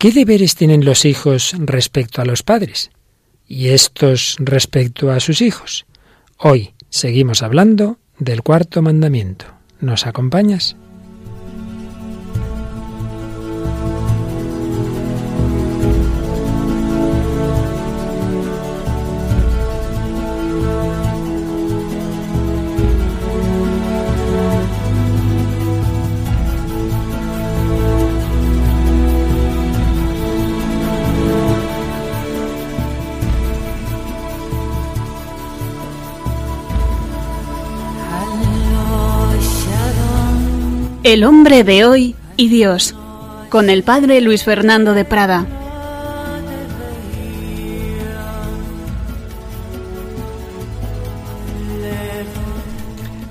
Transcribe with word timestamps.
¿Qué 0.00 0.12
deberes 0.12 0.54
tienen 0.54 0.86
los 0.86 1.04
hijos 1.04 1.54
respecto 1.58 2.22
a 2.22 2.24
los 2.24 2.42
padres? 2.42 2.90
Y 3.46 3.68
estos 3.68 4.36
respecto 4.38 5.10
a 5.10 5.20
sus 5.20 5.42
hijos. 5.42 5.84
Hoy 6.38 6.72
seguimos 6.88 7.42
hablando 7.42 7.98
del 8.18 8.42
cuarto 8.42 8.80
mandamiento. 8.80 9.44
¿Nos 9.78 10.06
acompañas? 10.06 10.74
El 41.10 41.24
hombre 41.24 41.64
de 41.64 41.84
hoy 41.84 42.14
y 42.36 42.48
Dios, 42.48 42.94
con 43.48 43.68
el 43.68 43.82
padre 43.82 44.20
Luis 44.20 44.44
Fernando 44.44 44.94
de 44.94 45.04
Prada. 45.04 45.44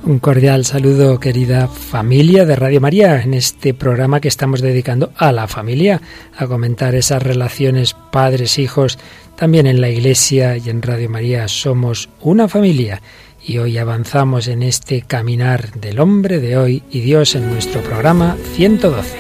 Un 0.04 0.20
cordial 0.20 0.66
saludo, 0.66 1.22
querida 1.22 1.70
familia 1.70 2.44
de 2.44 2.58
Radio 2.58 2.82
María, 2.82 3.22
en 3.22 3.34
este 3.34 3.74
programa 3.74 4.20
que 4.20 4.28
estamos 4.28 4.60
dedicando 4.60 5.14
a 5.16 5.32
la 5.32 5.48
familia, 5.48 6.02
a 6.36 6.48
comentar 6.48 6.96
esas 6.96 7.24
relaciones 7.24 7.96
padres-hijos. 8.12 9.00
También 9.38 9.68
en 9.68 9.80
la 9.80 9.88
Iglesia 9.88 10.58
y 10.58 10.70
en 10.70 10.82
Radio 10.82 11.10
María 11.10 11.48
somos 11.48 12.10
una 12.20 12.50
familia 12.50 13.02
y 13.46 13.58
hoy 13.58 13.78
avanzamos 13.78 14.48
en 14.48 14.64
este 14.64 15.02
caminar 15.02 15.72
del 15.74 16.00
hombre 16.00 16.40
de 16.40 16.58
hoy 16.58 16.84
y 16.92 17.00
Dios 17.02 17.36
en 17.36 17.50
nuestro 17.50 17.82
programa 17.82 18.36
112. 18.56 19.18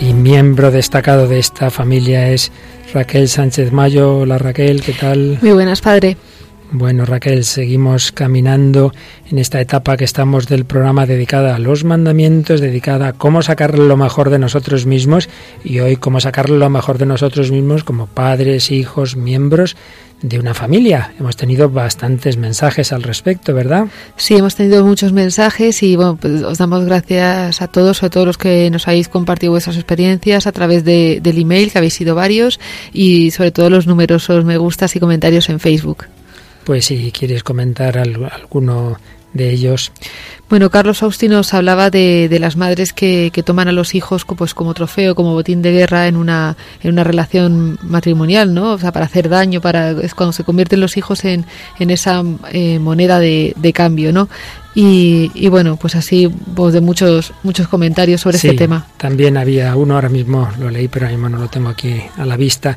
Y 0.00 0.12
miembro 0.14 0.70
destacado 0.70 1.26
de 1.26 1.38
esta 1.38 1.70
familia 1.70 2.30
es 2.30 2.52
Raquel 2.94 3.28
Sánchez 3.28 3.72
Mayo. 3.72 4.18
Hola 4.18 4.38
Raquel, 4.38 4.82
¿qué 4.82 4.92
tal? 4.92 5.38
Muy 5.42 5.52
buenas, 5.52 5.80
padre. 5.80 6.16
Bueno, 6.70 7.06
Raquel, 7.06 7.44
seguimos 7.44 8.12
caminando 8.12 8.92
en 9.30 9.38
esta 9.38 9.58
etapa 9.58 9.96
que 9.96 10.04
estamos 10.04 10.48
del 10.48 10.66
programa 10.66 11.06
dedicada 11.06 11.56
a 11.56 11.58
los 11.58 11.82
mandamientos, 11.84 12.60
dedicada 12.60 13.08
a 13.08 13.12
cómo 13.14 13.40
sacar 13.40 13.78
lo 13.78 13.96
mejor 13.96 14.28
de 14.28 14.38
nosotros 14.38 14.84
mismos 14.84 15.30
y 15.64 15.78
hoy 15.80 15.96
cómo 15.96 16.20
sacar 16.20 16.50
lo 16.50 16.68
mejor 16.68 16.98
de 16.98 17.06
nosotros 17.06 17.50
mismos 17.50 17.84
como 17.84 18.06
padres, 18.06 18.70
hijos, 18.70 19.16
miembros 19.16 19.76
de 20.20 20.38
una 20.38 20.52
familia. 20.52 21.14
Hemos 21.18 21.36
tenido 21.36 21.70
bastantes 21.70 22.36
mensajes 22.36 22.92
al 22.92 23.02
respecto, 23.02 23.54
¿verdad? 23.54 23.86
Sí, 24.16 24.36
hemos 24.36 24.54
tenido 24.54 24.84
muchos 24.84 25.12
mensajes 25.12 25.82
y 25.82 25.96
bueno, 25.96 26.18
pues 26.20 26.42
os 26.42 26.58
damos 26.58 26.84
gracias 26.84 27.62
a 27.62 27.68
todos, 27.68 28.02
a 28.02 28.10
todos 28.10 28.26
los 28.26 28.36
que 28.36 28.70
nos 28.70 28.86
habéis 28.88 29.08
compartido 29.08 29.52
vuestras 29.52 29.76
experiencias 29.76 30.46
a 30.46 30.52
través 30.52 30.84
de, 30.84 31.20
del 31.22 31.38
email, 31.38 31.72
que 31.72 31.78
habéis 31.78 31.94
sido 31.94 32.14
varios, 32.14 32.60
y 32.92 33.30
sobre 33.30 33.52
todo 33.52 33.70
los 33.70 33.86
numerosos 33.86 34.44
me 34.44 34.58
gustas 34.58 34.94
y 34.96 35.00
comentarios 35.00 35.48
en 35.48 35.60
Facebook. 35.60 36.04
Pues 36.68 36.84
si 36.84 37.12
quieres 37.12 37.42
comentar 37.42 37.96
alguno 37.96 38.98
de 39.32 39.48
ellos. 39.48 39.90
Bueno, 40.50 40.68
Carlos 40.68 41.02
Austin 41.02 41.30
nos 41.30 41.54
hablaba 41.54 41.88
de, 41.88 42.28
de 42.28 42.38
las 42.38 42.56
madres 42.56 42.92
que, 42.92 43.30
que, 43.32 43.42
toman 43.42 43.68
a 43.68 43.72
los 43.72 43.94
hijos 43.94 44.26
pues 44.26 44.52
como 44.52 44.74
trofeo, 44.74 45.14
como 45.14 45.32
botín 45.32 45.62
de 45.62 45.72
guerra 45.72 46.08
en 46.08 46.16
una, 46.16 46.58
en 46.82 46.92
una 46.92 47.04
relación 47.04 47.78
matrimonial, 47.82 48.52
¿no? 48.52 48.72
O 48.72 48.78
sea, 48.78 48.92
para 48.92 49.06
hacer 49.06 49.30
daño, 49.30 49.62
para 49.62 49.92
es 49.92 50.14
cuando 50.14 50.34
se 50.34 50.44
convierten 50.44 50.80
los 50.80 50.98
hijos 50.98 51.24
en, 51.24 51.46
en 51.78 51.88
esa 51.88 52.22
eh, 52.52 52.78
moneda 52.78 53.18
de, 53.18 53.54
de, 53.56 53.72
cambio, 53.72 54.12
¿no? 54.12 54.28
Y, 54.74 55.30
y, 55.34 55.48
bueno, 55.48 55.76
pues 55.76 55.96
así 55.96 56.28
pues 56.54 56.74
de 56.74 56.82
muchos 56.82 57.32
muchos 57.42 57.66
comentarios 57.66 58.20
sobre 58.20 58.36
sí, 58.36 58.48
este 58.48 58.58
tema. 58.58 58.86
También 58.98 59.38
había 59.38 59.74
uno, 59.74 59.94
ahora 59.94 60.10
mismo 60.10 60.50
lo 60.60 60.68
leí, 60.68 60.88
pero 60.88 61.06
ahora 61.06 61.16
mismo 61.16 61.30
no 61.30 61.38
lo 61.38 61.48
tengo 61.48 61.70
aquí 61.70 62.02
a 62.18 62.26
la 62.26 62.36
vista, 62.36 62.76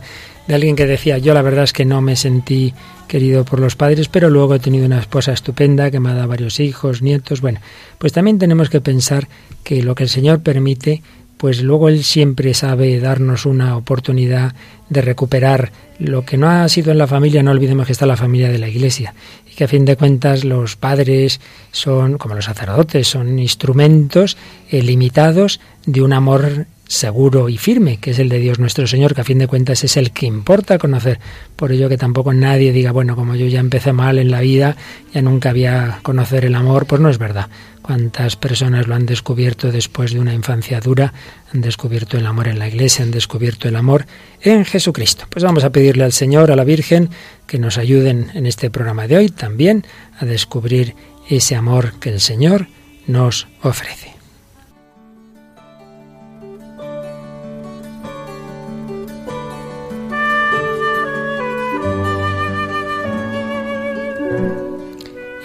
de 0.52 0.56
alguien 0.56 0.76
que 0.76 0.86
decía, 0.86 1.18
yo 1.18 1.34
la 1.34 1.42
verdad 1.42 1.64
es 1.64 1.72
que 1.72 1.86
no 1.86 2.02
me 2.02 2.18
sentí 2.18 2.74
querido 3.08 3.46
por 3.46 3.62
los 3.62 3.78
padres, 3.78 4.10
pero 4.10 4.30
luego 4.30 4.54
he 4.54 4.60
tenido 4.60 4.86
una 4.86 5.00
esposa 5.00 5.32
estupenda 5.32 5.90
que 5.90 6.02
me 6.02 6.10
ha 6.10 6.14
dado 6.14 6.28
varios 6.28 6.60
hijos, 6.60 7.02
nietos. 7.02 7.40
Bueno, 7.40 7.62
pues 7.98 8.12
también 8.12 8.38
tenemos 8.38 8.70
que 8.70 8.82
pensar 8.82 9.30
que 9.64 9.82
lo 9.82 9.96
que 9.96 10.04
el 10.04 10.10
Señor 10.10 10.42
permite, 10.42 11.04
pues 11.38 11.64
luego 11.64 11.88
Él 11.88 12.04
siempre 12.04 12.54
sabe 12.54 13.00
darnos 13.00 13.46
una 13.46 13.78
oportunidad 13.78 14.54
de 14.90 15.02
recuperar 15.02 15.72
lo 16.00 16.26
que 16.26 16.36
no 16.36 16.50
ha 16.50 16.68
sido 16.68 16.92
en 16.92 16.98
la 16.98 17.08
familia, 17.08 17.42
no 17.44 17.52
olvidemos 17.52 17.86
que 17.86 17.94
está 17.94 18.06
la 18.06 18.18
familia 18.18 18.52
de 18.52 18.60
la 18.60 18.68
Iglesia 18.68 19.14
y 19.50 19.56
que 19.56 19.64
a 19.64 19.70
fin 19.70 19.86
de 19.86 19.96
cuentas 19.96 20.44
los 20.44 20.76
padres 20.76 21.40
son, 21.72 22.18
como 22.18 22.36
los 22.36 22.44
sacerdotes, 22.44 23.08
son 23.08 23.40
instrumentos 23.40 24.36
limitados 24.70 25.62
de 25.86 26.02
un 26.02 26.12
amor 26.12 26.66
seguro 26.92 27.48
y 27.48 27.58
firme, 27.58 27.98
que 27.98 28.12
es 28.12 28.20
el 28.20 28.28
de 28.28 28.40
Dios 28.40 28.60
nuestro 28.60 28.86
Señor, 28.86 29.16
que 29.16 29.22
a 29.22 29.24
fin 29.24 29.40
de 29.40 29.48
cuentas 29.48 29.84
es 29.86 29.96
el 29.96 30.12
que 30.12 30.26
importa 30.26 30.78
conocer. 30.78 31.20
Por 31.56 31.72
ello 31.72 31.88
que 31.88 31.98
tampoco 31.98 32.34
nadie 32.34 32.74
diga, 32.74 32.92
bueno, 32.92 33.16
como 33.16 33.36
yo 33.36 33.48
ya 33.48 33.62
empecé 33.62 33.94
mal 33.94 34.20
en 34.20 34.30
la 34.30 34.42
vida, 34.42 34.76
ya 35.14 35.22
nunca 35.22 35.52
había 35.52 36.00
conocer 36.04 36.44
el 36.44 36.54
amor, 36.54 36.86
pues 36.88 37.00
no 37.00 37.10
es 37.10 37.18
verdad. 37.18 37.48
Cuántas 37.82 38.36
personas 38.36 38.88
lo 38.88 38.96
han 38.96 39.06
descubierto 39.06 39.72
después 39.72 40.12
de 40.12 40.20
una 40.20 40.34
infancia 40.34 40.82
dura, 40.82 41.14
han 41.54 41.62
descubierto 41.62 42.18
el 42.18 42.26
amor 42.26 42.50
en 42.50 42.60
la 42.60 42.68
iglesia, 42.68 43.06
han 43.06 43.12
descubierto 43.12 43.70
el 43.70 43.78
amor 43.78 44.06
en 44.42 44.66
Jesucristo. 44.66 45.26
Pues 45.30 45.46
vamos 45.46 45.64
a 45.64 45.72
pedirle 45.72 46.04
al 46.04 46.12
Señor, 46.12 46.52
a 46.52 46.58
la 46.58 46.66
Virgen, 46.66 47.10
que 47.48 47.58
nos 47.58 47.78
ayuden 47.78 48.32
en 48.34 48.46
este 48.46 48.70
programa 48.70 49.08
de 49.08 49.16
hoy 49.16 49.30
también 49.30 49.86
a 50.20 50.26
descubrir 50.26 50.94
ese 51.30 51.56
amor 51.56 51.94
que 52.02 52.10
el 52.10 52.20
Señor 52.20 52.68
nos 53.08 53.48
ofrece. 53.62 54.21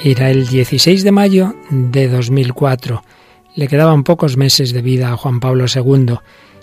Era 0.08 0.30
el 0.30 0.46
16 0.46 1.02
de 1.02 1.10
mayo 1.10 1.56
de 1.68 2.06
2004. 2.06 3.02
Le 3.56 3.66
quedaban 3.66 4.04
pocos 4.04 4.36
meses 4.36 4.72
de 4.72 4.80
vida 4.80 5.10
a 5.10 5.16
Juan 5.16 5.40
Pablo 5.40 5.64
II 5.66 6.18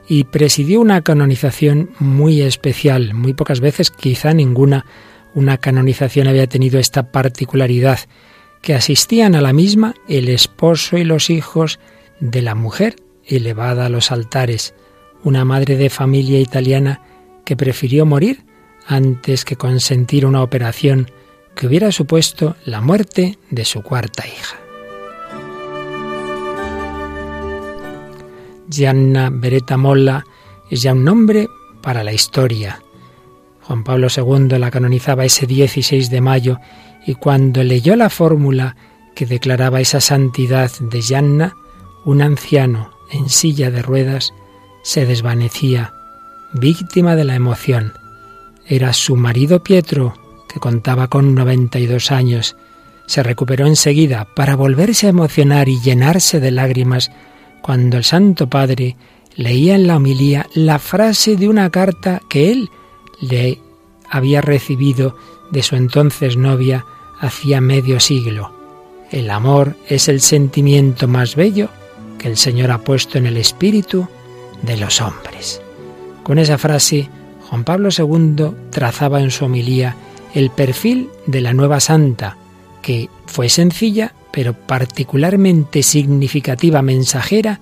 y 0.07 0.23
presidió 0.23 0.79
una 0.79 1.01
canonización 1.01 1.89
muy 1.99 2.39
especial. 2.39 3.13
Muy 3.13 3.33
pocas 3.33 3.59
veces, 3.59 3.91
quizá 3.91 4.33
ninguna, 4.33 4.85
una 5.33 5.57
canonización 5.57 6.29
había 6.29 6.47
tenido 6.47 6.79
esta 6.79 7.11
particularidad, 7.11 7.99
que 8.61 8.75
asistían 8.75 9.35
a 9.35 9.41
la 9.41 9.51
misma 9.51 9.93
el 10.07 10.29
esposo 10.29 10.97
y 10.97 11.03
los 11.03 11.29
hijos 11.29 11.81
de 12.21 12.41
la 12.43 12.55
mujer 12.55 12.95
elevada 13.25 13.87
a 13.87 13.89
los 13.89 14.13
altares, 14.13 14.73
una 15.21 15.43
madre 15.43 15.75
de 15.75 15.89
familia 15.89 16.39
italiana 16.39 17.01
que 17.43 17.57
prefirió 17.57 18.05
morir 18.05 18.45
antes 18.87 19.43
que 19.43 19.57
consentir 19.57 20.25
una 20.25 20.41
operación 20.41 21.11
que 21.55 21.67
hubiera 21.67 21.91
supuesto 21.91 22.55
la 22.65 22.81
muerte 22.81 23.37
de 23.49 23.65
su 23.65 23.81
cuarta 23.81 24.25
hija. 24.27 24.57
Gianna 28.69 29.29
Beretta 29.31 29.77
Molla 29.77 30.23
es 30.69 30.81
ya 30.81 30.93
un 30.93 31.03
nombre 31.03 31.47
para 31.81 32.03
la 32.03 32.13
historia. 32.13 32.81
Juan 33.61 33.83
Pablo 33.83 34.07
II 34.15 34.57
la 34.57 34.71
canonizaba 34.71 35.25
ese 35.25 35.45
16 35.45 36.09
de 36.09 36.21
mayo 36.21 36.59
y 37.05 37.15
cuando 37.15 37.63
leyó 37.63 37.95
la 37.95 38.09
fórmula 38.09 38.75
que 39.15 39.25
declaraba 39.25 39.79
esa 39.79 40.01
santidad 40.01 40.71
de 40.79 41.01
Gianna, 41.01 41.55
un 42.05 42.21
anciano 42.21 42.91
en 43.11 43.29
silla 43.29 43.69
de 43.69 43.81
ruedas 43.81 44.33
se 44.81 45.05
desvanecía, 45.05 45.93
víctima 46.53 47.15
de 47.15 47.23
la 47.23 47.35
emoción. 47.35 47.93
Era 48.65 48.93
su 48.93 49.15
marido 49.15 49.63
Pietro, 49.63 50.15
que 50.53 50.59
contaba 50.59 51.07
con 51.07 51.33
92 51.33 52.11
años. 52.11 52.55
Se 53.07 53.23
recuperó 53.23 53.65
enseguida 53.65 54.27
para 54.35 54.55
volverse 54.55 55.07
a 55.07 55.09
emocionar 55.09 55.67
y 55.67 55.79
llenarse 55.79 56.39
de 56.39 56.51
lágrimas 56.51 57.11
cuando 57.61 57.97
el 57.97 58.03
Santo 58.03 58.47
Padre 58.49 58.95
leía 59.35 59.75
en 59.75 59.87
la 59.87 59.97
homilía 59.97 60.47
la 60.53 60.77
frase 60.79 61.35
de 61.35 61.49
una 61.49 61.69
carta 61.71 62.21
que 62.29 62.51
él 62.51 62.69
le 63.19 63.59
había 64.09 64.41
recibido 64.41 65.17
de 65.51 65.63
su 65.63 65.75
entonces 65.75 66.37
novia 66.37 66.85
hacía 67.19 67.61
medio 67.61 67.99
siglo. 67.99 68.53
El 69.11 69.29
amor 69.31 69.75
es 69.87 70.07
el 70.07 70.21
sentimiento 70.21 71.07
más 71.07 71.35
bello 71.35 71.69
que 72.19 72.27
el 72.27 72.37
Señor 72.37 72.71
ha 72.71 72.79
puesto 72.79 73.17
en 73.17 73.25
el 73.25 73.37
espíritu 73.37 74.07
de 74.61 74.77
los 74.77 75.01
hombres. 75.01 75.61
Con 76.23 76.37
esa 76.37 76.57
frase, 76.57 77.09
Juan 77.49 77.63
Pablo 77.63 77.89
II 77.95 78.51
trazaba 78.69 79.19
en 79.19 79.31
su 79.31 79.45
homilía 79.45 79.95
el 80.33 80.49
perfil 80.49 81.09
de 81.25 81.41
la 81.41 81.53
nueva 81.53 81.79
santa, 81.79 82.37
que 82.81 83.09
fue 83.25 83.49
sencilla, 83.49 84.13
pero 84.31 84.53
particularmente 84.53 85.83
significativa 85.83 86.81
mensajera 86.81 87.61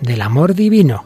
del 0.00 0.22
amor 0.22 0.54
divino. 0.54 1.04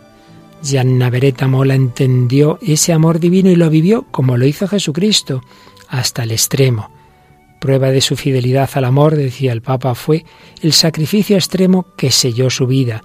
Gianna 0.62 1.10
Beretta 1.10 1.48
Mola 1.48 1.74
entendió 1.74 2.58
ese 2.62 2.92
amor 2.92 3.18
divino 3.18 3.50
y 3.50 3.56
lo 3.56 3.70
vivió 3.70 4.06
como 4.10 4.36
lo 4.36 4.46
hizo 4.46 4.68
Jesucristo, 4.68 5.42
hasta 5.88 6.22
el 6.22 6.30
extremo. 6.30 6.90
Prueba 7.60 7.90
de 7.90 8.00
su 8.00 8.16
fidelidad 8.16 8.70
al 8.74 8.84
amor, 8.84 9.16
decía 9.16 9.52
el 9.52 9.62
Papa, 9.62 9.94
fue 9.94 10.24
el 10.62 10.72
sacrificio 10.72 11.36
extremo 11.36 11.86
que 11.96 12.10
selló 12.10 12.48
su 12.48 12.66
vida, 12.66 13.02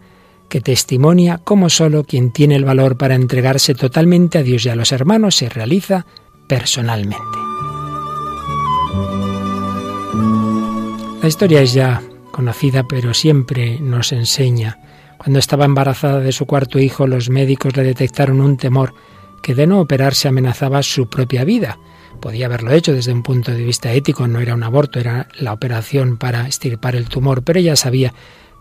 que 0.47 0.61
testimonia 0.61 1.39
cómo 1.43 1.69
solo 1.69 2.03
quien 2.03 2.31
tiene 2.31 2.55
el 2.55 2.65
valor 2.65 2.97
para 2.97 3.15
entregarse 3.15 3.73
totalmente 3.73 4.37
a 4.37 4.43
Dios 4.43 4.65
y 4.65 4.69
a 4.69 4.75
los 4.75 4.91
hermanos 4.91 5.35
se 5.35 5.49
realiza 5.49 6.05
personalmente. 6.47 7.54
La 11.21 11.29
historia 11.29 11.61
es 11.61 11.73
ya 11.73 12.03
conocida, 12.31 12.83
pero 12.87 13.15
siempre 13.15 13.79
nos 13.79 14.11
enseña. 14.11 14.77
Cuando 15.17 15.39
estaba 15.39 15.65
embarazada 15.65 16.19
de 16.19 16.31
su 16.31 16.45
cuarto 16.45 16.77
hijo, 16.77 17.07
los 17.07 17.31
médicos 17.31 17.75
le 17.75 17.83
detectaron 17.83 18.41
un 18.41 18.57
temor 18.57 18.93
que 19.41 19.55
de 19.55 19.65
no 19.65 19.79
operarse 19.79 20.27
amenazaba 20.27 20.83
su 20.83 21.09
propia 21.09 21.43
vida. 21.43 21.79
Podía 22.21 22.45
haberlo 22.45 22.71
hecho 22.73 22.93
desde 22.93 23.11
un 23.11 23.23
punto 23.23 23.51
de 23.51 23.63
vista 23.63 23.91
ético, 23.91 24.27
no 24.27 24.39
era 24.39 24.53
un 24.53 24.61
aborto, 24.61 24.99
era 24.99 25.27
la 25.39 25.53
operación 25.53 26.17
para 26.17 26.45
extirpar 26.45 26.95
el 26.95 27.09
tumor, 27.09 27.43
pero 27.43 27.57
ella 27.59 27.75
sabía 27.75 28.13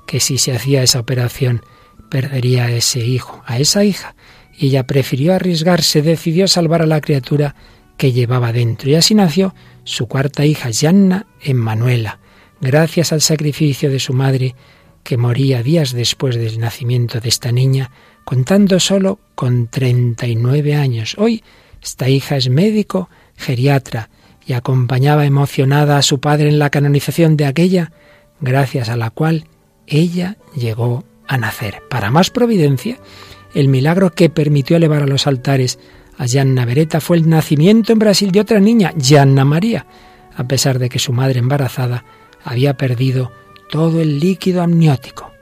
que 0.06 0.20
si 0.20 0.38
se 0.38 0.54
hacía 0.54 0.82
esa 0.82 1.00
operación 1.00 1.62
perdería 2.08 2.64
a 2.64 2.70
ese 2.70 3.00
hijo, 3.00 3.42
a 3.44 3.58
esa 3.58 3.84
hija, 3.84 4.14
y 4.56 4.68
ella 4.68 4.86
prefirió 4.86 5.34
arriesgarse, 5.34 6.00
decidió 6.00 6.48
salvar 6.48 6.80
a 6.80 6.86
la 6.86 7.00
criatura 7.00 7.54
que 7.98 8.12
llevaba 8.12 8.52
dentro, 8.52 8.88
y 8.88 8.94
así 8.94 9.14
nació 9.14 9.54
su 9.84 10.06
cuarta 10.06 10.44
hija, 10.44 10.70
Yanna 10.70 11.26
Emmanuela, 11.40 12.18
gracias 12.60 13.12
al 13.12 13.20
sacrificio 13.20 13.90
de 13.90 14.00
su 14.00 14.12
madre, 14.12 14.54
que 15.02 15.16
moría 15.16 15.62
días 15.62 15.92
después 15.92 16.36
del 16.36 16.58
nacimiento 16.58 17.20
de 17.20 17.28
esta 17.28 17.52
niña, 17.52 17.90
contando 18.24 18.80
solo 18.80 19.20
con 19.34 19.68
39 19.68 20.74
años. 20.74 21.14
Hoy 21.18 21.44
esta 21.82 22.08
hija 22.08 22.36
es 22.36 22.48
médico, 22.48 23.10
geriatra, 23.36 24.08
y 24.46 24.54
acompañaba 24.54 25.26
emocionada 25.26 25.98
a 25.98 26.02
su 26.02 26.20
padre 26.20 26.48
en 26.48 26.58
la 26.58 26.70
canonización 26.70 27.36
de 27.36 27.46
aquella, 27.46 27.92
gracias 28.40 28.88
a 28.88 28.96
la 28.96 29.10
cual 29.10 29.46
ella 29.86 30.38
llegó 30.56 31.04
a 31.26 31.38
nacer. 31.38 31.82
Para 31.88 32.10
más 32.10 32.30
providencia, 32.30 32.98
el 33.54 33.68
milagro 33.68 34.10
que 34.10 34.30
permitió 34.30 34.76
elevar 34.76 35.02
a 35.02 35.06
los 35.06 35.26
altares 35.26 35.78
a 36.18 36.26
Gianna 36.26 36.64
Beretta 36.64 37.00
fue 37.00 37.16
el 37.16 37.28
nacimiento 37.28 37.92
en 37.92 37.98
Brasil 37.98 38.30
de 38.30 38.40
otra 38.40 38.60
niña, 38.60 38.92
Gianna 38.96 39.44
María, 39.44 39.86
a 40.36 40.44
pesar 40.44 40.78
de 40.78 40.88
que 40.88 40.98
su 40.98 41.12
madre 41.12 41.38
embarazada 41.38 42.04
había 42.44 42.76
perdido 42.76 43.32
todo 43.70 44.00
el 44.00 44.20
líquido 44.20 44.62
amniótico. 44.62 45.32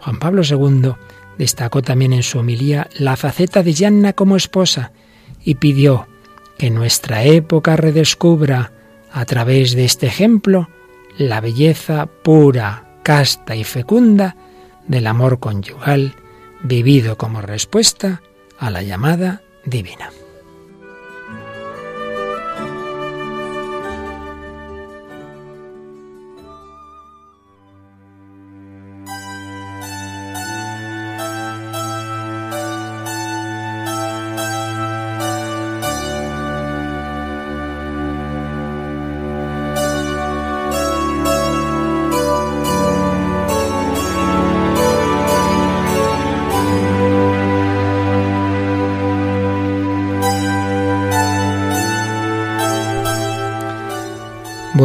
Juan 0.00 0.18
Pablo 0.18 0.42
II 0.42 0.92
destacó 1.38 1.82
también 1.82 2.12
en 2.12 2.22
su 2.22 2.38
homilía 2.38 2.88
la 2.98 3.16
faceta 3.16 3.62
de 3.62 3.72
Gianna 3.72 4.12
como 4.12 4.36
esposa 4.36 4.92
y 5.42 5.54
pidió 5.54 6.06
que 6.58 6.70
nuestra 6.70 7.24
época 7.24 7.76
redescubra 7.76 8.72
a 9.12 9.24
través 9.24 9.74
de 9.74 9.84
este 9.84 10.06
ejemplo 10.06 10.68
la 11.16 11.40
belleza 11.40 12.06
pura, 12.06 12.98
casta 13.02 13.56
y 13.56 13.64
fecunda 13.64 14.36
del 14.86 15.06
amor 15.06 15.38
conyugal 15.38 16.14
vivido 16.62 17.16
como 17.16 17.40
respuesta 17.40 18.22
a 18.58 18.70
la 18.70 18.82
llamada 18.82 19.42
divina. 19.70 20.19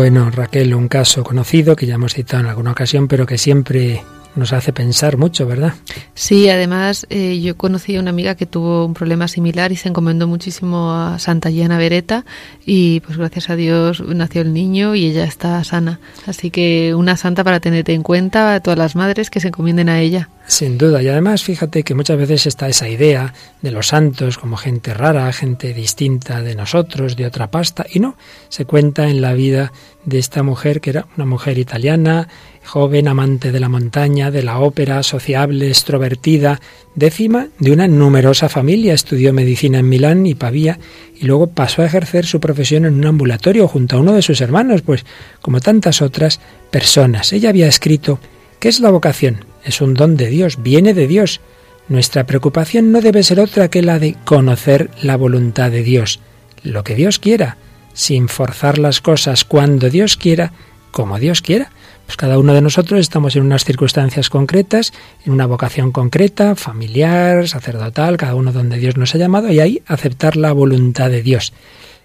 Bueno, 0.07 0.29
Raquel, 0.29 0.75
un 0.75 0.87
caso 0.87 1.23
conocido 1.23 1.75
que 1.75 1.87
ya 1.87 1.95
hemos 1.95 2.13
citado 2.13 2.43
en 2.43 2.49
alguna 2.49 2.73
ocasión, 2.73 3.07
pero 3.07 3.25
que 3.25 3.39
siempre 3.39 4.03
nos 4.35 4.53
hace 4.53 4.71
pensar 4.71 5.17
mucho, 5.17 5.47
¿verdad? 5.47 5.73
Sí, 6.17 6.49
además 6.49 7.05
eh, 7.09 7.41
yo 7.41 7.57
conocí 7.57 7.97
a 7.97 7.99
una 7.99 8.09
amiga 8.09 8.35
que 8.35 8.45
tuvo 8.45 8.85
un 8.85 8.93
problema 8.93 9.27
similar 9.27 9.73
y 9.73 9.75
se 9.75 9.89
encomendó 9.89 10.27
muchísimo 10.27 10.93
a 10.93 11.19
Santa 11.19 11.49
Llana 11.49 11.77
Beretta 11.77 12.23
y 12.65 13.01
pues 13.01 13.17
gracias 13.17 13.49
a 13.49 13.57
Dios 13.57 13.99
nació 13.99 14.41
el 14.41 14.53
niño 14.53 14.95
y 14.95 15.07
ella 15.07 15.25
está 15.25 15.61
sana. 15.65 15.99
Así 16.25 16.51
que 16.51 16.95
una 16.95 17.17
santa 17.17 17.43
para 17.43 17.59
tenerte 17.59 17.93
en 17.93 18.01
cuenta 18.01 18.55
a 18.55 18.61
todas 18.61 18.79
las 18.79 18.95
madres 18.95 19.29
que 19.29 19.41
se 19.41 19.49
encomienden 19.49 19.89
a 19.89 19.99
ella. 19.99 20.29
Sin 20.47 20.77
duda, 20.77 21.01
y 21.01 21.07
además 21.09 21.43
fíjate 21.43 21.83
que 21.83 21.95
muchas 21.95 22.17
veces 22.17 22.45
está 22.45 22.69
esa 22.69 22.87
idea 22.87 23.33
de 23.61 23.71
los 23.71 23.87
santos 23.87 24.37
como 24.37 24.57
gente 24.57 24.93
rara, 24.93 25.33
gente 25.33 25.73
distinta 25.73 26.41
de 26.41 26.55
nosotros, 26.55 27.15
de 27.15 27.25
otra 27.25 27.49
pasta, 27.49 27.85
y 27.91 27.99
no, 27.99 28.15
se 28.49 28.65
cuenta 28.65 29.09
en 29.09 29.21
la 29.21 29.33
vida 29.33 29.73
de 30.05 30.19
esta 30.19 30.43
mujer 30.43 30.81
que 30.81 30.91
era 30.91 31.07
una 31.17 31.25
mujer 31.25 31.57
italiana, 31.57 32.27
joven, 32.65 33.07
amante 33.07 33.51
de 33.51 33.59
la 33.59 33.69
montaña, 33.69 34.31
de 34.31 34.43
la 34.43 34.59
ópera, 34.59 35.03
sociable, 35.03 35.67
extrovertida, 35.67 36.59
décima 36.95 37.47
de 37.59 37.71
una 37.71 37.87
numerosa 37.87 38.49
familia, 38.49 38.93
estudió 38.93 39.31
medicina 39.33 39.79
en 39.79 39.89
Milán 39.89 40.25
y 40.25 40.35
Pavía 40.35 40.79
y 41.15 41.25
luego 41.25 41.47
pasó 41.47 41.81
a 41.81 41.85
ejercer 41.85 42.25
su 42.25 42.39
profesión 42.39 42.85
en 42.85 42.95
un 42.95 43.05
ambulatorio 43.05 43.67
junto 43.67 43.95
a 43.95 43.99
uno 43.99 44.13
de 44.13 44.21
sus 44.21 44.41
hermanos, 44.41 44.81
pues 44.81 45.05
como 45.41 45.61
tantas 45.61 46.01
otras 46.01 46.39
personas. 46.71 47.31
Ella 47.31 47.49
había 47.49 47.67
escrito, 47.67 48.19
¿qué 48.59 48.69
es 48.69 48.79
la 48.79 48.91
vocación? 48.91 49.45
Es 49.63 49.81
un 49.81 49.93
don 49.93 50.17
de 50.17 50.27
Dios, 50.27 50.61
viene 50.61 50.93
de 50.93 51.07
Dios. 51.07 51.41
Nuestra 51.87 52.25
preocupación 52.25 52.91
no 52.91 53.01
debe 53.01 53.23
ser 53.23 53.39
otra 53.39 53.69
que 53.69 53.81
la 53.81 53.99
de 53.99 54.15
conocer 54.25 54.89
la 55.01 55.17
voluntad 55.17 55.71
de 55.71 55.83
Dios, 55.83 56.19
lo 56.63 56.83
que 56.83 56.95
Dios 56.95 57.19
quiera, 57.19 57.57
sin 57.93 58.27
forzar 58.27 58.77
las 58.77 59.01
cosas 59.01 59.45
cuando 59.45 59.89
Dios 59.89 60.17
quiera, 60.17 60.51
como 60.91 61.19
Dios 61.19 61.41
quiera. 61.41 61.71
Pues 62.05 62.17
cada 62.17 62.37
uno 62.37 62.53
de 62.53 62.61
nosotros 62.61 62.99
estamos 62.99 63.35
en 63.35 63.43
unas 63.43 63.65
circunstancias 63.65 64.29
concretas, 64.29 64.93
en 65.25 65.33
una 65.33 65.47
vocación 65.47 65.91
concreta, 65.91 66.55
familiar, 66.55 67.47
sacerdotal, 67.47 68.17
cada 68.17 68.35
uno 68.35 68.51
donde 68.51 68.77
Dios 68.77 68.95
nos 68.95 69.15
ha 69.15 69.17
llamado, 69.17 69.51
y 69.51 69.59
ahí 69.59 69.81
aceptar 69.87 70.35
la 70.35 70.51
voluntad 70.51 71.09
de 71.09 71.23
Dios. 71.23 71.53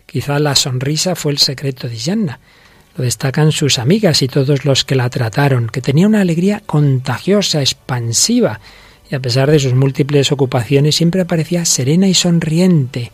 Quizá 0.06 0.38
la 0.38 0.56
sonrisa 0.56 1.14
fue 1.14 1.32
el 1.32 1.38
secreto 1.38 1.88
de 1.88 1.96
Yanna. 1.96 2.40
Lo 2.96 3.04
destacan 3.04 3.52
sus 3.52 3.78
amigas 3.78 4.22
y 4.22 4.28
todos 4.28 4.64
los 4.64 4.84
que 4.84 4.96
la 4.96 5.10
trataron, 5.10 5.68
que 5.68 5.82
tenía 5.82 6.08
una 6.08 6.22
alegría 6.22 6.62
contagiosa, 6.64 7.60
expansiva, 7.60 8.60
y 9.10 9.14
a 9.14 9.20
pesar 9.20 9.50
de 9.50 9.58
sus 9.58 9.74
múltiples 9.74 10.32
ocupaciones 10.32 10.96
siempre 10.96 11.24
parecía 11.24 11.64
serena 11.64 12.08
y 12.08 12.14
sonriente, 12.14 13.12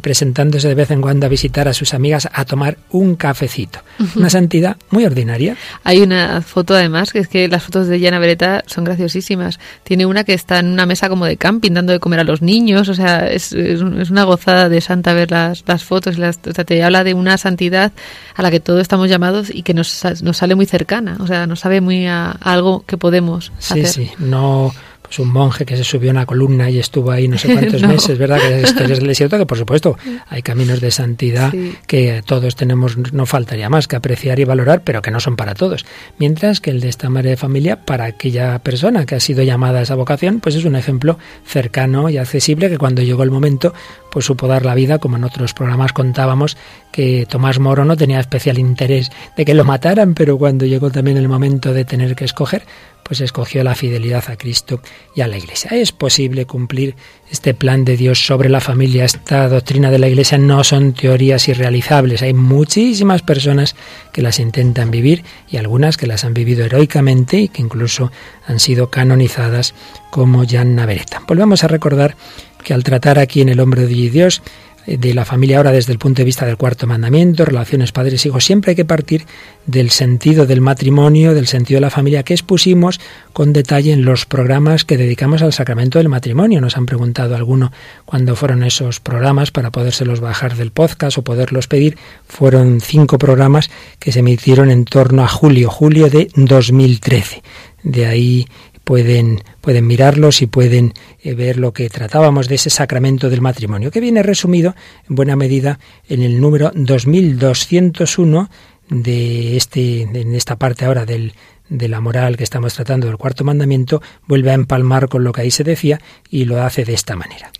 presentándose 0.00 0.68
de 0.68 0.74
vez 0.74 0.90
en 0.90 1.00
cuando 1.00 1.26
a 1.26 1.28
visitar 1.28 1.68
a 1.68 1.74
sus 1.74 1.94
amigas 1.94 2.28
a 2.32 2.44
tomar 2.44 2.78
un 2.90 3.16
cafecito. 3.16 3.80
Una 4.16 4.30
santidad 4.30 4.76
muy 4.90 5.04
ordinaria. 5.04 5.56
Hay 5.84 6.00
una 6.00 6.42
foto 6.42 6.74
además, 6.74 7.12
que 7.12 7.20
es 7.20 7.28
que 7.28 7.48
las 7.48 7.62
fotos 7.62 7.86
de 7.86 8.00
Yana 8.00 8.18
Beretta 8.18 8.64
son 8.66 8.84
graciosísimas. 8.84 9.58
Tiene 9.84 10.06
una 10.06 10.24
que 10.24 10.34
está 10.34 10.58
en 10.58 10.66
una 10.66 10.86
mesa 10.86 11.08
como 11.08 11.26
de 11.26 11.36
camping 11.36 11.72
dando 11.72 11.92
de 11.92 12.00
comer 12.00 12.20
a 12.20 12.24
los 12.24 12.42
niños, 12.42 12.88
o 12.88 12.94
sea, 12.94 13.28
es, 13.28 13.52
una 13.52 14.24
gozada 14.24 14.68
de 14.68 14.80
santa 14.80 15.14
ver 15.14 15.30
las, 15.30 15.64
las 15.66 15.84
fotos. 15.84 16.18
Las, 16.18 16.40
o 16.46 16.52
sea, 16.52 16.64
te 16.64 16.82
habla 16.82 17.04
de 17.04 17.14
una 17.14 17.38
santidad 17.38 17.92
a 18.34 18.42
la 18.42 18.50
que 18.50 18.60
todos 18.60 18.80
estamos 18.80 19.08
llamados 19.08 19.50
y 19.54 19.62
que 19.62 19.74
nos, 19.74 20.02
nos 20.22 20.36
sale 20.36 20.54
muy 20.54 20.66
cercana, 20.66 21.16
o 21.20 21.26
sea, 21.26 21.46
nos 21.46 21.60
sabe 21.60 21.80
muy 21.80 22.06
a, 22.06 22.30
algo 22.30 22.84
que 22.86 22.96
podemos 22.96 23.52
hacer. 23.58 23.86
Sí, 23.86 24.06
sí, 24.06 24.10
no 24.18 24.72
pues 25.04 25.18
un 25.18 25.30
monje 25.30 25.66
que 25.66 25.76
se 25.76 25.84
subió 25.84 26.10
a 26.10 26.12
una 26.12 26.26
columna 26.26 26.70
y 26.70 26.78
estuvo 26.78 27.10
ahí 27.10 27.28
no 27.28 27.36
sé 27.36 27.52
cuántos 27.52 27.82
meses, 27.82 28.18
¿verdad? 28.18 28.40
Que 28.40 28.62
historias 28.62 28.98
del 28.98 29.08
desierto, 29.08 29.36
que 29.36 29.44
por 29.44 29.58
supuesto 29.58 29.98
hay 30.28 30.40
caminos 30.40 30.80
de 30.80 30.90
santidad 30.90 31.52
que 31.86 32.22
todos 32.24 32.56
tenemos, 32.56 32.96
no 33.12 33.26
faltaría 33.26 33.68
más 33.68 33.86
que 33.86 33.96
apreciar 33.96 34.40
y 34.40 34.44
valorar, 34.44 34.82
pero 34.82 35.02
que 35.02 35.10
no 35.10 35.20
son 35.20 35.36
para 35.36 35.54
todos. 35.54 35.84
Mientras 36.18 36.60
que 36.60 36.70
el 36.70 36.80
de 36.80 36.88
esta 36.88 37.10
madre 37.10 37.30
de 37.30 37.36
familia, 37.36 37.84
para 37.84 38.06
aquella 38.06 38.58
persona 38.60 39.04
que 39.04 39.14
ha 39.14 39.20
sido 39.20 39.42
llamada 39.42 39.80
a 39.80 39.82
esa 39.82 39.94
vocación, 39.94 40.40
pues 40.40 40.54
es 40.54 40.64
un 40.64 40.74
ejemplo 40.74 41.18
cercano 41.46 42.08
y 42.08 42.16
accesible 42.16 42.70
que 42.70 42.78
cuando 42.78 43.02
llegó 43.02 43.22
el 43.24 43.30
momento, 43.30 43.74
pues 44.10 44.24
supo 44.24 44.48
dar 44.48 44.64
la 44.64 44.74
vida, 44.74 44.98
como 44.98 45.16
en 45.16 45.24
otros 45.24 45.52
programas 45.52 45.92
contábamos, 45.92 46.56
que 46.92 47.26
Tomás 47.28 47.58
Moro 47.58 47.84
no 47.84 47.96
tenía 47.96 48.20
especial 48.20 48.58
interés 48.58 49.10
de 49.36 49.44
que 49.44 49.54
lo 49.54 49.64
mataran, 49.64 50.14
pero 50.14 50.38
cuando 50.38 50.64
llegó 50.64 50.90
también 50.90 51.16
el 51.16 51.28
momento 51.28 51.74
de 51.74 51.84
tener 51.84 52.14
que 52.14 52.24
escoger, 52.24 52.64
pues 53.04 53.20
escogió 53.20 53.62
la 53.62 53.74
fidelidad 53.74 54.24
a 54.28 54.36
Cristo 54.36 54.80
y 55.14 55.20
a 55.20 55.28
la 55.28 55.36
Iglesia. 55.36 55.70
Es 55.72 55.92
posible 55.92 56.46
cumplir 56.46 56.96
este 57.30 57.54
plan 57.54 57.84
de 57.84 57.96
Dios 57.96 58.26
sobre 58.26 58.48
la 58.48 58.60
familia, 58.60 59.04
esta 59.04 59.48
doctrina 59.48 59.90
de 59.90 59.98
la 59.98 60.08
Iglesia 60.08 60.38
no 60.38 60.64
son 60.64 60.94
teorías 60.94 61.48
irrealizables. 61.48 62.22
Hay 62.22 62.34
muchísimas 62.34 63.22
personas 63.22 63.76
que 64.12 64.22
las 64.22 64.38
intentan 64.38 64.90
vivir 64.90 65.24
y 65.48 65.58
algunas 65.58 65.96
que 65.96 66.06
las 66.06 66.24
han 66.24 66.34
vivido 66.34 66.64
heroicamente 66.64 67.38
y 67.38 67.48
que 67.48 67.62
incluso 67.62 68.10
han 68.46 68.58
sido 68.58 68.90
canonizadas 68.90 69.74
como 70.10 70.46
Jan 70.46 70.74
Navarrete. 70.74 71.18
Volvemos 71.26 71.64
a 71.64 71.68
recordar 71.68 72.16
que 72.62 72.74
al 72.74 72.82
tratar 72.82 73.18
aquí 73.18 73.42
en 73.42 73.50
el 73.50 73.60
hombre 73.60 73.86
de 73.86 73.94
Dios 73.94 74.42
de 74.86 75.14
la 75.14 75.24
familia 75.24 75.58
ahora 75.58 75.72
desde 75.72 75.92
el 75.92 75.98
punto 75.98 76.20
de 76.20 76.24
vista 76.24 76.46
del 76.46 76.56
cuarto 76.56 76.86
mandamiento, 76.86 77.44
relaciones 77.44 77.92
padres-hijos, 77.92 78.44
siempre 78.44 78.70
hay 78.70 78.76
que 78.76 78.84
partir 78.84 79.24
del 79.66 79.90
sentido 79.90 80.46
del 80.46 80.60
matrimonio, 80.60 81.34
del 81.34 81.46
sentido 81.46 81.78
de 81.78 81.82
la 81.82 81.90
familia 81.90 82.22
que 82.22 82.34
expusimos 82.34 83.00
con 83.32 83.52
detalle 83.52 83.92
en 83.92 84.04
los 84.04 84.26
programas 84.26 84.84
que 84.84 84.96
dedicamos 84.96 85.42
al 85.42 85.52
sacramento 85.52 85.98
del 85.98 86.08
matrimonio. 86.08 86.60
Nos 86.60 86.76
han 86.76 86.86
preguntado 86.86 87.34
alguno 87.34 87.72
cuándo 88.04 88.36
fueron 88.36 88.62
esos 88.62 89.00
programas 89.00 89.50
para 89.50 89.70
podérselos 89.70 90.20
bajar 90.20 90.56
del 90.56 90.70
podcast 90.70 91.18
o 91.18 91.22
poderlos 91.22 91.66
pedir. 91.66 91.96
Fueron 92.26 92.80
cinco 92.80 93.18
programas 93.18 93.70
que 93.98 94.12
se 94.12 94.20
emitieron 94.20 94.70
en 94.70 94.84
torno 94.84 95.24
a 95.24 95.28
julio, 95.28 95.70
julio 95.70 96.10
de 96.10 96.28
2013. 96.34 97.42
De 97.82 98.06
ahí 98.06 98.46
pueden, 98.84 99.42
pueden 99.60 99.86
mirarlos 99.86 100.42
y 100.42 100.46
pueden 100.46 100.92
eh, 101.22 101.34
ver 101.34 101.58
lo 101.58 101.72
que 101.72 101.88
tratábamos 101.88 102.48
de 102.48 102.56
ese 102.56 102.70
sacramento 102.70 103.30
del 103.30 103.40
matrimonio, 103.40 103.90
que 103.90 104.00
viene 104.00 104.22
resumido 104.22 104.74
en 105.08 105.16
buena 105.16 105.36
medida 105.36 105.80
en 106.08 106.22
el 106.22 106.40
número 106.40 106.70
2201 106.74 108.50
de 108.90 109.56
este, 109.56 110.02
en 110.02 110.34
esta 110.34 110.56
parte 110.56 110.84
ahora 110.84 111.06
del, 111.06 111.32
de 111.68 111.88
la 111.88 112.00
moral 112.00 112.36
que 112.36 112.44
estamos 112.44 112.74
tratando 112.74 113.06
del 113.06 113.16
cuarto 113.16 113.44
mandamiento, 113.44 114.02
vuelve 114.26 114.50
a 114.50 114.54
empalmar 114.54 115.08
con 115.08 115.24
lo 115.24 115.32
que 115.32 115.42
ahí 115.42 115.50
se 115.50 115.64
decía 115.64 116.00
y 116.30 116.44
lo 116.44 116.62
hace 116.62 116.84
de 116.84 116.94
esta 116.94 117.16
manera. 117.16 117.50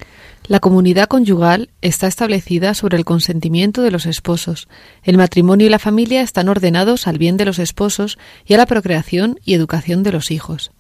La 0.47 0.61
comunidad 0.61 1.09
conyugal 1.09 1.71
está 1.81 2.07
establecida 2.07 2.75
sobre 2.75 2.99
el 2.99 3.07
consentimiento 3.07 3.81
de 3.81 3.91
los 3.91 4.05
esposos. 4.05 4.69
El 5.03 5.17
matrimonio 5.17 5.67
y 5.67 5.71
la 5.71 5.79
familia 5.79 6.21
están 6.21 6.51
ordenados 6.51 7.07
al 7.07 7.17
bien 7.17 7.39
de 7.39 7.47
los 7.47 7.59
esposos 7.59 8.19
y 8.45 8.53
a 8.53 8.59
la 8.59 8.67
procreación 8.67 9.41
y 9.43 9.55
educación 9.55 10.03
de 10.03 10.13
los 10.13 10.31
hijos. 10.31 10.74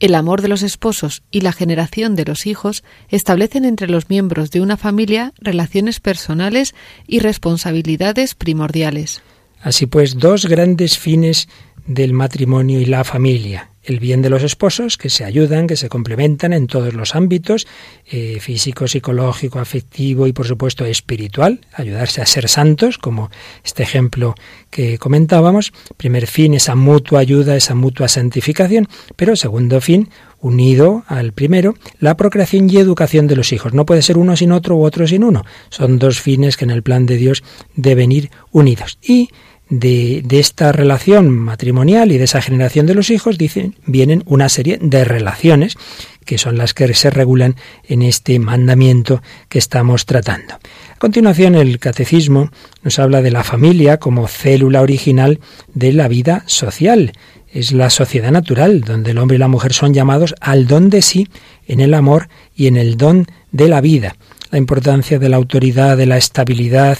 El 0.00 0.14
amor 0.14 0.42
de 0.42 0.48
los 0.48 0.62
esposos 0.62 1.22
y 1.30 1.40
la 1.40 1.52
generación 1.52 2.14
de 2.14 2.24
los 2.24 2.46
hijos 2.46 2.84
establecen 3.08 3.64
entre 3.64 3.88
los 3.88 4.08
miembros 4.08 4.50
de 4.50 4.60
una 4.60 4.76
familia 4.76 5.32
relaciones 5.38 5.98
personales 5.98 6.74
y 7.06 7.18
responsabilidades 7.18 8.34
primordiales. 8.34 9.22
Así 9.60 9.86
pues, 9.86 10.18
dos 10.18 10.46
grandes 10.46 10.98
fines 10.98 11.48
del 11.86 12.12
matrimonio 12.12 12.80
y 12.80 12.84
la 12.84 13.02
familia 13.02 13.70
el 13.88 14.00
bien 14.00 14.20
de 14.22 14.30
los 14.30 14.42
esposos, 14.42 14.96
que 14.98 15.08
se 15.08 15.24
ayudan, 15.24 15.66
que 15.66 15.76
se 15.76 15.88
complementan 15.88 16.52
en 16.52 16.66
todos 16.66 16.92
los 16.92 17.14
ámbitos, 17.14 17.66
eh, 18.06 18.38
físico, 18.40 18.86
psicológico, 18.86 19.58
afectivo 19.58 20.26
y 20.26 20.32
por 20.32 20.46
supuesto 20.46 20.84
espiritual, 20.84 21.60
ayudarse 21.72 22.20
a 22.20 22.26
ser 22.26 22.48
santos, 22.48 22.98
como 22.98 23.30
este 23.64 23.82
ejemplo 23.82 24.34
que 24.70 24.98
comentábamos. 24.98 25.72
Primer 25.96 26.26
fin, 26.26 26.54
esa 26.54 26.74
mutua 26.74 27.20
ayuda, 27.20 27.56
esa 27.56 27.74
mutua 27.74 28.08
santificación, 28.08 28.88
pero 29.16 29.36
segundo 29.36 29.80
fin, 29.80 30.10
unido 30.40 31.04
al 31.06 31.32
primero, 31.32 31.74
la 31.98 32.16
procreación 32.16 32.68
y 32.70 32.76
educación 32.76 33.26
de 33.26 33.36
los 33.36 33.52
hijos. 33.52 33.72
No 33.72 33.86
puede 33.86 34.02
ser 34.02 34.18
uno 34.18 34.36
sin 34.36 34.52
otro 34.52 34.76
u 34.76 34.84
otro 34.84 35.06
sin 35.06 35.24
uno. 35.24 35.44
Son 35.70 35.98
dos 35.98 36.20
fines 36.20 36.56
que 36.56 36.64
en 36.64 36.70
el 36.70 36.82
plan 36.82 37.06
de 37.06 37.16
Dios 37.16 37.42
deben 37.74 38.12
ir 38.12 38.30
unidos. 38.52 38.98
Y 39.02 39.30
de, 39.70 40.24
esta 40.30 40.72
relación 40.72 41.30
matrimonial 41.30 42.12
y 42.12 42.18
de 42.18 42.24
esa 42.24 42.40
generación 42.40 42.86
de 42.86 42.94
los 42.94 43.10
hijos, 43.10 43.38
dicen, 43.38 43.76
vienen 43.86 44.22
una 44.26 44.48
serie 44.48 44.78
de 44.80 45.04
relaciones 45.04 45.76
que 46.24 46.38
son 46.38 46.58
las 46.58 46.74
que 46.74 46.92
se 46.94 47.10
regulan 47.10 47.56
en 47.84 48.02
este 48.02 48.38
mandamiento 48.38 49.22
que 49.48 49.58
estamos 49.58 50.04
tratando. 50.04 50.54
A 50.54 50.98
continuación, 50.98 51.54
el 51.54 51.78
catecismo 51.78 52.50
nos 52.82 52.98
habla 52.98 53.22
de 53.22 53.30
la 53.30 53.44
familia 53.44 53.98
como 53.98 54.28
célula 54.28 54.82
original 54.82 55.40
de 55.72 55.92
la 55.92 56.06
vida 56.08 56.44
social. 56.46 57.12
Es 57.50 57.72
la 57.72 57.88
sociedad 57.88 58.30
natural, 58.30 58.82
donde 58.82 59.12
el 59.12 59.18
hombre 59.18 59.36
y 59.36 59.38
la 59.38 59.48
mujer 59.48 59.72
son 59.72 59.94
llamados 59.94 60.34
al 60.40 60.66
don 60.66 60.90
de 60.90 61.00
sí 61.00 61.28
en 61.66 61.80
el 61.80 61.94
amor 61.94 62.28
y 62.54 62.66
en 62.66 62.76
el 62.76 62.98
don 62.98 63.26
de 63.52 63.68
la 63.68 63.80
vida. 63.80 64.16
La 64.50 64.58
importancia 64.58 65.18
de 65.18 65.28
la 65.28 65.36
autoridad, 65.36 65.96
de 65.96 66.06
la 66.06 66.16
estabilidad 66.16 66.98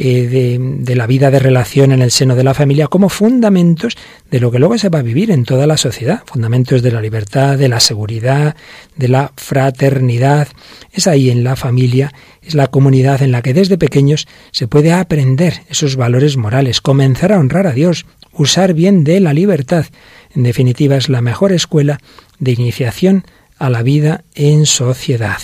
eh, 0.00 0.58
de, 0.78 0.94
la 0.94 1.08
vida 1.08 1.32
de 1.32 1.40
relación 1.40 1.90
en 1.90 2.02
el 2.02 2.12
seno 2.12 2.36
de 2.36 2.44
la 2.44 2.54
familia 2.54 2.86
como 2.86 3.08
fundamentos 3.08 3.96
de 4.30 4.38
lo 4.38 4.52
que 4.52 4.60
luego 4.60 4.78
se 4.78 4.90
va 4.90 5.00
a 5.00 5.02
vivir 5.02 5.32
en 5.32 5.44
toda 5.44 5.66
la 5.66 5.76
sociedad, 5.76 6.22
fundamentos 6.24 6.82
de 6.82 6.92
la 6.92 7.00
libertad, 7.00 7.58
de 7.58 7.68
la 7.68 7.80
seguridad, 7.80 8.54
de 8.94 9.08
la 9.08 9.32
fraternidad. 9.36 10.46
Es 10.92 11.08
ahí 11.08 11.30
en 11.30 11.42
la 11.42 11.56
familia, 11.56 12.14
es 12.42 12.54
la 12.54 12.68
comunidad 12.68 13.22
en 13.22 13.32
la 13.32 13.42
que 13.42 13.54
desde 13.54 13.76
pequeños 13.76 14.28
se 14.52 14.68
puede 14.68 14.92
aprender 14.92 15.62
esos 15.68 15.96
valores 15.96 16.36
morales, 16.36 16.80
comenzar 16.80 17.32
a 17.32 17.40
honrar 17.40 17.66
a 17.66 17.72
Dios, 17.72 18.06
usar 18.32 18.74
bien 18.74 19.02
de 19.02 19.18
la 19.18 19.32
libertad. 19.32 19.86
En 20.32 20.44
definitiva, 20.44 20.94
es 20.94 21.08
la 21.08 21.22
mejor 21.22 21.50
escuela 21.50 21.98
de 22.38 22.52
iniciación 22.52 23.24
a 23.58 23.68
la 23.68 23.82
vida 23.82 24.22
en 24.36 24.64
sociedad. 24.64 25.40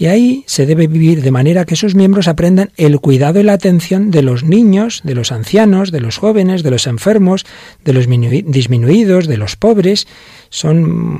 Y 0.00 0.06
ahí 0.06 0.44
se 0.46 0.64
debe 0.64 0.86
vivir 0.86 1.22
de 1.22 1.32
manera 1.32 1.64
que 1.64 1.74
sus 1.74 1.96
miembros 1.96 2.28
aprendan 2.28 2.70
el 2.76 3.00
cuidado 3.00 3.40
y 3.40 3.42
la 3.42 3.54
atención 3.54 4.12
de 4.12 4.22
los 4.22 4.44
niños, 4.44 5.00
de 5.02 5.16
los 5.16 5.32
ancianos, 5.32 5.90
de 5.90 6.00
los 6.00 6.18
jóvenes, 6.18 6.62
de 6.62 6.70
los 6.70 6.86
enfermos, 6.86 7.44
de 7.84 7.92
los 7.92 8.06
disminuidos, 8.06 9.26
de 9.26 9.36
los 9.36 9.56
pobres. 9.56 10.06
Son 10.50 11.18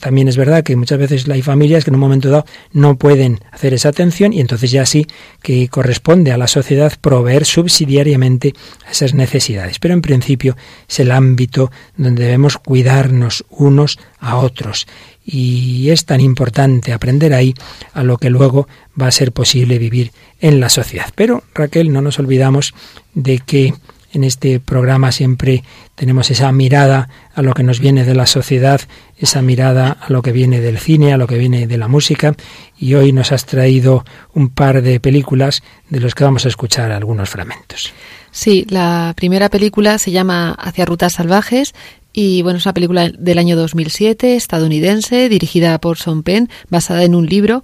también 0.00 0.28
es 0.28 0.38
verdad 0.38 0.64
que 0.64 0.74
muchas 0.74 0.98
veces 0.98 1.28
hay 1.28 1.42
familias 1.42 1.84
que 1.84 1.90
en 1.90 1.96
un 1.96 2.00
momento 2.00 2.30
dado 2.30 2.46
no 2.72 2.96
pueden 2.96 3.40
hacer 3.52 3.74
esa 3.74 3.90
atención 3.90 4.32
y 4.32 4.40
entonces 4.40 4.70
ya 4.70 4.86
sí 4.86 5.06
que 5.42 5.68
corresponde 5.68 6.32
a 6.32 6.38
la 6.38 6.46
sociedad 6.46 6.94
proveer 6.98 7.44
subsidiariamente 7.44 8.54
esas 8.90 9.12
necesidades. 9.12 9.78
Pero 9.78 9.92
en 9.92 10.00
principio 10.00 10.56
es 10.88 10.98
el 10.98 11.10
ámbito 11.10 11.70
donde 11.98 12.24
debemos 12.24 12.56
cuidarnos 12.56 13.44
unos 13.50 13.98
a 14.18 14.38
otros 14.38 14.86
y 15.24 15.90
es 15.90 16.04
tan 16.04 16.20
importante 16.20 16.92
aprender 16.92 17.32
ahí 17.32 17.54
a 17.92 18.02
lo 18.02 18.18
que 18.18 18.30
luego 18.30 18.68
va 19.00 19.06
a 19.06 19.12
ser 19.12 19.32
posible 19.32 19.78
vivir 19.78 20.12
en 20.40 20.60
la 20.60 20.68
sociedad. 20.68 21.06
Pero 21.14 21.42
Raquel, 21.54 21.92
no 21.92 22.02
nos 22.02 22.18
olvidamos 22.18 22.74
de 23.14 23.38
que 23.38 23.74
en 24.12 24.22
este 24.22 24.60
programa 24.60 25.10
siempre 25.10 25.64
tenemos 25.96 26.30
esa 26.30 26.52
mirada 26.52 27.08
a 27.34 27.42
lo 27.42 27.52
que 27.52 27.64
nos 27.64 27.80
viene 27.80 28.04
de 28.04 28.14
la 28.14 28.26
sociedad, 28.26 28.80
esa 29.18 29.42
mirada 29.42 29.90
a 29.90 30.12
lo 30.12 30.22
que 30.22 30.30
viene 30.30 30.60
del 30.60 30.78
cine, 30.78 31.12
a 31.12 31.16
lo 31.16 31.26
que 31.26 31.36
viene 31.36 31.66
de 31.66 31.78
la 31.78 31.88
música, 31.88 32.34
y 32.78 32.94
hoy 32.94 33.12
nos 33.12 33.32
has 33.32 33.44
traído 33.44 34.04
un 34.32 34.50
par 34.50 34.82
de 34.82 35.00
películas 35.00 35.62
de 35.90 36.00
los 36.00 36.14
que 36.14 36.24
vamos 36.24 36.44
a 36.44 36.48
escuchar 36.48 36.92
algunos 36.92 37.28
fragmentos. 37.28 37.92
Sí, 38.30 38.66
la 38.68 39.14
primera 39.16 39.48
película 39.48 39.98
se 39.98 40.10
llama 40.10 40.52
Hacia 40.52 40.84
Rutas 40.84 41.14
Salvajes 41.14 41.74
y 42.14 42.40
bueno, 42.42 42.58
es 42.58 42.64
una 42.64 42.72
película 42.72 43.10
del 43.10 43.38
año 43.38 43.56
2007, 43.56 44.36
estadounidense, 44.36 45.28
dirigida 45.28 45.78
por 45.78 45.98
Sean 45.98 46.22
Penn, 46.22 46.48
basada 46.70 47.04
en 47.04 47.14
un 47.14 47.26
libro 47.26 47.62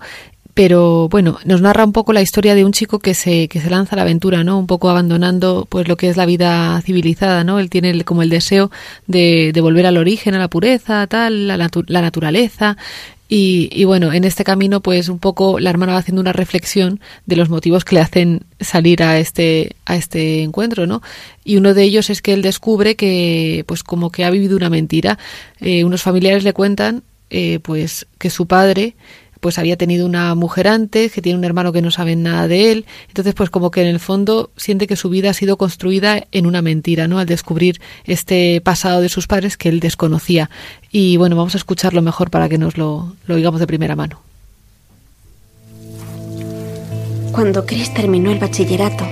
pero 0.61 1.09
bueno, 1.09 1.39
nos 1.45 1.63
narra 1.63 1.85
un 1.85 1.93
poco 1.93 2.13
la 2.13 2.23
historia 2.23 2.55
de 2.55 2.65
un 2.65 2.73
chico 2.73 2.99
que 2.99 3.15
se, 3.15 3.49
que 3.49 3.61
se 3.61 3.71
lanza 3.71 3.95
a 3.95 3.97
la 3.97 4.03
aventura, 4.03 4.45
¿no? 4.45 4.59
Un 4.59 4.67
poco 4.67 4.91
abandonando 4.91 5.67
pues 5.69 5.89
lo 5.89 5.97
que 5.97 6.11
es 6.11 6.17
la 6.17 6.27
vida 6.27 6.81
civilizada, 6.83 7.45
¿no? 7.45 7.59
Él 7.59 7.71
tiene 7.71 8.05
como 8.05 8.23
el 8.23 8.29
deseo 8.29 8.71
de, 9.07 9.53
de 9.55 9.61
volver 9.61 9.87
al 9.87 9.97
origen, 9.97 10.35
a 10.35 10.39
la 10.39 10.49
pureza, 10.49 11.07
tal, 11.07 11.47
la, 11.47 11.57
la 11.57 12.03
naturaleza, 12.03 12.77
y, 13.33 13.71
y, 13.73 13.85
bueno, 13.85 14.13
en 14.13 14.25
este 14.25 14.43
camino, 14.43 14.81
pues 14.81 15.09
un 15.09 15.21
poco 15.21 15.61
la 15.61 15.71
hermana 15.71 15.93
va 15.93 16.01
haciendo 16.01 16.21
una 16.21 16.33
reflexión 16.33 16.99
de 17.27 17.37
los 17.37 17.49
motivos 17.49 17.85
que 17.85 17.95
le 17.95 18.01
hacen 18.01 18.43
salir 18.59 19.05
a 19.05 19.21
este, 19.21 19.77
a 19.85 19.95
este 19.95 20.43
encuentro, 20.43 20.89
¿no? 20.89 21.01
Y 21.45 21.57
uno 21.57 21.73
de 21.73 21.85
ellos 21.85 22.11
es 22.11 22.23
que 22.23 22.33
él 22.33 22.43
descubre 22.43 22.97
que, 22.97 23.63
pues 23.69 23.85
como 23.85 24.11
que 24.11 24.25
ha 24.25 24.31
vivido 24.31 24.57
una 24.57 24.69
mentira. 24.69 25.17
Eh, 25.61 25.85
unos 25.85 26.03
familiares 26.03 26.43
le 26.43 26.53
cuentan, 26.53 27.05
eh, 27.31 27.61
pues, 27.63 28.09
que 28.19 28.31
su 28.31 28.47
padre 28.49 28.97
pues 29.41 29.59
había 29.59 29.77
tenido 29.77 30.07
una 30.07 30.35
mujer 30.35 30.69
antes, 30.69 31.13
que 31.13 31.23
tiene 31.23 31.39
un 31.39 31.45
hermano 31.45 31.73
que 31.73 31.83
no 31.83 31.91
sabe 31.91 32.15
nada 32.15 32.47
de 32.47 32.73
él, 32.73 32.87
entonces 33.09 33.35
pues 33.35 33.51
como 33.51 33.71
que 33.71 33.83
en 33.83 33.89
el 33.89 34.01
fondo 34.01 34.51
siente 34.57 34.87
que 34.87 34.97
su 34.97 35.09
vida 35.09 35.31
ha 35.31 35.35
sido 35.35 35.57
construida 35.57 36.27
en 36.31 36.47
una 36.47 36.63
mentira, 36.63 37.09
¿no? 37.09 37.19
Al 37.19 37.27
descubrir 37.27 37.81
este 38.05 38.61
pasado 38.61 39.01
de 39.01 39.09
sus 39.09 39.27
padres 39.27 39.57
que 39.57 39.69
él 39.69 39.81
desconocía. 39.81 40.51
Y 40.91 41.17
bueno, 41.17 41.37
vamos 41.37 41.55
a 41.55 41.59
escucharlo 41.59 42.03
mejor 42.03 42.31
para 42.31 42.49
que 42.49 42.59
nos 42.59 42.77
lo, 42.77 43.15
lo 43.27 43.35
oigamos 43.35 43.61
de 43.61 43.67
primera 43.67 43.97
mano. 43.97 44.21
Cuando 47.33 47.65
Chris 47.65 47.95
terminó 47.95 48.31
el 48.33 48.39
bachillerato, 48.39 49.07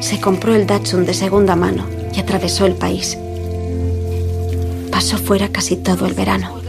se 0.00 0.20
compró 0.20 0.54
el 0.54 0.66
Datsun 0.66 1.04
de 1.04 1.12
segunda 1.12 1.56
mano 1.56 1.86
y 2.14 2.20
atravesó 2.20 2.66
el 2.66 2.74
país. 2.74 3.18
Pasó 4.90 5.18
fuera 5.18 5.48
casi 5.48 5.76
todo 5.76 6.06
el 6.06 6.14
verano. 6.14 6.67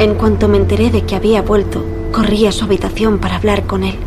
En 0.00 0.14
cuanto 0.14 0.48
me 0.48 0.56
enteré 0.56 0.88
de 0.88 1.02
que 1.02 1.14
había 1.14 1.42
vuelto, 1.42 1.84
corrí 2.10 2.46
a 2.46 2.52
su 2.52 2.64
habitación 2.64 3.18
para 3.18 3.36
hablar 3.36 3.66
con 3.66 3.84
él. 3.84 3.98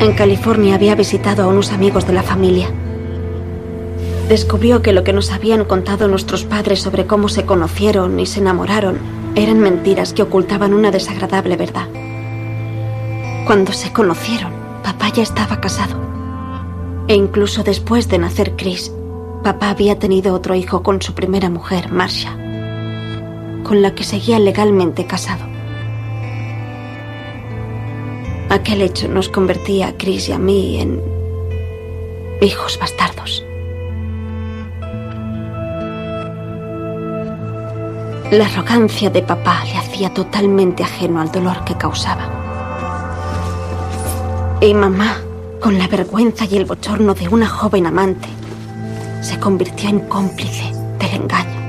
En 0.00 0.14
California 0.14 0.76
había 0.76 0.94
visitado 0.94 1.42
a 1.42 1.48
unos 1.48 1.72
amigos 1.72 2.06
de 2.06 2.14
la 2.14 2.22
familia. 2.22 2.70
Descubrió 4.30 4.80
que 4.80 4.94
lo 4.94 5.04
que 5.04 5.12
nos 5.12 5.30
habían 5.30 5.66
contado 5.66 6.08
nuestros 6.08 6.44
padres 6.44 6.80
sobre 6.80 7.06
cómo 7.06 7.28
se 7.28 7.44
conocieron 7.44 8.18
y 8.18 8.24
se 8.24 8.40
enamoraron 8.40 8.96
eran 9.34 9.60
mentiras 9.60 10.14
que 10.14 10.22
ocultaban 10.22 10.72
una 10.72 10.90
desagradable 10.90 11.56
verdad. 11.56 11.88
Cuando 13.46 13.74
se 13.74 13.92
conocieron, 13.92 14.52
papá 14.82 15.10
ya 15.10 15.22
estaba 15.22 15.60
casado. 15.60 16.00
E 17.08 17.14
incluso 17.14 17.62
después 17.62 18.08
de 18.08 18.18
nacer 18.20 18.56
Chris, 18.56 18.90
papá 19.42 19.70
había 19.70 19.98
tenido 19.98 20.34
otro 20.34 20.54
hijo 20.54 20.82
con 20.82 21.00
su 21.00 21.14
primera 21.14 21.48
mujer, 21.50 21.90
Marcia, 21.90 22.32
con 23.64 23.82
la 23.82 23.94
que 23.94 24.04
seguía 24.04 24.38
legalmente 24.38 25.06
casado. 25.06 25.44
Aquel 28.50 28.82
hecho 28.82 29.08
nos 29.08 29.28
convertía 29.28 29.88
a 29.88 29.96
Chris 29.96 30.28
y 30.28 30.32
a 30.32 30.38
mí 30.38 30.80
en 30.80 31.00
hijos 32.40 32.78
bastardos. 32.80 33.44
La 38.32 38.46
arrogancia 38.46 39.10
de 39.10 39.22
papá 39.22 39.64
le 39.64 39.76
hacía 39.76 40.12
totalmente 40.14 40.84
ajeno 40.84 41.20
al 41.20 41.32
dolor 41.32 41.64
que 41.64 41.76
causaba. 41.76 42.28
Y 44.60 44.74
mamá, 44.74 45.16
con 45.60 45.78
la 45.78 45.88
vergüenza 45.88 46.44
y 46.44 46.56
el 46.56 46.64
bochorno 46.64 47.14
de 47.14 47.28
una 47.28 47.48
joven 47.48 47.86
amante, 47.86 48.28
se 49.20 49.38
convirtió 49.38 49.88
en 49.88 50.00
cómplice 50.00 50.72
del 50.98 51.22
engaño. 51.22 51.60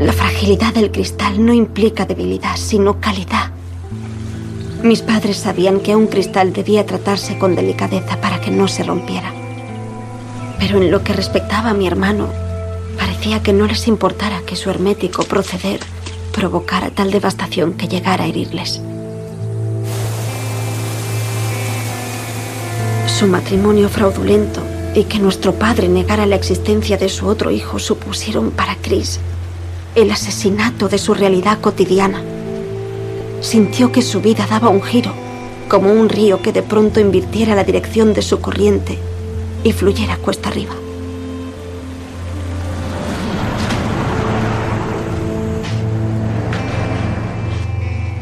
La 0.00 0.12
fragilidad 0.12 0.74
del 0.74 0.90
cristal 0.92 1.44
no 1.44 1.52
implica 1.52 2.04
debilidad, 2.04 2.56
sino 2.56 3.00
calidad. 3.00 3.50
Mis 4.82 5.02
padres 5.02 5.38
sabían 5.38 5.80
que 5.80 5.96
un 5.96 6.06
cristal 6.06 6.52
debía 6.52 6.86
tratarse 6.86 7.36
con 7.36 7.56
delicadeza 7.56 8.20
para 8.20 8.40
que 8.40 8.50
no 8.50 8.68
se 8.68 8.84
rompiera. 8.84 9.32
Pero 10.60 10.80
en 10.80 10.90
lo 10.90 11.02
que 11.02 11.12
respectaba 11.12 11.70
a 11.70 11.74
mi 11.74 11.86
hermano, 11.86 12.28
parecía 12.96 13.42
que 13.42 13.52
no 13.52 13.66
les 13.66 13.88
importara 13.88 14.42
que 14.46 14.56
su 14.56 14.70
hermético 14.70 15.24
proceder 15.24 15.80
provocara 16.32 16.90
tal 16.90 17.10
devastación 17.10 17.74
que 17.74 17.88
llegara 17.88 18.24
a 18.24 18.26
herirles. 18.28 18.80
Su 23.18 23.26
matrimonio 23.26 23.88
fraudulento 23.88 24.62
y 24.94 25.02
que 25.02 25.18
nuestro 25.18 25.52
padre 25.52 25.88
negara 25.88 26.24
la 26.24 26.36
existencia 26.36 26.96
de 26.96 27.08
su 27.08 27.26
otro 27.26 27.50
hijo 27.50 27.80
supusieron 27.80 28.52
para 28.52 28.76
Chris 28.76 29.18
el 29.96 30.12
asesinato 30.12 30.88
de 30.88 30.98
su 30.98 31.14
realidad 31.14 31.60
cotidiana. 31.60 32.22
Sintió 33.40 33.90
que 33.90 34.02
su 34.02 34.20
vida 34.20 34.46
daba 34.48 34.68
un 34.68 34.84
giro, 34.84 35.12
como 35.68 35.90
un 35.90 36.08
río 36.08 36.42
que 36.42 36.52
de 36.52 36.62
pronto 36.62 37.00
invirtiera 37.00 37.56
la 37.56 37.64
dirección 37.64 38.14
de 38.14 38.22
su 38.22 38.40
corriente 38.40 38.96
y 39.64 39.72
fluyera 39.72 40.16
cuesta 40.18 40.50
arriba. 40.50 40.76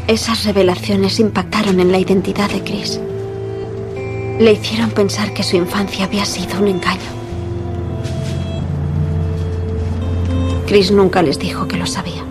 Esas 0.08 0.46
revelaciones 0.46 1.20
impactaron 1.20 1.80
en 1.80 1.92
la 1.92 1.98
identidad 1.98 2.48
de 2.48 2.62
Chris. 2.62 2.98
Le 4.38 4.52
hicieron 4.52 4.90
pensar 4.90 5.32
que 5.32 5.42
su 5.42 5.56
infancia 5.56 6.04
había 6.04 6.26
sido 6.26 6.60
un 6.60 6.68
engaño. 6.68 7.00
Chris 10.66 10.90
nunca 10.90 11.22
les 11.22 11.38
dijo 11.38 11.66
que 11.66 11.76
lo 11.76 11.86
sabía. 11.86 12.22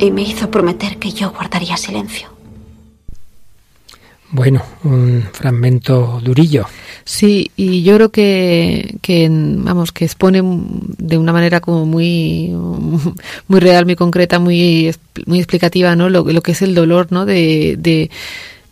Y 0.00 0.10
me 0.10 0.22
hizo 0.22 0.50
prometer 0.50 0.96
que 0.96 1.12
yo 1.12 1.30
guardaría 1.30 1.76
silencio. 1.76 2.28
Bueno, 4.32 4.62
un 4.82 5.22
fragmento 5.30 6.18
durillo. 6.24 6.66
Sí, 7.04 7.50
y 7.54 7.82
yo 7.82 7.96
creo 7.96 8.10
que, 8.10 8.96
que, 9.02 9.28
vamos, 9.30 9.92
que 9.92 10.06
expone 10.06 10.40
de 10.42 11.18
una 11.18 11.32
manera 11.32 11.60
como 11.60 11.84
muy, 11.84 12.50
muy 13.48 13.60
real, 13.60 13.84
muy 13.84 13.94
concreta, 13.94 14.38
muy, 14.38 14.92
muy 15.26 15.38
explicativa, 15.38 15.94
¿no? 15.94 16.08
Lo, 16.08 16.24
lo 16.24 16.40
que 16.40 16.52
es 16.52 16.62
el 16.62 16.74
dolor, 16.74 17.08
¿no? 17.12 17.26
de, 17.26 17.76
de 17.78 18.10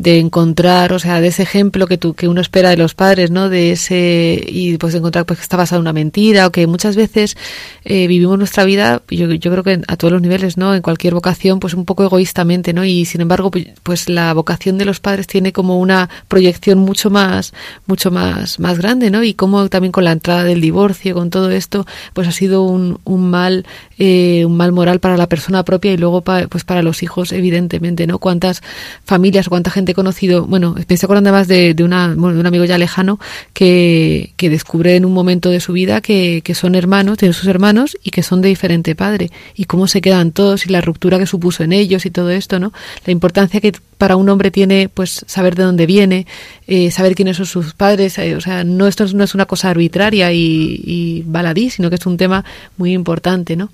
de 0.01 0.19
encontrar, 0.19 0.95
o 0.95 0.99
sea, 0.99 1.21
de 1.21 1.29
ese 1.29 1.43
ejemplo 1.43 1.87
que, 1.87 1.99
tú, 1.99 2.15
que 2.15 2.27
uno 2.27 2.41
espera 2.41 2.71
de 2.71 2.79
los 2.79 2.95
padres, 2.95 3.31
¿no? 3.31 3.51
De 3.51 3.73
ese, 3.73 4.43
y 4.49 4.79
pues 4.79 4.95
de 4.95 5.01
encontrar 5.01 5.27
pues, 5.27 5.41
que 5.41 5.43
está 5.43 5.59
basado 5.59 5.79
en 5.79 5.83
una 5.83 5.93
mentira, 5.93 6.47
o 6.47 6.51
que 6.51 6.67
muchas 6.67 6.97
veces 6.97 7.37
eh, 7.85 8.07
vivimos 8.07 8.39
nuestra 8.39 8.65
vida, 8.65 9.03
yo, 9.11 9.31
yo 9.31 9.51
creo 9.51 9.63
que 9.63 9.83
a 9.87 9.97
todos 9.99 10.11
los 10.11 10.23
niveles, 10.23 10.57
¿no? 10.57 10.75
En 10.75 10.81
cualquier 10.81 11.13
vocación, 11.13 11.61
pues 11.61 11.75
un 11.75 11.85
poco 11.85 12.03
egoístamente, 12.03 12.73
¿no? 12.73 12.83
Y 12.87 13.05
sin 13.05 13.21
embargo, 13.21 13.51
pues, 13.51 13.67
pues 13.83 14.09
la 14.09 14.33
vocación 14.33 14.79
de 14.79 14.87
los 14.87 15.01
padres 15.01 15.27
tiene 15.27 15.53
como 15.53 15.79
una 15.79 16.09
proyección 16.29 16.79
mucho 16.79 17.11
más, 17.11 17.53
mucho 17.85 18.11
más, 18.11 18.59
más 18.59 18.79
grande, 18.79 19.11
¿no? 19.11 19.23
Y 19.23 19.35
como 19.35 19.69
también 19.69 19.93
con 19.93 20.05
la 20.05 20.13
entrada 20.13 20.45
del 20.45 20.63
divorcio, 20.63 21.15
con 21.15 21.29
todo 21.29 21.51
esto, 21.51 21.85
pues 22.15 22.27
ha 22.27 22.33
sido 22.33 22.63
un, 22.63 23.01
un 23.05 23.29
mal, 23.29 23.67
eh, 23.99 24.47
un 24.47 24.57
mal 24.57 24.73
moral 24.73 24.99
para 24.99 25.19
la 25.19 25.29
persona 25.29 25.63
propia 25.63 25.93
y 25.93 25.99
luego 25.99 26.23
pues 26.23 26.65
para 26.65 26.81
los 26.81 27.03
hijos, 27.03 27.33
evidentemente, 27.33 28.07
¿no? 28.07 28.19
Cuántas 28.19 28.63
familias 29.05 29.51
cuánta 29.51 29.71
gente 29.71 29.90
he 29.91 29.95
conocido, 29.95 30.47
bueno, 30.47 30.75
me 30.75 30.81
estoy 30.81 30.99
acordando 31.03 31.31
de, 31.45 31.75
de, 31.75 31.85
una, 31.85 32.09
de 32.09 32.17
un 32.17 32.47
amigo 32.47 32.65
ya 32.65 32.79
lejano 32.79 33.19
que, 33.53 34.33
que 34.37 34.51
descubre 34.51 34.97
en 34.97 35.05
un 35.05 35.13
momento 35.13 35.51
de 35.51 35.61
su 35.61 35.73
vida 35.73 36.01
que, 36.01 36.43
que, 36.45 36.55
son 36.55 36.75
hermanos, 36.75 37.19
tienen 37.19 37.35
sus 37.35 37.49
hermanos 37.49 37.97
y 38.03 38.11
que 38.11 38.23
son 38.23 38.41
de 38.41 38.49
diferente 38.49 38.95
padre 38.95 39.31
y 39.55 39.65
cómo 39.65 39.87
se 39.87 40.01
quedan 40.01 40.33
todos 40.33 40.67
y 40.67 40.71
la 40.71 40.81
ruptura 40.81 41.19
que 41.19 41.27
supuso 41.27 41.63
en 41.63 41.73
ellos 41.73 42.07
y 42.07 42.11
todo 42.11 42.31
esto, 42.31 42.59
¿no? 42.59 42.73
La 43.05 43.13
importancia 43.13 43.61
que 43.61 43.73
para 43.99 44.17
un 44.17 44.29
hombre 44.29 44.51
tiene 44.51 44.89
pues 44.89 45.25
saber 45.27 45.55
de 45.55 45.65
dónde 45.65 45.87
viene, 45.87 46.27
eh, 46.67 46.91
saber 46.91 47.15
quiénes 47.15 47.37
son 47.37 47.47
sus 47.47 47.75
padres, 47.75 48.19
eh, 48.19 48.35
o 48.35 48.41
sea, 48.41 48.65
no 48.65 48.87
esto 48.87 49.07
no 49.15 49.25
es 49.25 49.35
una 49.35 49.47
cosa 49.47 49.71
arbitraria 49.71 50.33
y, 50.33 50.81
y 50.85 51.23
baladí, 51.27 51.71
sino 51.71 51.91
que 51.91 51.97
es 51.97 52.07
un 52.07 52.17
tema 52.17 52.45
muy 52.77 52.93
importante, 52.93 53.57
¿no? 53.57 53.71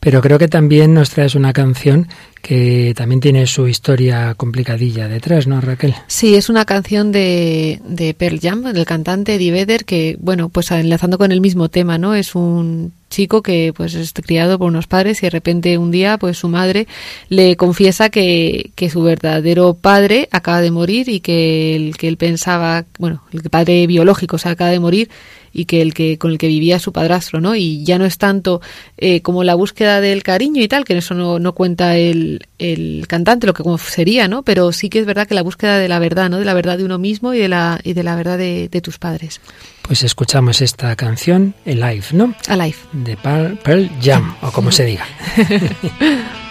Pero 0.00 0.20
creo 0.20 0.38
que 0.38 0.48
también 0.48 0.94
nos 0.94 1.10
traes 1.10 1.34
una 1.34 1.52
canción 1.52 2.08
que 2.42 2.94
también 2.96 3.20
tiene 3.20 3.46
su 3.46 3.68
historia 3.68 4.34
complicadilla 4.34 5.08
detrás, 5.08 5.46
¿no, 5.46 5.60
Raquel? 5.60 5.94
Sí, 6.06 6.34
es 6.34 6.48
una 6.48 6.64
canción 6.64 7.12
de, 7.12 7.80
de 7.84 8.14
Pearl 8.14 8.40
Jam, 8.40 8.62
del 8.72 8.86
cantante 8.86 9.34
Eddie 9.34 9.52
Vedder, 9.52 9.84
que, 9.84 10.16
bueno, 10.20 10.48
pues 10.48 10.70
enlazando 10.70 11.18
con 11.18 11.32
el 11.32 11.40
mismo 11.40 11.68
tema, 11.68 11.98
¿no? 11.98 12.14
Es 12.14 12.34
un 12.34 12.92
chico 13.10 13.42
que 13.42 13.72
pues 13.76 13.94
es 13.94 14.12
criado 14.12 14.58
por 14.58 14.68
unos 14.68 14.86
padres 14.86 15.20
y 15.22 15.26
de 15.26 15.30
repente 15.30 15.76
un 15.78 15.90
día 15.90 16.16
pues 16.16 16.38
su 16.38 16.48
madre 16.48 16.86
le 17.28 17.56
confiesa 17.56 18.08
que, 18.08 18.70
que 18.76 18.88
su 18.88 19.02
verdadero 19.02 19.74
padre 19.74 20.28
acaba 20.30 20.60
de 20.60 20.70
morir 20.70 21.08
y 21.08 21.18
que 21.18 21.74
el 21.74 21.96
que 21.96 22.06
él 22.06 22.16
pensaba, 22.16 22.84
bueno, 22.98 23.24
el 23.32 23.42
padre 23.50 23.86
biológico 23.88 24.38
se 24.38 24.48
acaba 24.48 24.70
de 24.70 24.78
morir 24.78 25.10
y 25.52 25.64
que 25.64 25.82
el 25.82 25.94
que 25.94 26.18
con 26.18 26.30
el 26.30 26.38
que 26.38 26.48
vivía 26.48 26.78
su 26.78 26.92
padrastro, 26.92 27.40
¿no? 27.40 27.54
Y 27.56 27.84
ya 27.84 27.98
no 27.98 28.04
es 28.04 28.18
tanto 28.18 28.60
eh, 28.96 29.22
como 29.22 29.44
la 29.44 29.54
búsqueda 29.54 30.00
del 30.00 30.22
cariño 30.22 30.62
y 30.62 30.68
tal, 30.68 30.84
que 30.84 30.92
en 30.92 30.98
eso 30.98 31.14
no, 31.14 31.38
no 31.38 31.54
cuenta 31.54 31.96
el, 31.96 32.46
el, 32.58 33.06
cantante, 33.08 33.46
lo 33.46 33.54
que 33.54 33.62
como 33.62 33.78
sería, 33.78 34.28
¿no? 34.28 34.42
Pero 34.42 34.72
sí 34.72 34.88
que 34.88 35.00
es 35.00 35.06
verdad 35.06 35.26
que 35.26 35.34
la 35.34 35.42
búsqueda 35.42 35.78
de 35.78 35.88
la 35.88 35.98
verdad, 35.98 36.30
¿no? 36.30 36.38
De 36.38 36.44
la 36.44 36.54
verdad 36.54 36.78
de 36.78 36.84
uno 36.84 36.98
mismo 36.98 37.34
y 37.34 37.38
de 37.38 37.48
la, 37.48 37.80
y 37.82 37.92
de 37.92 38.02
la 38.02 38.16
verdad 38.16 38.38
de, 38.38 38.68
de 38.68 38.80
tus 38.80 38.98
padres. 38.98 39.40
Pues 39.82 40.04
escuchamos 40.04 40.60
esta 40.60 40.94
canción, 40.94 41.54
Alive, 41.66 42.06
¿no? 42.12 42.34
Alive. 42.46 42.76
De 42.92 43.16
Pearl, 43.16 43.90
Jam, 44.00 44.36
o 44.42 44.52
como 44.52 44.70
se 44.70 44.84
diga. 44.84 45.06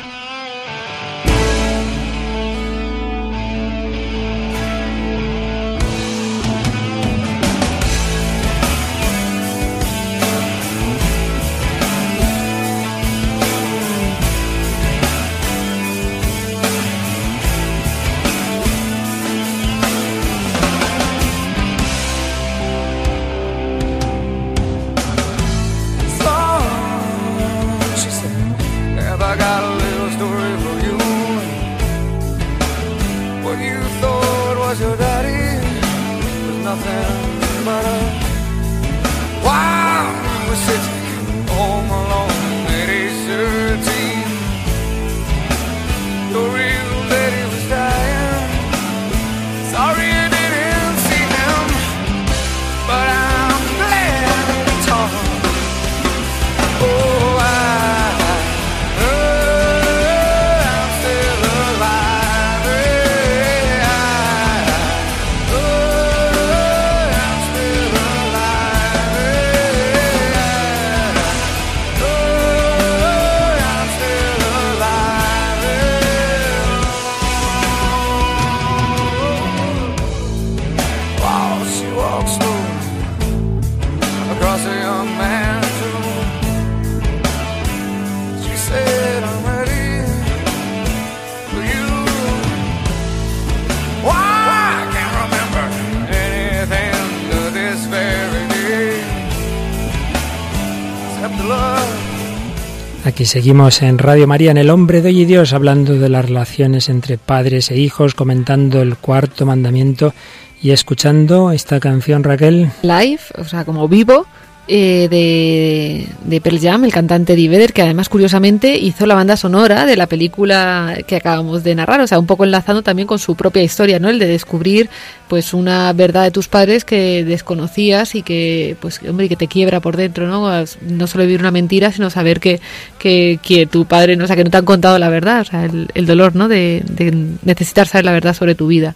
seguimos 103.30 103.84
en 103.84 104.00
Radio 104.00 104.26
María, 104.26 104.50
en 104.50 104.58
El 104.58 104.72
Hombre 104.72 105.04
de 105.04 105.10
Hoy 105.10 105.22
y 105.22 105.26
Dios, 105.26 105.54
hablando 105.54 106.00
de 106.00 106.10
las 106.10 106.26
relaciones 106.26 106.90
entre 106.90 107.20
padres 107.20 107.70
e 107.70 107.78
hijos, 107.78 108.16
comentando 108.16 108.82
el 108.82 108.98
cuarto 108.98 109.46
mandamiento 109.46 110.16
y 110.64 110.72
escuchando 110.72 111.52
esta 111.52 111.80
canción, 111.80 112.24
Raquel. 112.24 112.72
Live, 112.82 113.20
o 113.38 113.44
sea, 113.44 113.66
como 113.66 113.88
vivo, 113.88 114.26
eh, 114.72 115.08
de, 115.10 116.08
de 116.30 116.42
Pearl 116.42 116.60
Jam, 116.60 116.86
el 116.86 116.94
cantante 116.94 117.34
Eddie 117.34 117.50
Vedder, 117.50 117.74
que 117.74 117.82
además 117.82 118.08
curiosamente 118.08 118.78
hizo 118.78 119.08
la 119.08 119.16
banda 119.16 119.36
sonora 119.36 119.88
de 119.88 119.96
la 119.96 120.06
película 120.06 120.96
que 121.08 121.16
acabamos 121.16 121.64
de 121.64 121.74
narrar, 121.74 122.02
o 122.02 122.06
sea, 122.06 122.20
un 122.20 122.28
poco 122.28 122.44
enlazando 122.44 122.84
también 122.84 123.08
con 123.08 123.18
su 123.18 123.36
propia 123.36 123.64
historia, 123.64 123.98
¿no? 123.98 124.10
El 124.10 124.20
de 124.20 124.28
descubrir 124.28 124.88
pues 125.28 125.56
una 125.56 125.92
verdad 125.94 126.24
de 126.24 126.30
tus 126.30 126.48
padres 126.48 126.86
que 126.86 127.24
desconocías 127.24 128.14
y 128.14 128.22
que 128.22 128.78
pues 128.80 129.02
hombre, 129.10 129.28
que 129.28 129.36
te 129.36 129.48
quiebra 129.48 129.80
por 129.80 129.98
dentro, 129.98 130.28
¿no? 130.28 130.48
No 130.82 131.08
solo 131.08 131.24
vivir 131.24 131.40
una 131.40 131.50
mentira, 131.50 131.92
sino 131.92 132.12
saber 132.12 132.40
que, 132.40 132.62
que, 133.00 133.40
que 133.42 133.66
tu 133.66 133.86
padre, 133.86 134.16
no, 134.18 134.26
o 134.26 134.28
sea, 134.28 134.36
que 134.36 134.44
no 134.44 134.52
te 134.52 134.58
han 134.58 134.66
contado 134.66 135.00
la 135.00 135.10
verdad, 135.10 135.42
o 135.42 135.46
sea, 135.46 135.66
el, 135.66 135.90
el 135.96 136.06
dolor, 136.06 136.36
¿no? 136.36 136.48
De, 136.48 136.84
de 136.86 137.12
necesitar 137.44 137.88
saber 137.88 138.06
la 138.06 138.12
verdad 138.12 138.36
sobre 138.36 138.54
tu 138.54 138.68
vida. 138.68 138.96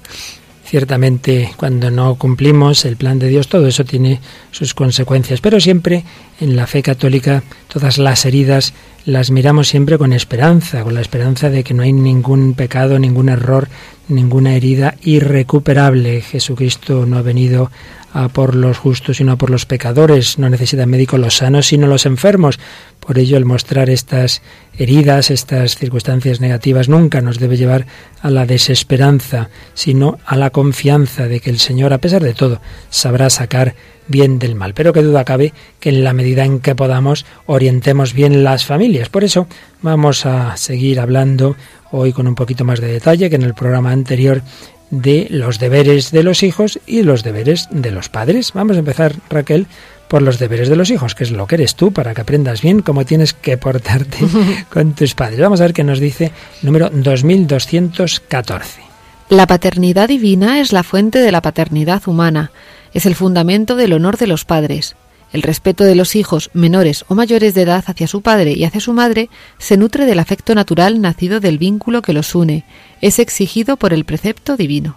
Ciertamente, 0.74 1.52
cuando 1.56 1.92
no 1.92 2.16
cumplimos 2.16 2.84
el 2.86 2.98
plan 2.98 3.20
de 3.20 3.28
Dios, 3.28 3.48
todo 3.48 3.68
eso 3.68 3.86
tiene 3.86 4.20
sus 4.50 4.74
consecuencias, 4.74 5.40
pero 5.40 5.60
siempre 5.60 6.04
en 6.40 6.56
la 6.56 6.66
fe 6.66 6.82
católica 6.82 7.44
todas 7.68 8.00
las 8.00 8.26
heridas 8.26 8.74
las 9.06 9.30
miramos 9.30 9.68
siempre 9.68 10.00
con 10.00 10.14
esperanza, 10.14 10.82
con 10.82 10.96
la 10.96 11.02
esperanza 11.02 11.52
de 11.52 11.64
que 11.64 11.76
no 11.76 11.84
hay 11.84 11.94
ningún 11.94 12.56
pecado, 12.56 12.98
ningún 12.98 13.30
error, 13.30 13.68
ninguna 14.08 14.56
herida 14.56 14.96
irrecuperable. 15.04 16.22
Jesucristo 16.22 17.06
no 17.06 17.20
ha 17.20 17.22
venido 17.22 17.70
a 18.12 18.30
por 18.30 18.56
los 18.56 18.80
justos, 18.80 19.18
sino 19.18 19.34
a 19.34 19.36
por 19.36 19.52
los 19.52 19.68
pecadores. 19.68 20.40
No 20.40 20.50
necesitan 20.50 20.90
médicos 20.90 21.20
los 21.20 21.38
sanos, 21.38 21.68
sino 21.68 21.86
los 21.86 22.08
enfermos. 22.08 22.60
Por 23.06 23.18
ello, 23.18 23.38
el 23.38 23.46
mostrar 23.46 23.89
estas 23.89 24.42
heridas, 24.78 25.30
estas 25.30 25.76
circunstancias 25.76 26.39
negativas, 26.39 26.89
nunca 26.89 27.22
nos 27.22 27.39
debe 27.39 27.58
llevar 27.58 27.86
a 28.22 28.30
la 28.30 28.46
desesperanza, 28.46 29.50
sino 29.74 30.20
a 30.26 30.38
la 30.38 30.52
confianza 30.52 31.28
de 31.28 31.39
que 31.39 31.50
el 31.50 31.60
Señor, 31.60 31.94
a 31.94 31.98
pesar 31.98 32.24
de 32.24 32.34
todo, 32.34 32.62
sabrá 32.89 33.30
sacar 33.30 33.76
bien 34.08 34.39
del 34.39 34.56
mal. 34.56 34.74
Pero 34.74 34.94
que 34.94 35.04
duda 35.04 35.26
cabe 35.26 35.54
que 35.80 35.89
en 35.89 36.04
la 36.04 36.13
medida 36.13 36.46
en 36.46 36.60
que 36.60 36.76
podamos 36.76 37.26
orientemos 37.46 38.13
bien 38.13 38.44
las 38.44 38.66
familias. 38.66 39.10
Por 39.10 39.24
eso 39.24 39.48
vamos 39.82 40.26
a 40.26 40.58
seguir 40.58 41.00
hablando 41.00 41.56
hoy 41.92 42.13
con 42.13 42.28
un 42.28 42.36
poquito 42.36 42.63
más 42.63 42.80
de 42.80 42.88
detalle 42.88 43.30
que 43.30 43.36
en 43.36 43.44
el 43.44 43.54
programa 43.54 43.92
anterior 43.92 44.42
de 44.89 45.28
los 45.32 45.58
deberes 45.58 46.12
de 46.12 46.22
los 46.22 46.44
hijos 46.44 46.80
y 46.86 47.02
los 47.02 47.24
deberes 47.24 47.68
de 47.72 47.92
los 47.92 48.10
padres. 48.10 48.54
Vamos 48.54 48.76
a 48.76 48.80
empezar, 48.80 49.16
Raquel, 49.30 49.66
por 50.13 50.21
los 50.21 50.38
deberes 50.38 50.69
de 50.69 50.76
los 50.76 50.91
hijos, 50.91 51.15
que 51.15 51.23
es 51.23 51.32
lo 51.32 51.47
que 51.47 51.56
eres 51.56 51.73
tú, 51.73 51.91
para 51.91 52.13
que 52.13 52.21
aprendas 52.21 52.62
bien 52.62 52.84
cómo 52.84 53.04
tienes 53.04 53.34
que 53.34 53.58
portarte 53.58 54.19
con 54.69 54.93
tus 54.93 55.15
padres. 55.15 55.39
Vamos 55.39 55.60
a 55.60 55.63
ver 55.63 55.73
qué 55.73 55.84
nos 55.84 55.99
dice 55.99 56.32
número 56.62 56.91
2214. 56.91 58.82
La 59.30 59.47
paternidad 59.47 60.08
divina 60.10 60.60
es 60.60 60.71
la 60.71 60.84
fuente 60.84 61.17
de 61.17 61.32
la 61.32 61.41
paternidad 61.41 62.08
humana, 62.08 62.52
es 62.93 63.08
el 63.08 63.15
fundamento 63.15 63.76
del 63.76 63.91
honor 63.91 64.17
de 64.17 64.28
los 64.28 64.45
padres. 64.45 64.95
El 65.32 65.41
respeto 65.41 65.84
de 65.84 65.95
los 65.95 66.15
hijos 66.15 66.52
menores 66.54 67.06
o 67.08 67.15
mayores 67.15 67.56
de 67.56 67.63
edad 67.63 67.84
hacia 67.88 68.06
su 68.06 68.21
padre 68.21 68.52
y 68.52 68.65
hacia 68.65 68.82
su 68.82 68.93
madre 68.93 69.32
se 69.58 69.78
nutre 69.78 70.06
del 70.06 70.19
afecto 70.19 70.54
natural 70.54 71.02
nacido 71.02 71.39
del 71.39 71.58
vínculo 71.58 72.04
que 72.04 72.13
los 72.13 72.36
une, 72.36 72.65
es 73.02 73.17
exigido 73.17 73.78
por 73.78 73.93
el 73.93 74.06
precepto 74.06 74.58
divino. 74.58 74.95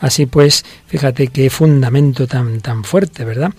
Así 0.00 0.24
pues, 0.24 0.64
fíjate 0.86 1.28
qué 1.28 1.50
fundamento 1.50 2.26
tan, 2.26 2.60
tan 2.60 2.84
fuerte, 2.84 3.24
¿verdad? 3.24 3.52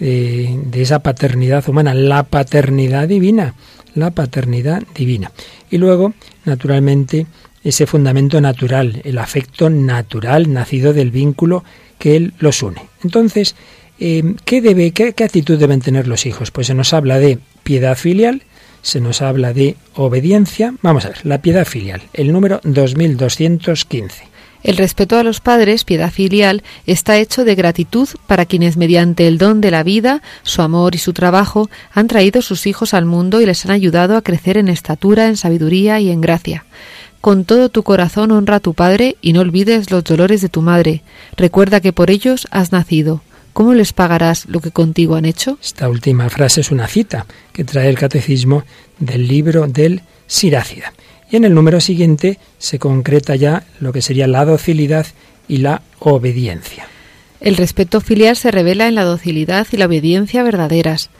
Eh, 0.00 0.56
de 0.64 0.82
esa 0.82 1.00
paternidad 1.00 1.68
humana, 1.68 1.92
la 1.92 2.22
paternidad 2.22 3.08
divina, 3.08 3.54
la 3.94 4.12
paternidad 4.12 4.84
divina. 4.94 5.32
Y 5.70 5.78
luego, 5.78 6.14
naturalmente, 6.44 7.26
ese 7.64 7.86
fundamento 7.86 8.40
natural, 8.40 9.00
el 9.04 9.18
afecto 9.18 9.70
natural 9.70 10.52
nacido 10.52 10.92
del 10.92 11.10
vínculo 11.10 11.64
que 11.98 12.14
él 12.14 12.32
los 12.38 12.62
une. 12.62 12.82
Entonces, 13.02 13.56
eh, 13.98 14.34
¿qué, 14.44 14.60
debe, 14.60 14.92
qué, 14.92 15.14
¿qué 15.14 15.24
actitud 15.24 15.58
deben 15.58 15.80
tener 15.80 16.06
los 16.06 16.26
hijos? 16.26 16.52
Pues 16.52 16.68
se 16.68 16.74
nos 16.74 16.92
habla 16.92 17.18
de 17.18 17.40
piedad 17.64 17.96
filial, 17.96 18.42
se 18.82 19.00
nos 19.00 19.20
habla 19.20 19.52
de 19.52 19.74
obediencia. 19.94 20.74
Vamos 20.80 21.04
a 21.04 21.08
ver, 21.08 21.26
la 21.26 21.42
piedad 21.42 21.66
filial, 21.66 22.02
el 22.12 22.32
número 22.32 22.60
2215. 22.62 24.27
El 24.62 24.76
respeto 24.76 25.16
a 25.16 25.22
los 25.22 25.40
padres, 25.40 25.84
piedad 25.84 26.10
filial, 26.10 26.62
está 26.86 27.16
hecho 27.16 27.44
de 27.44 27.54
gratitud 27.54 28.08
para 28.26 28.44
quienes 28.44 28.76
mediante 28.76 29.28
el 29.28 29.38
don 29.38 29.60
de 29.60 29.70
la 29.70 29.82
vida, 29.82 30.20
su 30.42 30.62
amor 30.62 30.94
y 30.94 30.98
su 30.98 31.12
trabajo 31.12 31.70
han 31.92 32.08
traído 32.08 32.42
sus 32.42 32.66
hijos 32.66 32.92
al 32.92 33.04
mundo 33.04 33.40
y 33.40 33.46
les 33.46 33.64
han 33.64 33.70
ayudado 33.70 34.16
a 34.16 34.22
crecer 34.22 34.56
en 34.56 34.68
estatura, 34.68 35.28
en 35.28 35.36
sabiduría 35.36 36.00
y 36.00 36.10
en 36.10 36.20
gracia. 36.20 36.64
Con 37.20 37.44
todo 37.44 37.68
tu 37.68 37.82
corazón 37.82 38.30
honra 38.30 38.56
a 38.56 38.60
tu 38.60 38.74
padre 38.74 39.16
y 39.20 39.32
no 39.32 39.40
olvides 39.40 39.90
los 39.90 40.04
dolores 40.04 40.40
de 40.40 40.48
tu 40.48 40.62
madre. 40.62 41.02
Recuerda 41.36 41.80
que 41.80 41.92
por 41.92 42.10
ellos 42.10 42.46
has 42.50 42.72
nacido. 42.72 43.22
¿Cómo 43.52 43.74
les 43.74 43.92
pagarás 43.92 44.46
lo 44.46 44.60
que 44.60 44.70
contigo 44.70 45.16
han 45.16 45.24
hecho? 45.24 45.58
Esta 45.60 45.88
última 45.88 46.28
frase 46.30 46.60
es 46.60 46.70
una 46.70 46.86
cita 46.86 47.26
que 47.52 47.64
trae 47.64 47.88
el 47.88 47.98
catecismo 47.98 48.62
del 49.00 49.26
libro 49.26 49.66
del 49.66 50.02
Sirácida. 50.28 50.92
Y 51.30 51.36
en 51.36 51.44
el 51.44 51.54
número 51.54 51.80
siguiente 51.80 52.38
se 52.58 52.78
concreta 52.78 53.36
ya 53.36 53.64
lo 53.80 53.92
que 53.92 54.02
sería 54.02 54.26
la 54.26 54.44
docilidad 54.44 55.06
y 55.46 55.58
la 55.58 55.82
obediencia. 55.98 56.86
El 57.40 57.56
respeto 57.56 58.00
filial 58.00 58.36
se 58.36 58.50
revela 58.50 58.88
en 58.88 58.94
la 58.94 59.04
docilidad 59.04 59.66
y 59.70 59.76
la 59.76 59.86
obediencia 59.86 60.42
verdaderas. 60.42 61.10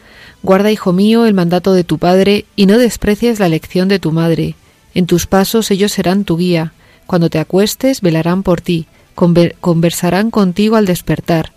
Guarda, 0.42 0.72
hijo 0.72 0.92
mío, 0.92 1.26
el 1.26 1.34
mandato 1.34 1.72
de 1.72 1.84
tu 1.84 1.98
padre 1.98 2.44
y 2.56 2.66
no 2.66 2.78
desprecies 2.78 3.38
la 3.38 3.46
elección 3.46 3.88
de 3.88 3.98
tu 3.98 4.12
madre. 4.12 4.54
En 4.94 5.06
tus 5.06 5.26
pasos 5.26 5.70
ellos 5.70 5.92
serán 5.92 6.24
tu 6.24 6.36
guía. 6.36 6.72
Cuando 7.06 7.30
te 7.30 7.38
acuestes, 7.38 8.00
velarán 8.00 8.42
por 8.42 8.60
ti, 8.60 8.86
conversarán 9.14 10.30
contigo 10.30 10.76
al 10.76 10.86
despertar. 10.86 11.52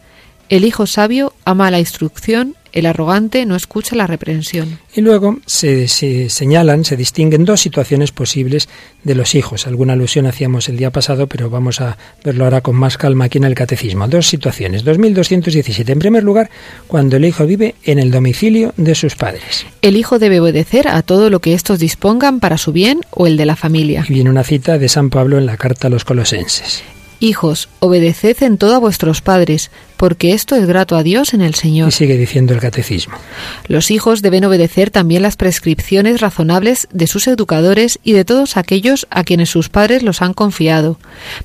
El 0.50 0.66
hijo 0.66 0.86
sabio 0.86 1.34
ama 1.46 1.72
la 1.72 1.80
instrucción, 1.80 2.56
el 2.74 2.86
arrogante 2.86 3.46
no 3.46 3.56
escucha 3.56 3.96
la 3.96 4.08
reprensión. 4.08 4.80
Y 4.96 5.02
luego 5.02 5.40
se, 5.46 5.88
se, 5.88 6.30
señalan, 6.30 6.86
se 6.86 6.98
distinguen 6.98 7.46
dos 7.46 7.62
situaciones 7.62 8.12
posibles 8.12 8.70
de 9.04 9.16
los 9.16 9.36
hijos. 9.36 9.68
Alguna 9.68 9.94
alusión 9.94 10.26
hacíamos 10.26 10.70
el 10.70 10.78
día 10.78 10.92
pasado, 10.92 11.28
pero 11.28 11.50
vamos 11.50 11.82
a 11.82 11.98
verlo 12.24 12.46
ahora 12.46 12.62
con 12.62 12.76
más 12.76 12.98
calma 12.98 13.26
aquí 13.26 13.38
en 13.38 13.46
el 13.46 13.56
catecismo. 13.56 14.08
Dos 14.08 14.28
situaciones. 14.28 14.84
2217. 14.84 15.92
En 15.92 16.00
primer 16.00 16.24
lugar, 16.24 16.50
cuando 16.88 17.18
el 17.18 17.26
hijo 17.26 17.46
vive 17.46 17.76
en 17.84 18.00
el 18.00 18.12
domicilio 18.12 18.74
de 18.78 18.96
sus 18.96 19.16
padres. 19.16 19.66
El 19.82 19.98
hijo 19.98 20.20
debe 20.20 20.40
obedecer 20.40 20.88
a 20.88 21.02
todo 21.02 21.30
lo 21.30 21.40
que 21.40 21.54
éstos 21.54 21.80
dispongan 21.80 22.40
para 22.40 22.58
su 22.58 22.72
bien 22.72 23.02
o 23.12 23.28
el 23.28 23.38
de 23.38 23.46
la 23.46 23.56
familia. 23.56 24.06
Y 24.08 24.14
viene 24.14 24.30
una 24.30 24.44
cita 24.44 24.78
de 24.78 24.90
San 24.90 25.10
Pablo 25.10 25.38
en 25.38 25.46
la 25.46 25.58
carta 25.58 25.88
a 25.88 25.90
los 25.90 26.06
colosenses. 26.06 26.84
Hijos, 27.24 27.70
obedeced 27.78 28.42
en 28.42 28.58
todo 28.58 28.74
a 28.74 28.80
vuestros 28.80 29.22
padres, 29.22 29.70
porque 29.96 30.34
esto 30.34 30.56
es 30.56 30.66
grato 30.66 30.96
a 30.96 31.04
Dios 31.04 31.36
en 31.36 31.42
el 31.42 31.54
Señor. 31.54 31.90
Y 31.90 31.92
sigue 31.92 32.18
diciendo 32.18 32.56
el 32.56 32.60
catecismo. 32.60 33.14
Los 33.68 33.92
hijos 33.92 34.24
deben 34.24 34.44
obedecer 34.44 34.90
también 34.90 35.22
las 35.22 35.36
prescripciones 35.36 36.20
razonables 36.20 36.88
de 36.92 37.06
sus 37.06 37.28
educadores 37.28 38.00
y 38.04 38.14
de 38.14 38.26
todos 38.26 38.58
aquellos 38.58 39.06
a 39.12 39.24
quienes 39.24 39.52
sus 39.52 39.70
padres 39.70 40.02
los 40.02 40.24
han 40.24 40.34
confiado. 40.34 40.98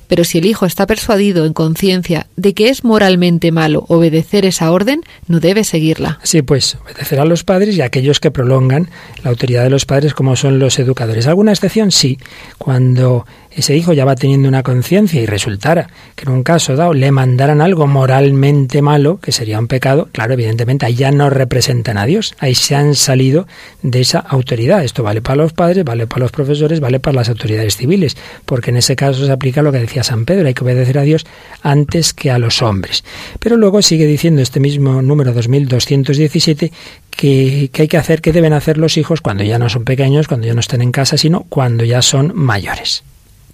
Pero 0.07 0.23
si 0.23 0.39
el 0.39 0.47
hijo 0.47 0.65
está 0.65 0.87
persuadido 0.87 1.45
en 1.45 1.53
conciencia 1.53 2.25
de 2.35 2.55
que 2.55 2.69
es 2.69 2.83
moralmente 2.83 3.51
malo 3.51 3.85
obedecer 3.87 4.47
esa 4.47 4.71
orden, 4.71 5.03
no 5.27 5.39
debe 5.39 5.63
seguirla. 5.63 6.17
Así 6.23 6.41
pues, 6.41 6.79
obedecer 6.83 7.19
a 7.19 7.25
los 7.25 7.43
padres 7.43 7.77
y 7.77 7.81
a 7.81 7.85
aquellos 7.85 8.19
que 8.19 8.31
prolongan 8.31 8.89
la 9.21 9.29
autoridad 9.29 9.61
de 9.61 9.69
los 9.69 9.85
padres 9.85 10.15
como 10.15 10.35
son 10.35 10.57
los 10.57 10.79
educadores. 10.79 11.27
¿Alguna 11.27 11.51
excepción? 11.51 11.91
Sí. 11.91 12.17
Cuando 12.57 13.27
ese 13.57 13.75
hijo 13.75 13.91
ya 13.91 14.05
va 14.05 14.15
teniendo 14.15 14.47
una 14.47 14.61
conciencia 14.61 15.19
y 15.19 15.25
resultara 15.25 15.89
que 16.15 16.25
en 16.25 16.31
un 16.31 16.43
caso 16.43 16.75
dado 16.75 16.93
le 16.93 17.11
mandaran 17.11 17.59
algo 17.59 17.87
moralmente 17.87 18.83
malo, 18.83 19.19
que 19.19 19.31
sería 19.31 19.57
un 19.57 19.65
pecado, 19.67 20.09
claro, 20.11 20.33
evidentemente 20.33 20.85
ahí 20.85 20.93
ya 20.93 21.11
no 21.11 21.31
representan 21.31 21.97
a 21.97 22.05
Dios, 22.05 22.35
ahí 22.37 22.53
se 22.53 22.75
han 22.75 22.93
salido 22.93 23.47
de 23.81 24.01
esa 24.01 24.19
autoridad. 24.19 24.83
Esto 24.83 25.01
vale 25.01 25.23
para 25.23 25.37
los 25.37 25.53
padres, 25.53 25.83
vale 25.83 26.05
para 26.05 26.19
los 26.19 26.31
profesores, 26.31 26.79
vale 26.79 26.99
para 26.99 27.15
las 27.15 27.29
autoridades 27.29 27.77
civiles, 27.77 28.15
porque 28.45 28.69
en 28.69 28.77
ese 28.77 28.95
caso 28.95 29.25
se 29.25 29.31
aplica 29.31 29.63
lo 29.63 29.71
que 29.71 29.79
decía 29.79 30.03
San 30.03 30.25
Pedro, 30.25 30.47
hay 30.47 30.53
que 30.53 30.63
obedecer 30.63 30.99
a 30.99 31.01
Dios 31.01 31.25
antes 31.63 32.13
que 32.13 32.29
a 32.29 32.37
los 32.37 32.61
hombres. 32.61 33.03
Pero 33.39 33.57
luego 33.57 33.81
sigue 33.81 34.05
diciendo 34.05 34.43
este 34.43 34.59
mismo 34.59 35.01
número 35.01 35.33
2217 35.33 36.71
que, 37.09 37.71
que, 37.73 37.81
hay 37.81 37.87
que 37.87 37.97
hacer, 37.97 38.21
que 38.21 38.33
deben 38.33 38.53
hacer 38.53 38.77
los 38.77 38.97
hijos 38.97 39.21
cuando 39.21 39.43
ya 39.43 39.57
no 39.57 39.67
son 39.67 39.83
pequeños, 39.83 40.27
cuando 40.27 40.45
ya 40.45 40.53
no 40.53 40.59
están 40.59 40.83
en 40.83 40.91
casa, 40.91 41.17
sino 41.17 41.47
cuando 41.49 41.83
ya 41.85 42.03
son 42.03 42.33
mayores. 42.35 43.03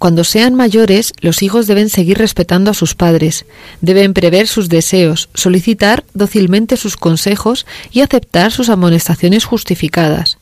Cuando 0.04 0.22
sean 0.22 0.54
mayores, 0.54 1.14
los 1.20 1.42
hijos 1.42 1.66
deben 1.66 1.88
seguir 1.88 2.18
respetando 2.18 2.70
a 2.70 2.74
sus 2.74 2.94
padres, 2.94 3.46
deben 3.80 4.12
prever 4.12 4.46
sus 4.46 4.68
deseos, 4.68 5.30
solicitar 5.32 6.04
dócilmente 6.12 6.76
sus 6.76 6.98
consejos 6.98 7.64
y 7.90 8.02
aceptar 8.02 8.52
sus 8.52 8.68
amonestaciones 8.68 9.46
justificadas. 9.46 10.36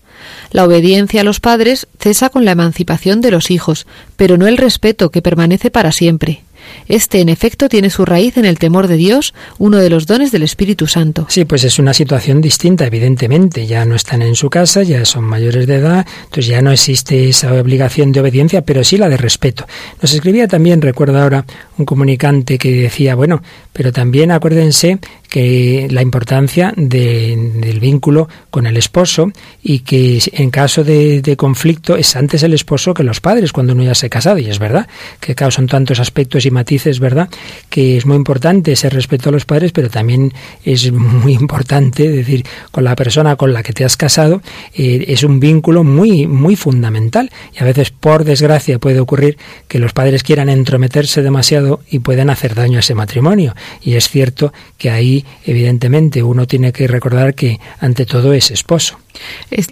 La 0.50 0.64
obediencia 0.64 1.20
a 1.20 1.24
los 1.24 1.38
padres 1.38 1.86
cesa 2.00 2.28
con 2.28 2.44
la 2.44 2.50
emancipación 2.50 3.20
de 3.20 3.30
los 3.30 3.52
hijos, 3.52 3.86
pero 4.16 4.36
no 4.36 4.48
el 4.48 4.56
respeto 4.56 5.12
que 5.12 5.22
permanece 5.22 5.70
para 5.70 5.92
siempre. 5.92 6.42
Este, 6.88 7.20
en 7.20 7.28
efecto, 7.28 7.68
tiene 7.68 7.90
su 7.90 8.04
raíz 8.04 8.36
en 8.36 8.44
el 8.44 8.58
temor 8.58 8.88
de 8.88 8.96
Dios, 8.96 9.34
uno 9.58 9.78
de 9.78 9.90
los 9.90 10.06
dones 10.06 10.32
del 10.32 10.42
Espíritu 10.42 10.86
Santo. 10.86 11.26
Sí, 11.28 11.44
pues 11.44 11.64
es 11.64 11.78
una 11.78 11.94
situación 11.94 12.40
distinta, 12.40 12.86
evidentemente. 12.86 13.66
Ya 13.66 13.84
no 13.84 13.94
están 13.94 14.22
en 14.22 14.34
su 14.34 14.50
casa, 14.50 14.82
ya 14.82 15.04
son 15.04 15.24
mayores 15.24 15.66
de 15.66 15.76
edad, 15.76 16.06
entonces 16.24 16.46
ya 16.46 16.62
no 16.62 16.72
existe 16.72 17.28
esa 17.28 17.52
obligación 17.52 18.12
de 18.12 18.20
obediencia, 18.20 18.62
pero 18.62 18.84
sí 18.84 18.96
la 18.96 19.08
de 19.08 19.16
respeto. 19.16 19.66
Nos 20.00 20.12
escribía 20.12 20.48
también, 20.48 20.82
recuerdo 20.82 21.20
ahora, 21.20 21.44
un 21.78 21.84
comunicante 21.84 22.58
que 22.58 22.72
decía, 22.72 23.14
bueno, 23.14 23.42
pero 23.72 23.92
también 23.92 24.30
acuérdense 24.30 24.98
que 25.28 25.88
la 25.90 26.02
importancia 26.02 26.74
del 26.76 27.80
vínculo 27.80 28.28
con 28.50 28.66
el 28.66 28.76
esposo 28.76 29.32
y 29.62 29.78
que 29.78 30.20
en 30.32 30.50
caso 30.50 30.84
de, 30.84 31.34
conflicto 31.38 31.96
es 31.96 32.14
antes 32.16 32.42
el 32.42 32.52
esposo 32.52 32.92
que 32.92 33.02
los 33.02 33.20
padres 33.20 33.52
cuando 33.52 33.72
uno 33.72 33.82
ya 33.82 33.94
se 33.94 34.06
ha 34.06 34.10
casado 34.10 34.38
y 34.38 34.50
es 34.50 34.58
verdad 34.58 34.86
que 35.20 35.34
causan 35.34 35.66
tantos 35.68 36.00
aspectos 36.00 36.44
matices, 36.52 37.00
¿verdad? 37.00 37.28
Que 37.68 37.96
es 37.96 38.06
muy 38.06 38.16
importante 38.16 38.72
ese 38.72 38.88
respeto 38.88 39.30
a 39.30 39.32
los 39.32 39.44
padres, 39.44 39.72
pero 39.72 39.90
también 39.90 40.32
es 40.64 40.92
muy 40.92 41.32
importante 41.32 42.08
decir 42.08 42.44
con 42.70 42.84
la 42.84 42.94
persona 42.94 43.36
con 43.36 43.52
la 43.52 43.62
que 43.62 43.72
te 43.72 43.84
has 43.84 43.96
casado 43.96 44.42
eh, 44.74 45.04
es 45.08 45.22
un 45.24 45.40
vínculo 45.40 45.84
muy 45.84 46.26
muy 46.26 46.56
fundamental 46.56 47.30
y 47.54 47.62
a 47.62 47.66
veces 47.66 47.90
por 47.90 48.24
desgracia 48.24 48.78
puede 48.78 49.00
ocurrir 49.00 49.36
que 49.68 49.78
los 49.78 49.92
padres 49.92 50.22
quieran 50.22 50.48
entrometerse 50.48 51.22
demasiado 51.22 51.80
y 51.90 52.00
pueden 52.00 52.30
hacer 52.30 52.54
daño 52.54 52.76
a 52.76 52.80
ese 52.80 52.94
matrimonio 52.94 53.54
y 53.80 53.94
es 53.94 54.08
cierto 54.08 54.52
que 54.78 54.90
ahí 54.90 55.24
evidentemente 55.44 56.22
uno 56.22 56.46
tiene 56.46 56.72
que 56.72 56.86
recordar 56.86 57.34
que 57.34 57.60
ante 57.80 58.06
todo 58.06 58.32
es 58.32 58.50
esposo. 58.50 58.98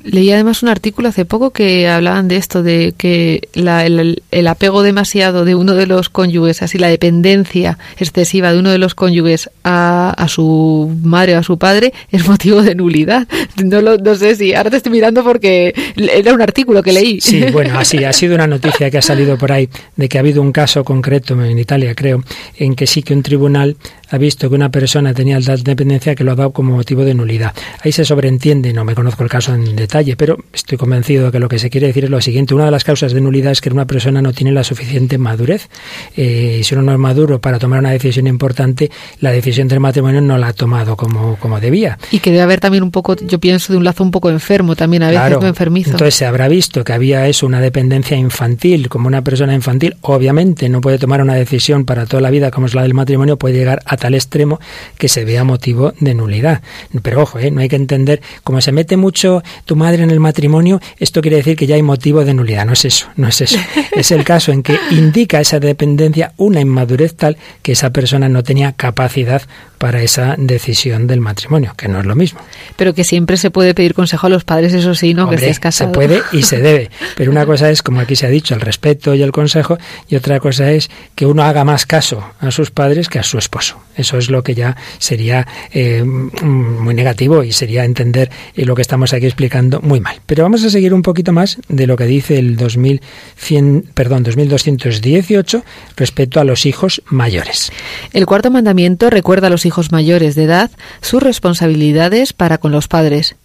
Leí 0.04 0.30
además 0.30 0.62
un 0.62 0.68
artículo 0.68 1.08
hace 1.08 1.24
poco 1.24 1.50
que 1.50 1.88
hablaban 1.88 2.28
de 2.28 2.36
esto, 2.36 2.62
de 2.62 2.94
que 2.96 3.48
el, 3.54 4.46
apego 4.46 4.82
demasiado 4.82 5.44
de 5.44 5.54
uno 5.54 5.74
de 5.74 5.86
los 5.86 6.08
cónyuges, 6.08 6.62
así 6.62 6.78
la 6.78 6.88
dependencia 6.88 7.78
excesiva 7.98 8.52
de 8.52 8.58
uno 8.58 8.70
de 8.70 8.78
los 8.78 8.94
cónyuges 8.94 9.50
a, 9.64 10.26
su 10.28 10.96
madre 11.02 11.36
o 11.36 11.38
a 11.38 11.42
su 11.42 11.58
padre 11.58 11.92
es 12.10 12.26
motivo 12.28 12.62
de 12.62 12.74
nulidad. 12.74 13.26
No, 13.64 13.80
lo, 13.80 13.98
no 13.98 14.14
sé 14.14 14.36
si 14.36 14.54
ahora 14.54 14.70
te 14.70 14.78
estoy 14.78 14.92
mirando 14.92 15.22
porque 15.22 15.74
era 15.96 16.32
un 16.32 16.42
artículo 16.42 16.82
que 16.82 16.92
leí. 16.92 17.20
Sí, 17.20 17.44
bueno, 17.52 17.78
así 17.78 18.04
ha 18.04 18.12
sido 18.12 18.34
una 18.34 18.46
noticia 18.46 18.90
que 18.90 18.98
ha 18.98 19.02
salido 19.02 19.38
por 19.38 19.52
ahí 19.52 19.68
de 19.96 20.08
que 20.08 20.18
ha 20.18 20.20
habido 20.20 20.42
un 20.42 20.52
caso 20.52 20.84
concreto 20.84 21.42
en 21.42 21.58
Italia, 21.58 21.94
creo, 21.94 22.22
en 22.56 22.74
que 22.74 22.86
sí 22.86 23.02
que 23.02 23.14
un 23.14 23.22
tribunal 23.22 23.76
ha 24.10 24.18
visto 24.18 24.48
que 24.48 24.54
una 24.54 24.70
persona 24.70 25.14
tenía 25.14 25.36
alta 25.36 25.56
dependencia 25.56 26.14
que 26.14 26.24
lo 26.24 26.32
ha 26.32 26.34
dado 26.34 26.50
como 26.50 26.74
motivo 26.74 27.04
de 27.04 27.14
nulidad. 27.14 27.54
Ahí 27.82 27.92
se 27.92 28.04
sobreentiende, 28.04 28.72
no 28.72 28.84
me 28.84 28.94
conozco 28.94 29.22
el 29.22 29.30
caso 29.30 29.54
en 29.54 29.76
detalle, 29.76 30.16
pero 30.16 30.38
estoy 30.52 30.78
convencido 30.78 31.26
de 31.26 31.32
que 31.32 31.38
lo 31.38 31.48
que 31.48 31.58
se 31.58 31.70
quiere 31.70 31.86
decir 31.86 32.04
es 32.04 32.10
lo 32.10 32.20
siguiente. 32.20 32.54
Una 32.54 32.66
de 32.66 32.70
las 32.72 32.84
causas 32.84 33.12
de 33.12 33.20
nulidad 33.20 33.52
es 33.52 33.60
que 33.60 33.70
una 33.70 33.86
persona 33.86 34.20
no 34.20 34.32
tiene 34.32 34.52
la 34.52 34.64
suficiente 34.64 35.16
madurez. 35.16 35.68
Eh, 36.16 36.60
si 36.64 36.74
uno 36.74 36.82
no 36.82 36.92
es 36.92 36.98
maduro 36.98 37.40
para 37.40 37.58
tomar 37.58 37.78
una 37.78 37.90
decisión 37.90 38.26
importante, 38.26 38.90
la 39.20 39.30
decisión 39.30 39.68
del 39.68 39.80
matrimonio 39.80 40.20
no 40.20 40.38
la 40.38 40.48
ha 40.48 40.52
tomado 40.52 40.96
como, 40.96 41.36
como 41.36 41.60
debía. 41.60 41.98
Y 42.10 42.18
que 42.18 42.30
debe 42.30 42.42
haber 42.42 42.60
también 42.60 42.82
un 42.82 42.90
poco, 42.90 43.16
yo 43.16 43.38
pienso, 43.38 43.72
de 43.72 43.76
un 43.76 43.84
lazo 43.84 44.02
un 44.02 44.10
poco 44.10 44.30
enfermo 44.30 44.74
también, 44.74 45.02
a 45.04 45.10
veces 45.10 45.38
enfermizo. 45.42 45.90
Entonces 45.90 46.14
se 46.14 46.26
habrá 46.26 46.48
visto 46.48 46.82
que 46.84 46.92
había 46.92 47.28
eso, 47.28 47.46
una 47.46 47.60
dependencia 47.60 48.16
infantil, 48.16 48.88
como 48.88 49.06
una 49.06 49.22
persona 49.22 49.54
infantil, 49.54 49.96
obviamente 50.00 50.68
no 50.68 50.80
puede 50.80 50.98
tomar 50.98 51.22
una 51.22 51.34
decisión 51.34 51.84
para 51.84 52.06
toda 52.06 52.20
la 52.20 52.30
vida 52.30 52.50
como 52.50 52.66
es 52.66 52.74
la 52.74 52.82
del 52.82 52.94
matrimonio, 52.94 53.36
puede 53.36 53.54
llegar 53.54 53.82
a 53.84 53.96
tal 54.00 54.14
extremo 54.14 54.58
que 54.98 55.08
se 55.08 55.24
vea 55.24 55.44
motivo 55.44 55.94
de 56.00 56.14
nulidad. 56.14 56.62
Pero 57.02 57.22
ojo, 57.22 57.38
¿eh? 57.38 57.52
no 57.52 57.60
hay 57.60 57.68
que 57.68 57.76
entender, 57.76 58.20
como 58.42 58.60
se 58.60 58.72
mete 58.72 58.96
mucho 58.96 59.44
tu 59.64 59.76
madre 59.76 60.02
en 60.02 60.10
el 60.10 60.18
matrimonio, 60.18 60.80
esto 60.98 61.20
quiere 61.20 61.36
decir 61.36 61.56
que 61.56 61.68
ya 61.68 61.76
hay 61.76 61.82
motivo 61.82 62.24
de 62.24 62.34
nulidad. 62.34 62.66
No 62.66 62.72
es 62.72 62.84
eso, 62.84 63.06
no 63.16 63.28
es 63.28 63.40
eso. 63.40 63.58
es 63.92 64.10
el 64.10 64.24
caso 64.24 64.50
en 64.50 64.64
que 64.64 64.76
indica 64.90 65.40
esa 65.40 65.60
dependencia 65.60 66.32
una 66.36 66.60
inmadurez 66.60 67.14
tal 67.14 67.36
que 67.62 67.72
esa 67.72 67.90
persona 67.90 68.28
no 68.28 68.42
tenía 68.42 68.72
capacidad 68.72 69.42
para 69.78 70.02
esa 70.02 70.34
decisión 70.36 71.06
del 71.06 71.20
matrimonio, 71.20 71.72
que 71.74 71.88
no 71.88 72.00
es 72.00 72.06
lo 72.06 72.14
mismo. 72.14 72.40
Pero 72.76 72.92
que 72.94 73.02
siempre 73.02 73.38
se 73.38 73.50
puede 73.50 73.72
pedir 73.72 73.94
consejo 73.94 74.26
a 74.26 74.30
los 74.30 74.44
padres, 74.44 74.74
eso 74.74 74.94
sí, 74.94 75.14
¿no? 75.14 75.28
que 75.28 75.36
estés 75.36 75.58
casado. 75.58 75.90
Se 75.90 75.94
puede 75.94 76.22
y 76.32 76.42
se 76.42 76.58
debe. 76.58 76.90
Pero 77.16 77.30
una 77.30 77.46
cosa 77.46 77.70
es, 77.70 77.82
como 77.82 78.00
aquí 78.00 78.14
se 78.14 78.26
ha 78.26 78.30
dicho, 78.30 78.54
el 78.54 78.60
respeto 78.60 79.14
y 79.14 79.22
el 79.22 79.32
consejo, 79.32 79.78
y 80.08 80.16
otra 80.16 80.38
cosa 80.38 80.70
es 80.70 80.90
que 81.14 81.24
uno 81.24 81.44
haga 81.44 81.64
más 81.64 81.86
caso 81.86 82.22
a 82.40 82.50
sus 82.50 82.70
padres 82.70 83.08
que 83.08 83.18
a 83.18 83.22
su 83.22 83.38
esposo. 83.38 83.78
Eso 83.96 84.18
es 84.18 84.30
lo 84.30 84.42
que 84.42 84.54
ya 84.54 84.76
sería 84.98 85.46
eh, 85.72 86.04
muy 86.04 86.94
negativo 86.94 87.42
y 87.42 87.52
sería 87.52 87.84
entender 87.84 88.30
eh, 88.54 88.64
lo 88.64 88.74
que 88.74 88.82
estamos 88.82 89.12
aquí 89.12 89.26
explicando 89.26 89.80
muy 89.80 90.00
mal. 90.00 90.20
Pero 90.26 90.42
vamos 90.42 90.64
a 90.64 90.70
seguir 90.70 90.94
un 90.94 91.02
poquito 91.02 91.32
más 91.32 91.58
de 91.68 91.86
lo 91.86 91.96
que 91.96 92.06
dice 92.06 92.38
el 92.38 92.56
2100, 92.56 93.86
perdón, 93.94 94.22
2218 94.22 95.64
respecto 95.96 96.40
a 96.40 96.44
los 96.44 96.66
hijos 96.66 97.02
mayores. 97.06 97.72
El 98.12 98.26
cuarto 98.26 98.50
mandamiento 98.50 99.10
recuerda 99.10 99.48
a 99.48 99.50
los 99.50 99.66
hijos 99.66 99.92
mayores 99.92 100.34
de 100.34 100.44
edad 100.44 100.70
sus 101.00 101.22
responsabilidades 101.22 102.32
para 102.32 102.58
con 102.58 102.72
los 102.72 102.88
padres. 102.88 103.36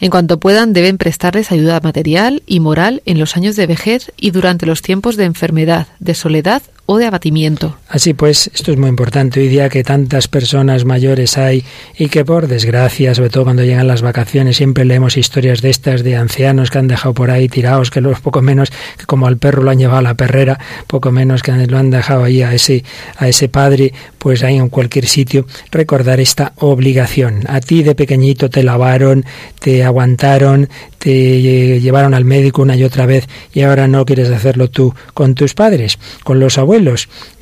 En 0.00 0.10
cuanto 0.10 0.38
puedan, 0.38 0.72
deben 0.72 0.98
prestarles 0.98 1.52
ayuda 1.52 1.80
material 1.80 2.42
y 2.46 2.60
moral 2.60 3.02
en 3.06 3.18
los 3.18 3.36
años 3.36 3.56
de 3.56 3.66
vejez 3.66 4.12
y 4.16 4.30
durante 4.30 4.66
los 4.66 4.82
tiempos 4.82 5.16
de 5.16 5.24
enfermedad, 5.24 5.86
de 5.98 6.14
soledad 6.14 6.62
de 6.98 7.06
abatimiento. 7.06 7.76
Así 7.88 8.14
pues, 8.14 8.50
esto 8.54 8.72
es 8.72 8.78
muy 8.78 8.88
importante 8.88 9.40
hoy 9.40 9.48
día 9.48 9.68
que 9.68 9.84
tantas 9.84 10.28
personas 10.28 10.84
mayores 10.84 11.38
hay 11.38 11.64
y 11.96 12.08
que 12.08 12.24
por 12.24 12.48
desgracia, 12.48 13.14
sobre 13.14 13.30
todo 13.30 13.44
cuando 13.44 13.64
llegan 13.64 13.86
las 13.86 14.02
vacaciones, 14.02 14.56
siempre 14.56 14.84
leemos 14.84 15.16
historias 15.16 15.62
de 15.62 15.70
estas 15.70 16.02
de 16.02 16.16
ancianos 16.16 16.70
que 16.70 16.78
han 16.78 16.88
dejado 16.88 17.14
por 17.14 17.30
ahí 17.30 17.48
tirados, 17.48 17.90
que 17.90 18.00
los 18.00 18.20
poco 18.20 18.42
menos 18.42 18.70
que 18.98 19.06
como 19.06 19.26
al 19.26 19.38
perro 19.38 19.62
lo 19.62 19.70
han 19.70 19.78
llevado 19.78 19.98
a 19.98 20.02
la 20.02 20.14
perrera, 20.14 20.58
poco 20.86 21.12
menos 21.12 21.42
que 21.42 21.52
lo 21.66 21.78
han 21.78 21.90
dejado 21.90 22.24
ahí 22.24 22.42
a 22.42 22.52
ese 22.54 22.84
a 23.16 23.28
ese 23.28 23.48
padre, 23.48 23.92
pues 24.18 24.42
ahí 24.42 24.56
en 24.56 24.68
cualquier 24.68 25.06
sitio 25.06 25.46
recordar 25.70 26.20
esta 26.20 26.52
obligación. 26.56 27.40
A 27.46 27.60
ti 27.60 27.82
de 27.82 27.94
pequeñito 27.94 28.50
te 28.50 28.62
lavaron, 28.62 29.24
te 29.58 29.84
aguantaron, 29.84 30.68
te 30.98 31.40
llevaron 31.80 32.14
al 32.14 32.24
médico 32.24 32.62
una 32.62 32.76
y 32.76 32.84
otra 32.84 33.06
vez 33.06 33.28
y 33.52 33.62
ahora 33.62 33.88
no 33.88 34.04
quieres 34.04 34.30
hacerlo 34.30 34.70
tú 34.70 34.94
con 35.14 35.34
tus 35.34 35.54
padres, 35.54 35.98
con 36.22 36.38
los 36.38 36.58
abuelos. 36.58 36.81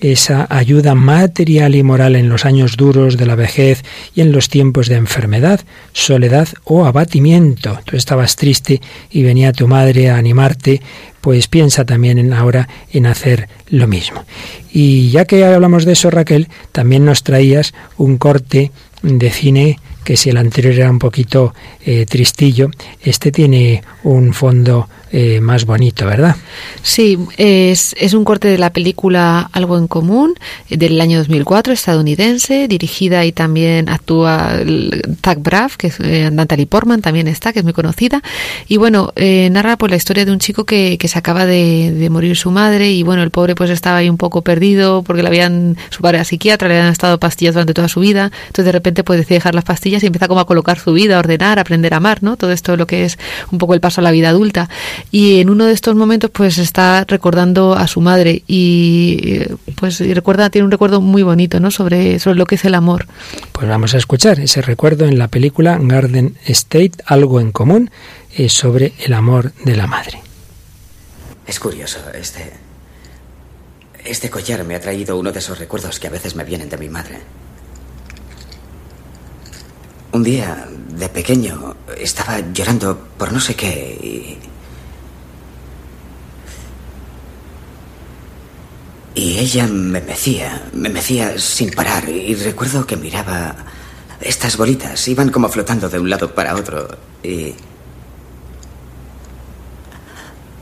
Esa 0.01 0.47
ayuda 0.51 0.95
material 0.95 1.75
y 1.75 1.83
moral 1.83 2.17
en 2.17 2.29
los 2.29 2.45
años 2.45 2.77
duros 2.77 3.17
de 3.17 3.27
la 3.27 3.35
vejez 3.35 3.83
y 4.15 4.21
en 4.21 4.33
los 4.33 4.49
tiempos 4.49 4.89
de 4.89 4.97
enfermedad, 4.97 5.61
soledad 5.93 6.49
o 6.65 6.85
abatimiento. 6.85 7.79
Tú 7.85 7.97
estabas 7.97 8.37
triste 8.37 8.81
y 9.11 9.23
venía 9.23 9.53
tu 9.53 9.67
madre 9.67 10.11
a 10.11 10.17
animarte, 10.17 10.81
pues 11.21 11.49
piensa 11.49 11.85
también 11.85 12.33
ahora 12.33 12.69
en 12.93 13.07
hacer 13.07 13.49
lo 13.69 13.87
mismo. 13.87 14.25
Y 14.73 15.11
ya 15.11 15.25
que 15.25 15.45
hablamos 15.45 15.85
de 15.85 15.93
eso, 15.93 16.11
Raquel, 16.11 16.49
también 16.73 17.05
nos 17.05 17.23
traías 17.23 17.75
un 17.97 18.19
corte 18.19 18.71
de 19.03 19.31
cine 19.31 19.79
que 20.05 20.17
si 20.17 20.31
el 20.31 20.37
anterior 20.37 20.75
era 20.75 20.91
un 20.91 20.99
poquito 20.99 21.55
eh, 21.85 22.07
tristillo, 22.07 22.71
este 23.03 23.33
tiene 23.33 23.83
un 24.03 24.33
fondo 24.33 24.89
eh, 25.13 25.41
más 25.41 25.65
bonito, 25.65 26.07
¿verdad? 26.07 26.37
Sí, 26.83 27.19
es, 27.37 27.97
es, 27.99 28.15
un 28.15 28.25
corte 28.25 28.47
de 28.47 28.59
la 28.59 28.73
película 28.73 29.51
Algo 29.53 29.77
en 29.77 29.89
Común 29.89 30.35
del 30.69 31.01
año 31.01 31.19
2004, 31.19 31.73
estadounidense, 31.73 32.69
dirigida 32.69 33.25
y 33.25 33.33
también 33.33 33.89
actúa 33.89 34.61
Zach 35.25 35.39
Braff, 35.43 35.77
que 35.77 35.89
es 35.89 35.99
eh, 35.99 36.31
Natalie 36.31 36.67
Portman, 36.67 37.03
también 37.03 37.27
está, 37.27 37.53
que 37.53 37.59
es 37.59 37.65
muy 37.65 37.73
conocida. 37.73 38.23
Y 38.69 38.77
bueno, 38.77 39.13
eh, 39.17 39.49
narra 39.51 39.77
pues 39.77 39.91
la 39.91 39.97
historia 39.97 40.25
de 40.25 40.31
un 40.31 40.39
chico 40.39 40.65
que, 40.65 40.97
que 40.97 41.09
se 41.09 41.19
acaba 41.19 41.45
de, 41.45 41.93
de, 41.93 42.09
morir 42.09 42.37
su 42.37 42.53
madre 42.53 42.93
y 42.93 43.03
bueno, 43.03 43.25
el 43.25 43.33
pobre 43.33 43.57
pues 43.57 43.71
estaba 43.71 43.99
ahí 43.99 44.09
un 44.09 44.17
poco 44.17 44.43
perdido 44.43 45.03
porque 45.03 45.23
le 45.23 45.29
habían, 45.29 45.77
su 45.91 46.03
padre 46.03 46.19
era 46.19 46.25
psiquiatra, 46.25 46.69
le 46.69 46.77
habían 46.77 46.93
estado 46.93 47.19
pastillas 47.19 47.55
durante 47.55 47.75
toda 47.75 47.89
su 47.89 47.99
vida, 47.99 48.31
entonces 48.47 48.65
de 48.65 48.73
repente 48.73 49.03
pues 49.03 49.19
decide 49.19 49.39
dejar 49.39 49.57
las 49.57 49.65
pastillas 49.65 50.05
y 50.05 50.07
empieza 50.07 50.29
como 50.29 50.39
a 50.39 50.47
colocar 50.47 50.79
su 50.79 50.93
vida, 50.93 51.17
a 51.17 51.19
ordenar, 51.19 51.59
a 51.59 51.63
aprender 51.63 51.95
a 51.95 51.97
amar, 51.97 52.23
¿no? 52.23 52.37
Todo 52.37 52.53
esto 52.53 52.77
lo 52.77 52.87
que 52.87 53.05
es 53.05 53.19
un 53.51 53.59
poco 53.59 53.75
el 53.75 53.81
paso 53.81 54.01
a 54.01 54.05
la 54.05 54.13
vida 54.13 54.29
adulta 54.29 54.69
y 55.11 55.41
en 55.41 55.51
uno 55.51 55.67
de 55.67 55.73
estos 55.73 55.95
momentos 55.95 56.31
pues 56.31 56.59
está 56.59 57.05
recordando 57.05 57.75
a 57.75 57.87
su 57.87 58.01
madre 58.01 58.43
y 58.47 59.43
pues 59.77 60.01
y 60.01 60.15
recuerda 60.15 60.51
tiene 60.51 60.65
un 60.65 60.71
recuerdo 60.71 61.01
muy 61.01 61.23
bonito 61.23 61.61
no 61.61 61.71
sobre 61.71 62.19
sobre 62.19 62.39
lo 62.39 62.47
que 62.47 62.55
es 62.55 62.65
el 62.65 62.75
amor. 62.75 63.07
Pues 63.53 63.69
vamos 63.69 63.95
a 63.95 63.99
escuchar 63.99 64.41
ese 64.41 64.63
recuerdo 64.63 65.07
en 65.07 65.19
la 65.19 65.29
película 65.29 65.79
Garden 65.81 66.37
State 66.47 66.93
algo 67.07 67.41
en 67.41 67.53
común 67.53 67.91
eh, 68.37 68.49
sobre 68.49 68.93
el 69.05 69.15
amor 69.15 69.53
de 69.65 69.77
la 69.77 69.87
madre. 69.87 70.21
Es 71.47 71.59
curioso 71.59 71.99
este 72.15 72.53
este 74.05 74.31
collar 74.31 74.65
me 74.65 74.75
ha 74.75 74.81
traído 74.81 75.19
uno 75.19 75.33
de 75.33 75.39
esos 75.39 75.59
recuerdos 75.59 76.01
que 76.01 76.07
a 76.07 76.11
veces 76.11 76.35
me 76.35 76.45
vienen 76.45 76.69
de 76.69 76.79
mi 76.79 76.89
madre. 76.89 77.19
Un 80.13 80.25
día, 80.25 80.67
de 80.89 81.09
pequeño, 81.09 81.77
estaba 81.97 82.41
llorando 82.53 82.99
por 83.17 83.33
no 83.33 83.39
sé 83.39 83.55
qué 83.55 83.69
y 84.03 84.39
Y 89.21 89.39
ella 89.39 89.67
me 89.67 90.01
mecía, 90.01 90.63
me 90.73 90.89
mecía 90.89 91.39
sin 91.39 91.73
parar 91.73 92.09
y 92.09 92.35
recuerdo 92.37 92.87
que 92.87 92.97
miraba 92.97 93.55
estas 94.19 94.57
bolitas, 94.57 95.07
iban 95.09 95.29
como 95.29 95.51
flotando 95.51 95.91
de 95.91 95.99
un 95.99 96.09
lado 96.09 96.35
para 96.35 96.57
otro 96.57 96.89
y... 97.23 97.55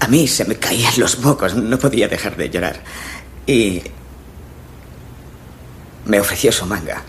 A 0.00 0.08
mí 0.08 0.26
se 0.26 0.44
me 0.44 0.56
caían 0.56 0.92
los 0.96 1.20
mocos, 1.20 1.54
no 1.54 1.78
podía 1.78 2.08
dejar 2.08 2.36
de 2.36 2.50
llorar. 2.50 2.82
Y 3.46 3.80
me 6.06 6.18
ofreció 6.18 6.50
su 6.50 6.66
manga 6.66 7.04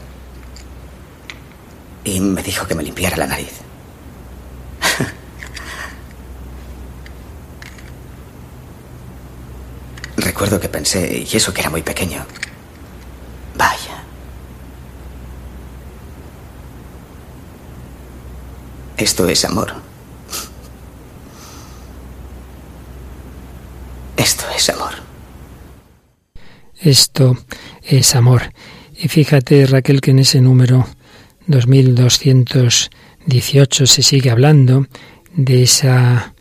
y 2.04 2.20
me 2.20 2.44
dijo 2.44 2.68
que 2.68 2.76
me 2.76 2.84
limpiara 2.84 3.18
la 3.18 3.26
nariz. 3.26 3.54
Recuerdo 10.20 10.60
que 10.60 10.68
pensé, 10.68 11.26
y 11.32 11.38
eso 11.38 11.54
que 11.54 11.62
era 11.62 11.70
muy 11.70 11.82
pequeño, 11.82 12.26
vaya. 13.56 14.04
Esto 18.98 19.30
es 19.30 19.46
amor. 19.46 19.72
Esto 24.18 24.44
es 24.56 24.70
amor. 24.70 24.96
Esto 26.82 27.38
es 27.84 28.16
amor. 28.16 28.52
Y 28.98 29.08
fíjate, 29.08 29.66
Raquel, 29.68 30.02
que 30.02 30.12
en 30.12 30.20
ese 30.20 30.42
número 30.42 30.86
2218 31.48 33.88
se 33.88 34.04
sigue 34.04 34.32
hablando 34.32 34.86
de 35.34 35.64
esa 35.64 36.34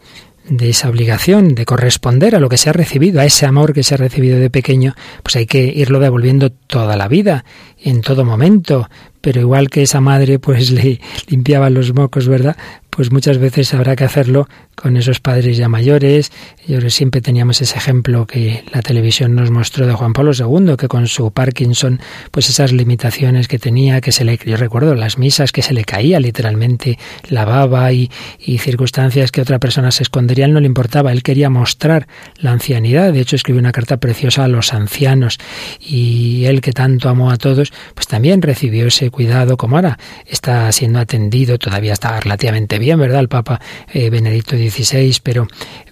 de 0.48 0.70
esa 0.70 0.88
obligación 0.88 1.54
de 1.54 1.64
corresponder 1.64 2.34
a 2.34 2.40
lo 2.40 2.48
que 2.48 2.56
se 2.56 2.70
ha 2.70 2.72
recibido, 2.72 3.20
a 3.20 3.24
ese 3.24 3.46
amor 3.46 3.72
que 3.72 3.82
se 3.82 3.94
ha 3.94 3.98
recibido 3.98 4.38
de 4.38 4.50
pequeño, 4.50 4.94
pues 5.22 5.36
hay 5.36 5.46
que 5.46 5.64
irlo 5.64 6.00
devolviendo 6.00 6.50
toda 6.50 6.96
la 6.96 7.08
vida, 7.08 7.44
en 7.82 8.00
todo 8.00 8.24
momento. 8.24 8.88
Pero 9.20 9.40
igual 9.40 9.68
que 9.68 9.82
esa 9.82 10.00
madre 10.00 10.38
pues 10.38 10.70
le 10.72 11.00
limpiaba 11.28 11.70
los 11.70 11.94
mocos, 11.94 12.28
¿verdad? 12.28 12.56
pues 12.98 13.12
muchas 13.12 13.38
veces 13.38 13.72
habrá 13.74 13.94
que 13.94 14.02
hacerlo 14.02 14.48
con 14.80 14.96
esos 14.96 15.20
padres 15.20 15.56
ya 15.56 15.68
mayores. 15.68 16.30
Yo 16.66 16.80
siempre 16.90 17.20
teníamos 17.20 17.60
ese 17.60 17.76
ejemplo 17.76 18.26
que 18.26 18.64
la 18.72 18.82
televisión 18.82 19.34
nos 19.34 19.50
mostró 19.50 19.86
de 19.86 19.94
Juan 19.94 20.12
Pablo 20.12 20.32
II, 20.32 20.76
que 20.76 20.88
con 20.88 21.08
su 21.08 21.30
Parkinson, 21.30 22.00
pues 22.30 22.48
esas 22.48 22.72
limitaciones 22.72 23.48
que 23.48 23.58
tenía, 23.58 24.00
que 24.00 24.12
se 24.12 24.24
le, 24.24 24.38
yo 24.44 24.56
recuerdo 24.56 24.94
las 24.94 25.18
misas 25.18 25.52
que 25.52 25.62
se 25.62 25.72
le 25.74 25.84
caía 25.84 26.20
literalmente 26.20 26.98
la 27.28 27.44
baba 27.44 27.92
y, 27.92 28.10
circunstancias 28.58 29.30
que 29.30 29.40
otra 29.40 29.58
persona 29.58 29.90
se 29.92 30.02
escondería, 30.02 30.44
él 30.44 30.52
no 30.52 30.60
le 30.60 30.66
importaba, 30.66 31.12
él 31.12 31.22
quería 31.22 31.48
mostrar 31.48 32.08
la 32.36 32.50
ancianidad. 32.50 33.12
De 33.12 33.20
hecho, 33.20 33.36
escribió 33.36 33.60
una 33.60 33.72
carta 33.72 33.98
preciosa 33.98 34.44
a 34.44 34.48
los 34.48 34.74
ancianos 34.74 35.38
y 35.80 36.44
él 36.46 36.60
que 36.60 36.72
tanto 36.72 37.08
amó 37.08 37.30
a 37.30 37.36
todos, 37.36 37.72
pues 37.94 38.06
también 38.08 38.42
recibió 38.42 38.88
ese 38.88 39.10
cuidado 39.10 39.56
como 39.56 39.76
ahora 39.76 39.98
está 40.26 40.70
siendo 40.72 40.98
atendido, 40.98 41.58
todavía 41.58 41.92
está 41.92 42.18
relativamente 42.20 42.78
bien 42.78 42.98
¿verdad? 42.98 43.20
El 43.20 43.28
Papa 43.28 43.60
eh, 43.92 44.10
Benedicto 44.10 44.56
XVI, 44.70 45.18
pero 45.22 45.48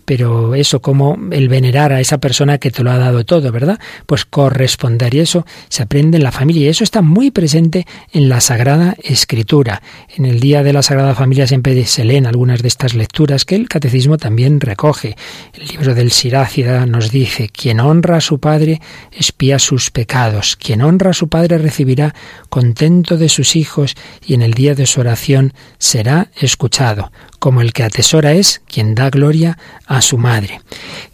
pero 0.07 0.55
eso 0.55 0.81
como 0.81 1.19
el 1.33 1.49
venerar 1.49 1.93
a 1.93 2.01
esa 2.01 2.19
persona 2.19 2.59
que 2.59 2.71
te 2.71 2.83
lo 2.83 2.93
ha 2.93 2.97
dado 2.97 3.25
todo, 3.25 3.53
¿verdad? 3.53 3.79
Pues 4.07 4.25
corresponder 4.25 5.15
y 5.15 5.19
eso 5.21 5.45
se 5.69 5.83
aprende 5.83 6.17
en 6.17 6.23
la 6.23 6.33
familia 6.33 6.67
y 6.67 6.69
eso 6.69 6.85
está 6.85 7.03
muy 7.03 7.33
presente 7.33 7.87
en 8.13 8.29
la 8.29 8.41
Sagrada 8.41 8.97
Escritura. 9.03 9.83
En 10.17 10.25
el 10.25 10.39
día 10.39 10.63
de 10.63 10.73
la 10.73 10.83
Sagrada 10.83 11.17
Familia 11.17 11.49
siempre 11.49 11.85
se 11.85 12.05
leen 12.05 12.27
algunas 12.27 12.63
de 12.63 12.69
estas 12.69 12.95
lecturas 12.95 13.45
que 13.45 13.57
el 13.57 13.69
catecismo 13.69 14.17
también 14.17 14.61
recoge. 14.61 15.17
El 15.53 15.67
libro 15.67 15.95
del 15.95 16.13
Sirácida 16.13 16.87
nos 16.87 17.11
dice, 17.11 17.49
quien 17.49 17.81
honra 17.81 18.19
a 18.19 18.21
su 18.21 18.39
padre 18.39 18.81
espía 19.11 19.59
sus 19.59 19.91
pecados, 19.91 20.55
quien 20.57 20.83
honra 20.83 21.11
a 21.11 21.15
su 21.15 21.29
padre 21.29 21.59
recibirá 21.59 22.15
contento 22.49 23.17
de 23.17 23.29
sus 23.29 23.57
hijos 23.57 23.97
y 24.25 24.35
en 24.35 24.43
el 24.43 24.55
día 24.55 24.77
de 24.77 24.87
su 24.87 25.01
oración 25.01 25.53
será 25.79 26.31
escuchado 26.41 27.11
como 27.47 27.61
el 27.61 27.73
que 27.73 27.85
atesora 27.85 28.33
es 28.33 28.61
quien 28.67 28.97
da 28.97 29.09
gloria 29.09 29.57
a 29.87 30.01
su 30.01 30.19
madre. 30.19 30.63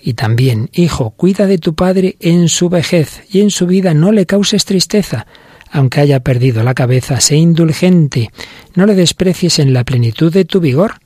Y 0.01 0.14
también, 0.14 0.71
Hijo, 0.73 1.11
cuida 1.11 1.47
de 1.47 1.59
tu 1.59 1.75
padre 1.75 2.16
en 2.21 2.49
su 2.49 2.71
vejez 2.71 3.25
y 3.31 3.42
en 3.42 3.51
su 3.51 3.66
vida 3.66 3.92
no 3.92 4.12
le 4.12 4.25
causes 4.25 4.64
tristeza. 4.64 5.27
Aunque 5.71 6.01
haya 6.01 6.21
perdido 6.21 6.62
la 6.62 6.73
cabeza, 6.73 7.21
sé 7.21 7.37
indulgente, 7.37 8.31
no 8.75 8.87
le 8.87 8.95
desprecies 8.95 9.59
en 9.59 9.75
la 9.75 9.85
plenitud 9.85 10.33
de 10.33 10.47
tu 10.47 10.61
vigor. 10.61 11.01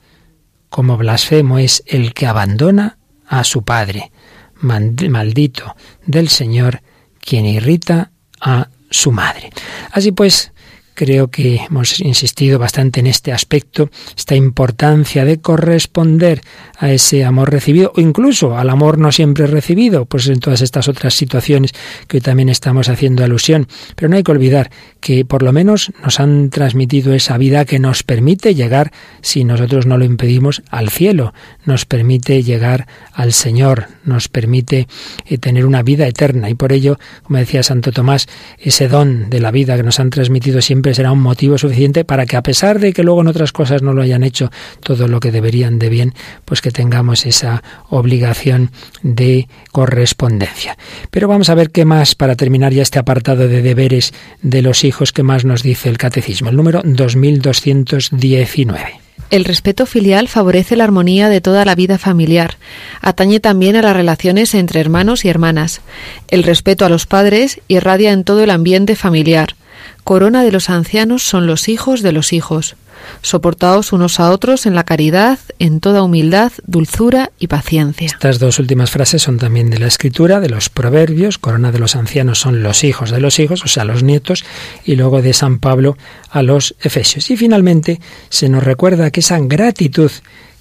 Como 0.69 0.97
blasfemo 0.97 1.59
es 1.59 1.83
el 1.89 2.15
que 2.15 2.29
abandona 2.29 2.97
a 3.27 3.43
su 3.43 3.65
padre. 3.65 4.13
Maldito 4.61 5.75
del 6.07 6.29
Señor 6.29 6.83
quien 7.19 7.47
irrita 7.47 8.13
a 8.41 8.69
su 8.93 9.11
madre. 9.11 9.51
Así 9.91 10.13
pues, 10.13 10.53
Creo 10.97 11.29
que 11.29 11.57
hemos 11.57 12.01
insistido 12.01 12.59
bastante 12.59 13.01
en 13.01 13.07
este 13.07 13.31
aspecto, 13.31 13.91
esta 14.17 14.35
importancia 14.35 15.27
de 15.27 15.43
corresponder 15.43 16.41
a 16.79 16.91
ese 16.91 17.23
amor 17.23 17.53
recibido 17.53 17.93
o 17.95 18.01
incluso 18.01 18.57
al 18.57 18.71
amor 18.71 18.97
no 18.97 19.13
siempre 19.13 19.47
recibido, 19.47 20.07
pues 20.07 20.27
en 20.29 20.41
todas 20.41 20.63
estas 20.63 20.89
otras 20.89 21.13
situaciones 21.13 21.75
que 22.09 22.17
hoy 22.17 22.21
también 22.23 22.49
estamos 22.49 22.89
haciendo 22.89 23.23
alusión. 23.23 23.69
Pero 23.95 24.09
no 24.09 24.17
hay 24.17 24.23
que 24.23 24.33
olvidar 24.33 24.71
que 25.01 25.27
por 25.27 25.43
lo 25.43 25.53
menos 25.53 25.93
nos 26.03 26.19
han 26.19 26.49
transmitido 26.49 27.13
esa 27.13 27.37
vida 27.37 27.67
que 27.67 27.79
nos 27.79 28.03
permite 28.03 28.55
llegar, 28.55 28.91
si 29.21 29.45
nosotros 29.45 29.85
no 29.85 29.99
lo 29.99 30.07
impedimos, 30.07 30.63
al 30.71 30.89
cielo, 30.89 31.35
nos 31.67 31.85
permite 31.85 32.43
llegar 32.43 32.87
al 33.13 33.35
Señor, 33.35 33.89
nos 34.05 34.29
permite 34.29 34.89
eh, 35.27 35.37
tener 35.37 35.67
una 35.67 35.83
vida 35.83 36.07
eterna 36.07 36.49
y 36.49 36.55
por 36.55 36.73
ello, 36.73 36.99
como 37.23 37.39
decía 37.39 37.63
Santo 37.63 37.93
Tomás, 37.93 38.29
ese 38.59 38.89
don 38.89 39.29
de 39.29 39.41
la 39.41 39.51
vida 39.51 39.77
que 39.77 39.83
nos 39.83 40.01
han 40.01 40.09
transmitido 40.09 40.63
siempre 40.63 40.86
será 40.95 41.13
un 41.13 41.21
motivo 41.21 41.59
suficiente 41.59 42.05
para 42.05 42.27
que 42.27 42.37
a 42.37 42.43
pesar 42.43 42.79
de 42.79 42.93
que 42.93 43.03
luego 43.03 43.21
en 43.21 43.29
otras 43.29 43.53
cosas 43.53 43.83
no 43.83 43.93
lo 43.93 44.03
hayan 44.03 44.23
hecho 44.23 44.51
todo 44.83 45.09
lo 45.09 45.21
que 45.21 45.33
deberían 45.33 45.79
de 45.79 45.89
bien, 45.89 46.15
pues 46.45 46.61
que 46.61 46.71
tengamos 46.71 47.27
esa 47.27 47.63
obligación 47.89 48.71
de 49.03 49.49
correspondencia. 49.73 50.77
Pero 51.11 51.29
vamos 51.29 51.51
a 51.51 51.55
ver 51.55 51.71
qué 51.71 51.85
más 51.85 52.15
para 52.15 52.37
terminar 52.37 52.73
ya 52.73 52.83
este 52.83 52.99
apartado 52.99 53.49
de 53.49 53.63
deberes 53.63 54.13
de 54.43 54.63
los 54.63 54.85
hijos 54.85 55.13
que 55.13 55.23
más 55.23 55.45
nos 55.45 55.63
dice 55.63 55.89
el 55.89 55.99
catecismo, 55.99 56.51
el 56.51 56.57
número 56.57 56.83
2219. 56.85 59.07
El 59.31 59.45
respeto 59.45 59.87
filial 59.87 60.29
favorece 60.29 60.77
la 60.77 60.85
armonía 60.85 61.29
de 61.29 61.41
toda 61.41 61.65
la 61.65 61.75
vida 61.75 61.99
familiar. 61.99 62.59
Atañe 63.01 63.41
también 63.41 63.75
a 63.75 63.83
las 63.83 63.97
relaciones 63.97 64.55
entre 64.55 64.81
hermanos 64.81 65.25
y 65.25 65.29
hermanas. 65.29 65.81
El 66.29 66.45
respeto 66.45 66.85
a 66.85 66.89
los 66.89 67.07
padres 67.07 67.61
irradia 67.67 68.13
en 68.13 68.23
todo 68.23 68.45
el 68.45 68.51
ambiente 68.51 68.95
familiar. 68.95 69.57
Corona 70.05 70.43
de 70.45 70.53
los 70.53 70.71
ancianos 70.71 71.23
son 71.23 71.47
los 71.47 71.69
hijos 71.69 72.03
de 72.03 72.13
los 72.13 72.33
hijos. 72.33 72.77
Soportaos 73.23 73.93
unos 73.93 74.21
a 74.21 74.31
otros 74.31 74.67
en 74.67 74.75
la 74.75 74.85
caridad, 74.85 75.39
en 75.59 75.81
toda 75.81 76.03
humildad, 76.03 76.53
dulzura 76.67 77.31
y 77.39 77.47
paciencia. 77.47 78.07
Estas 78.07 78.39
dos 78.39 78.59
últimas 78.59 78.91
frases 78.91 79.23
son 79.23 79.39
también 79.39 79.71
de 79.71 79.79
la 79.79 79.87
escritura, 79.87 80.41
de 80.41 80.49
los 80.49 80.69
proverbios. 80.69 81.39
Corona 81.39 81.73
de 81.73 81.79
los 81.79 81.97
ancianos 81.97 82.39
son 82.39 82.63
los 82.63 82.85
hijos 82.85 83.11
de 83.11 83.21
los 83.21 83.39
hijos, 83.39 83.63
o 83.65 83.69
sea, 83.69 83.85
los 83.85 84.03
nietos, 84.03 84.45
y 84.85 84.97
luego 84.97 85.23
de 85.23 85.33
San 85.33 85.59
Pablo 85.59 85.97
a 86.31 86.43
los 86.43 86.75
efesios. 86.81 87.31
Y 87.31 87.37
finalmente 87.37 88.01
se 88.29 88.49
nos 88.49 88.65
recuerda 88.65 89.11
que 89.11 89.21
esa 89.21 89.39
gratitud 89.41 90.11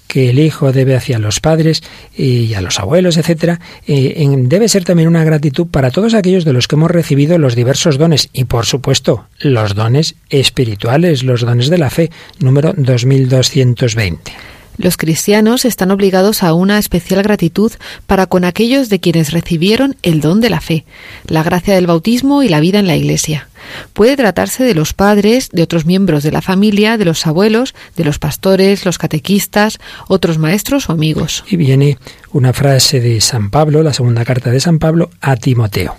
que 0.06 0.30
el 0.30 0.38
hijo 0.38 0.72
debe 0.72 0.96
hacia 0.96 1.18
los 1.18 1.40
padres 1.40 1.82
y 2.16 2.54
a 2.54 2.60
los 2.60 2.78
abuelos, 2.78 3.16
etcétera, 3.16 3.60
eh, 3.86 4.26
debe 4.44 4.68
ser 4.68 4.84
también 4.84 5.08
una 5.08 5.24
gratitud 5.24 5.66
para 5.66 5.90
todos 5.90 6.14
aquellos 6.14 6.44
de 6.44 6.52
los 6.52 6.68
que 6.68 6.76
hemos 6.76 6.90
recibido 6.90 7.38
los 7.38 7.54
diversos 7.54 7.98
dones 7.98 8.28
y, 8.32 8.44
por 8.44 8.66
supuesto, 8.66 9.26
los 9.40 9.74
dones 9.74 10.14
espirituales, 10.30 11.22
los 11.22 11.40
dones 11.42 11.68
de 11.68 11.78
la 11.78 11.90
fe, 11.90 12.10
número 12.38 12.72
2220. 12.76 14.32
Los 14.78 14.98
cristianos 14.98 15.64
están 15.64 15.90
obligados 15.90 16.42
a 16.42 16.52
una 16.52 16.78
especial 16.78 17.22
gratitud 17.22 17.72
para 18.06 18.26
con 18.26 18.44
aquellos 18.44 18.90
de 18.90 19.00
quienes 19.00 19.32
recibieron 19.32 19.96
el 20.02 20.20
don 20.20 20.40
de 20.40 20.50
la 20.50 20.60
fe, 20.60 20.84
la 21.26 21.42
gracia 21.42 21.74
del 21.74 21.86
bautismo 21.86 22.42
y 22.42 22.48
la 22.48 22.60
vida 22.60 22.78
en 22.78 22.86
la 22.86 22.96
Iglesia. 22.96 23.48
Puede 23.92 24.16
tratarse 24.16 24.64
de 24.64 24.74
los 24.74 24.92
padres, 24.92 25.48
de 25.52 25.62
otros 25.62 25.86
miembros 25.86 26.22
de 26.22 26.32
la 26.32 26.42
familia, 26.42 26.96
de 26.98 27.04
los 27.04 27.26
abuelos, 27.26 27.74
de 27.96 28.04
los 28.04 28.18
pastores, 28.18 28.84
los 28.84 28.98
catequistas, 28.98 29.78
otros 30.08 30.38
maestros 30.38 30.88
o 30.88 30.92
amigos. 30.92 31.44
Y 31.48 31.56
viene 31.56 31.98
una 32.32 32.52
frase 32.52 33.00
de 33.00 33.20
San 33.20 33.50
Pablo, 33.50 33.82
la 33.82 33.92
segunda 33.92 34.24
carta 34.24 34.50
de 34.50 34.60
San 34.60 34.78
Pablo, 34.78 35.10
a 35.20 35.36
Timoteo. 35.36 35.96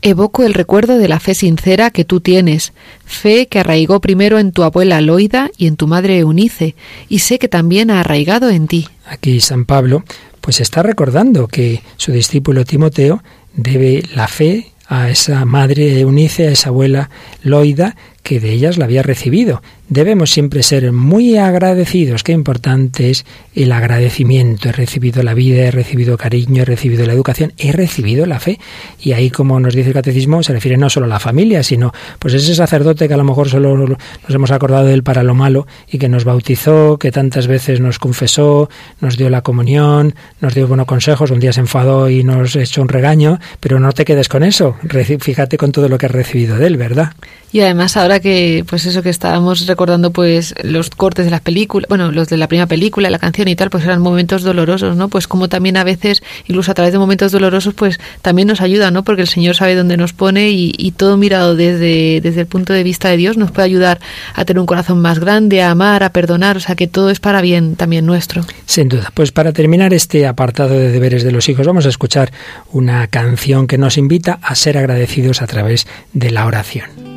Evoco 0.00 0.44
el 0.44 0.54
recuerdo 0.54 0.98
de 0.98 1.08
la 1.08 1.20
fe 1.20 1.34
sincera 1.34 1.90
que 1.90 2.04
tú 2.04 2.20
tienes, 2.20 2.72
fe 3.04 3.46
que 3.46 3.58
arraigó 3.58 4.00
primero 4.00 4.38
en 4.38 4.52
tu 4.52 4.62
abuela 4.62 5.00
Loida 5.00 5.50
y 5.56 5.66
en 5.66 5.76
tu 5.76 5.86
madre 5.86 6.18
Eunice, 6.18 6.74
y 7.08 7.20
sé 7.20 7.38
que 7.38 7.48
también 7.48 7.90
ha 7.90 8.00
arraigado 8.00 8.50
en 8.50 8.68
ti. 8.68 8.88
Aquí 9.06 9.40
San 9.40 9.64
Pablo 9.64 10.04
pues 10.40 10.60
está 10.60 10.82
recordando 10.82 11.46
que 11.46 11.82
su 11.96 12.12
discípulo 12.12 12.64
Timoteo 12.64 13.22
debe 13.54 14.02
la 14.14 14.28
fe 14.28 14.71
a 14.86 15.10
esa 15.10 15.44
madre 15.44 16.00
Eunice, 16.00 16.48
a 16.48 16.52
esa 16.52 16.68
abuela 16.68 17.10
Loida, 17.42 17.96
que 18.22 18.40
de 18.40 18.52
ellas 18.52 18.78
la 18.78 18.84
había 18.84 19.02
recibido. 19.02 19.62
Debemos 19.88 20.30
siempre 20.30 20.62
ser 20.62 20.92
muy 20.92 21.36
agradecidos. 21.36 22.22
Qué 22.22 22.32
importante 22.32 23.10
es 23.10 23.26
el 23.54 23.72
agradecimiento. 23.72 24.68
He 24.68 24.72
recibido 24.72 25.22
la 25.22 25.34
vida, 25.34 25.64
he 25.64 25.70
recibido 25.70 26.16
cariño, 26.16 26.62
he 26.62 26.64
recibido 26.64 27.04
la 27.04 27.12
educación, 27.12 27.52
he 27.58 27.72
recibido 27.72 28.24
la 28.24 28.40
fe. 28.40 28.58
Y 29.00 29.12
ahí, 29.12 29.30
como 29.30 29.60
nos 29.60 29.74
dice 29.74 29.88
el 29.88 29.94
catecismo, 29.94 30.42
se 30.42 30.52
refiere 30.52 30.78
no 30.78 30.88
solo 30.88 31.06
a 31.06 31.08
la 31.08 31.20
familia, 31.20 31.62
sino 31.62 31.92
pues 32.18 32.32
ese 32.34 32.54
sacerdote 32.54 33.08
que 33.08 33.14
a 33.14 33.18
lo 33.18 33.24
mejor 33.24 33.48
solo 33.50 33.76
nos 33.76 33.98
hemos 34.28 34.50
acordado 34.50 34.86
de 34.86 34.94
él 34.94 35.02
para 35.02 35.22
lo 35.22 35.34
malo 35.34 35.66
y 35.90 35.98
que 35.98 36.08
nos 36.08 36.24
bautizó, 36.24 36.98
que 36.98 37.12
tantas 37.12 37.46
veces 37.46 37.80
nos 37.80 37.98
confesó, 37.98 38.70
nos 39.00 39.16
dio 39.18 39.28
la 39.28 39.42
comunión, 39.42 40.14
nos 40.40 40.54
dio 40.54 40.68
buenos 40.68 40.86
consejos, 40.86 41.30
un 41.30 41.40
día 41.40 41.52
se 41.52 41.60
enfadó 41.60 42.08
y 42.08 42.24
nos 42.24 42.56
echó 42.56 42.82
un 42.82 42.88
regaño, 42.88 43.40
pero 43.60 43.78
no 43.78 43.92
te 43.92 44.04
quedes 44.04 44.28
con 44.28 44.42
eso. 44.42 44.76
Fíjate 45.20 45.58
con 45.58 45.72
todo 45.72 45.88
lo 45.88 45.98
que 45.98 46.06
has 46.06 46.12
recibido 46.12 46.56
de 46.56 46.66
él, 46.66 46.76
¿verdad? 46.76 47.12
Y 47.52 47.60
además 47.60 47.98
ahora 47.98 48.18
que, 48.18 48.64
pues 48.66 48.86
eso 48.86 49.02
que 49.02 49.10
estábamos 49.10 49.66
recordando, 49.66 50.10
pues 50.10 50.54
los 50.62 50.88
cortes 50.88 51.26
de 51.26 51.30
las 51.30 51.42
películas, 51.42 51.86
bueno, 51.88 52.10
los 52.10 52.28
de 52.28 52.38
la 52.38 52.48
primera 52.48 52.66
película, 52.66 53.10
la 53.10 53.18
canción 53.18 53.46
y 53.48 53.56
tal, 53.56 53.68
pues 53.68 53.84
eran 53.84 54.00
momentos 54.00 54.42
dolorosos, 54.42 54.96
¿no? 54.96 55.08
Pues 55.08 55.28
como 55.28 55.48
también 55.48 55.76
a 55.76 55.84
veces, 55.84 56.22
incluso 56.46 56.70
a 56.70 56.74
través 56.74 56.92
de 56.92 56.98
momentos 56.98 57.30
dolorosos, 57.30 57.74
pues 57.74 58.00
también 58.22 58.48
nos 58.48 58.62
ayuda, 58.62 58.90
¿no? 58.90 59.04
Porque 59.04 59.22
el 59.22 59.28
Señor 59.28 59.54
sabe 59.54 59.74
dónde 59.74 59.98
nos 59.98 60.14
pone 60.14 60.50
y, 60.50 60.72
y 60.78 60.92
todo 60.92 61.18
mirado 61.18 61.54
desde, 61.54 62.20
desde 62.22 62.40
el 62.40 62.46
punto 62.46 62.72
de 62.72 62.82
vista 62.82 63.10
de 63.10 63.18
Dios 63.18 63.36
nos 63.36 63.50
puede 63.50 63.66
ayudar 63.66 64.00
a 64.34 64.44
tener 64.46 64.58
un 64.58 64.66
corazón 64.66 65.00
más 65.00 65.18
grande, 65.18 65.62
a 65.62 65.70
amar, 65.70 66.04
a 66.04 66.12
perdonar, 66.12 66.56
o 66.56 66.60
sea 66.60 66.74
que 66.74 66.86
todo 66.86 67.10
es 67.10 67.20
para 67.20 67.42
bien 67.42 67.76
también 67.76 68.06
nuestro. 68.06 68.46
Sin 68.64 68.88
duda. 68.88 69.10
Pues 69.12 69.30
para 69.30 69.52
terminar 69.52 69.92
este 69.92 70.26
apartado 70.26 70.74
de 70.74 70.90
deberes 70.90 71.22
de 71.22 71.32
los 71.32 71.50
hijos, 71.50 71.66
vamos 71.66 71.84
a 71.84 71.90
escuchar 71.90 72.32
una 72.70 73.06
canción 73.08 73.66
que 73.66 73.76
nos 73.76 73.98
invita 73.98 74.38
a 74.42 74.54
ser 74.54 74.78
agradecidos 74.78 75.42
a 75.42 75.46
través 75.46 75.86
de 76.14 76.30
la 76.30 76.46
oración. 76.46 77.11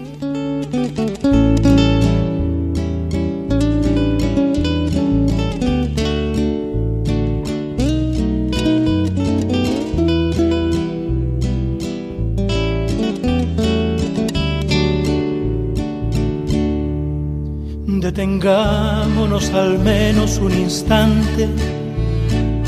Detengámonos 18.16 19.50
al 19.50 19.80
menos 19.80 20.38
un 20.38 20.54
instante 20.54 21.50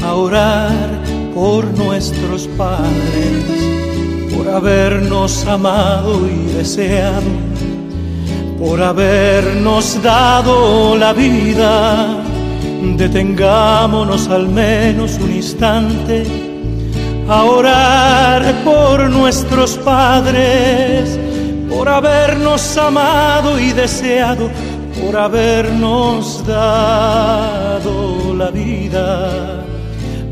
a 0.03 0.13
orar 0.13 1.03
por 1.33 1.63
nuestros 1.77 2.47
padres, 2.57 3.45
por 4.35 4.49
habernos 4.49 5.45
amado 5.45 6.27
y 6.27 6.53
deseado, 6.53 7.21
por 8.57 8.81
habernos 8.81 10.01
dado 10.01 10.95
la 10.95 11.13
vida. 11.13 12.23
Detengámonos 12.95 14.27
al 14.29 14.47
menos 14.47 15.17
un 15.19 15.31
instante 15.31 16.25
a 17.27 17.43
orar 17.43 18.63
por 18.63 19.09
nuestros 19.09 19.77
padres, 19.77 21.19
por 21.69 21.89
habernos 21.89 22.77
amado 22.77 23.59
y 23.59 23.73
deseado 23.73 24.49
por 25.01 25.15
habernos 25.15 26.45
dado 26.45 28.33
la 28.33 28.49
vida, 28.49 29.63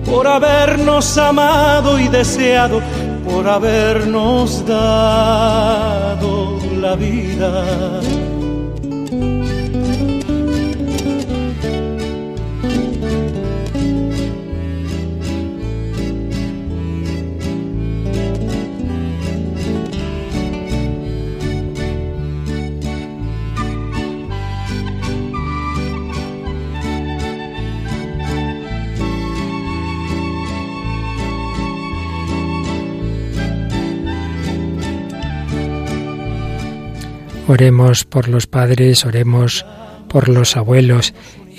por 0.05 0.27
habernos 0.27 1.17
amado 1.17 1.99
y 1.99 2.07
deseado, 2.07 2.81
por 3.25 3.47
habernos 3.47 4.65
dado 4.65 6.44
la 6.85 6.95
vida. 6.95 8.24
Oremos 37.47 38.05
por 38.05 38.27
los 38.27 38.47
padres, 38.47 39.05
oremos 39.05 39.65
por 40.09 40.29
los 40.29 40.57
abuelos. 40.57 41.13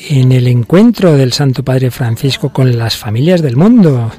En 0.08 0.32
el 0.32 0.48
encuentro 0.48 1.16
del 1.16 1.32
Santo 1.32 1.64
Padre 1.64 1.92
Francisco 1.92 2.52
con 2.52 2.76
las 2.76 2.96
familias 2.96 3.40
del 3.40 3.56
mundo, 3.56 4.10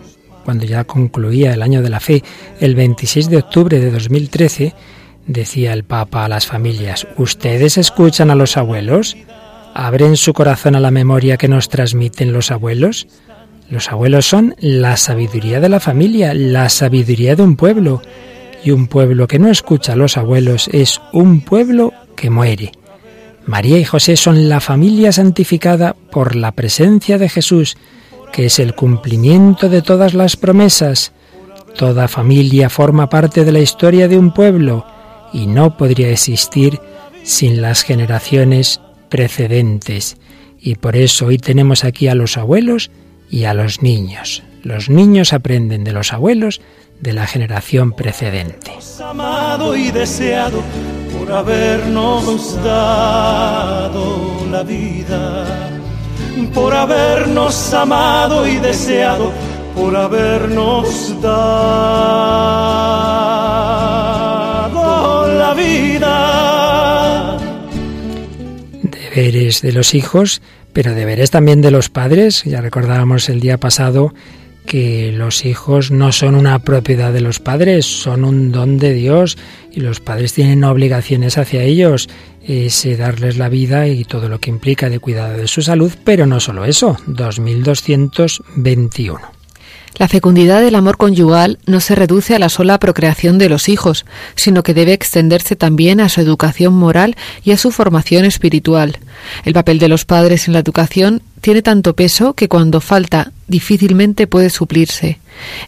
cuando 0.45 0.63
ya 0.63 0.86
concluía 0.86 1.53
el 1.53 1.61
año 1.61 1.82
de 1.82 1.89
la 1.89 1.99
fe, 1.99 2.24
el 2.61 2.74
26 2.74 3.30
de 3.30 3.38
octubre 3.38 3.80
de 3.80 3.91
2013, 3.91 4.74
decía 5.26 5.74
el 5.74 5.84
Papa 5.84 6.24
a 6.24 6.30
las 6.30 6.47
familias, 6.47 7.05
¿ustedes 7.18 7.78
escuchan 7.78 8.32
a 8.32 8.36
los 8.36 8.55
abuelos? 8.55 9.18
¿Abren 9.74 10.15
su 10.15 10.34
corazón 10.34 10.76
a 10.78 10.80
la 10.80 10.89
memoria 10.89 11.36
que 11.36 11.49
nos 11.49 11.68
transmiten 11.68 12.32
los 12.32 12.49
abuelos? 12.49 13.07
Los 13.70 13.91
abuelos 13.91 14.26
son 14.26 14.55
la 14.59 14.95
sabiduría 14.95 15.59
de 15.59 15.68
la 15.68 15.82
familia, 15.82 16.34
la 16.34 16.70
sabiduría 16.70 17.36
de 17.36 17.43
un 17.43 17.57
pueblo. 17.57 18.01
Y 18.68 18.72
un 18.72 18.88
pueblo 18.88 19.28
que 19.30 19.39
no 19.39 19.47
escucha 19.47 19.93
a 19.93 19.95
los 19.95 20.18
abuelos 20.18 20.70
es 20.74 20.99
un 21.13 21.39
pueblo 21.39 21.93
que 22.18 22.30
muere. 22.30 22.74
María 23.45 23.80
y 23.80 23.86
José 23.86 24.18
son 24.18 24.49
la 24.49 24.59
familia 24.59 25.13
santificada 25.13 25.95
por 26.11 26.36
la 26.36 26.51
presencia 26.51 27.18
de 27.18 27.30
Jesús, 27.30 27.78
que 28.34 28.47
es 28.47 28.59
el 28.59 28.76
cumplimiento 28.76 29.70
de 29.70 29.82
todas 29.82 30.13
las 30.13 30.36
promesas. 30.36 31.13
Toda 31.78 32.09
familia 32.09 32.70
forma 32.70 33.07
parte 33.07 33.45
de 33.45 33.53
la 33.53 33.61
historia 33.61 34.09
de 34.09 34.18
un 34.18 34.34
pueblo 34.34 34.86
y 35.32 35.47
no 35.47 35.78
podría 35.78 36.09
existir 36.09 36.78
sin 37.24 37.61
las 37.61 37.84
generaciones 37.84 38.82
precedentes. 39.07 40.18
Y 40.59 40.76
por 40.76 40.97
eso 40.97 41.28
hoy 41.28 41.38
tenemos 41.38 41.86
aquí 41.86 42.09
a 42.09 42.15
los 42.15 42.36
abuelos 42.36 42.91
y 43.30 43.45
a 43.45 43.53
los 43.53 43.82
niños. 43.82 44.43
Los 44.63 44.89
niños 44.89 45.32
aprenden 45.32 45.86
de 45.86 45.93
los 45.93 46.11
abuelos 46.11 46.59
de 47.00 47.14
la 47.14 47.28
generación 47.28 47.91
precedente. 47.93 48.72
Amado 49.04 49.76
y 49.76 49.91
deseado 49.91 50.62
por 51.18 51.32
habernos 51.32 52.56
dado 52.64 54.45
la 54.50 54.64
vida, 54.64 55.45
por 56.54 56.74
habernos 56.74 57.74
amado 57.74 58.48
y 58.48 58.56
deseado, 58.58 59.32
por 59.76 59.95
habernos 59.95 61.22
dado 61.22 61.38
la 65.38 65.54
vida. 65.54 67.38
Deberes 68.82 69.62
de 69.62 69.72
los 69.72 69.93
hijos, 69.93 70.41
pero 70.74 70.93
deberes 70.93 71.32
también 71.32 71.62
de 71.62 71.72
los 71.72 71.89
padres. 71.89 72.43
Ya 72.43 72.62
recordábamos 72.62 73.30
el 73.30 73.39
día 73.39 73.58
pasado 73.60 74.14
que 74.68 75.11
los 75.11 75.45
hijos 75.45 75.89
no 75.89 76.11
son 76.11 76.36
una 76.36 76.59
propiedad 76.59 77.11
de 77.11 77.22
los 77.22 77.39
padres, 77.39 77.88
son 77.88 78.24
un 78.24 78.51
don 78.51 78.78
de 78.78 78.93
Dios 78.93 79.36
y 79.72 79.80
los 79.80 79.99
padres 79.99 80.34
tienen 80.34 80.63
obligaciones 80.63 81.39
hacia 81.39 81.63
ellos, 81.63 82.07
es 82.45 82.88
darles 82.97 83.38
la 83.38 83.49
vida 83.49 83.88
y 83.88 84.03
todo 84.03 84.30
lo 84.30 84.39
que 84.39 84.51
implica 84.51 84.89
de 84.89 84.99
cuidado 84.99 85.38
de 85.38 85.47
su 85.47 85.63
salud, 85.63 85.91
pero 86.03 86.28
no 86.28 86.39
solo 86.39 86.65
eso, 86.65 86.97
2221. 87.07 89.38
La 89.97 90.07
fecundidad 90.07 90.61
del 90.61 90.76
amor 90.76 90.97
conyugal 90.97 91.57
no 91.65 91.80
se 91.80 91.95
reduce 91.95 92.36
a 92.36 92.39
la 92.39 92.49
sola 92.49 92.80
procreación 92.80 93.39
de 93.39 93.49
los 93.49 93.68
hijos, 93.68 94.05
sino 94.36 94.61
que 94.61 94.76
debe 94.76 94.93
extenderse 94.93 95.55
también 95.55 95.99
a 95.99 96.09
su 96.09 96.22
educación 96.22 96.76
moral 96.76 97.15
y 97.43 97.49
a 97.51 97.57
su 97.57 97.72
formación 97.72 98.24
espiritual. 98.24 98.99
El 99.43 99.53
papel 99.53 99.80
de 99.80 99.88
los 99.88 100.05
padres 100.05 100.47
en 100.47 100.53
la 100.53 100.59
educación 100.59 101.24
tiene 101.42 101.62
tanto 101.62 101.96
peso 101.96 102.34
que 102.34 102.48
cuando 102.48 102.82
falta 102.82 103.32
difícilmente 103.48 104.28
puede 104.28 104.50
suplirse. 104.50 105.20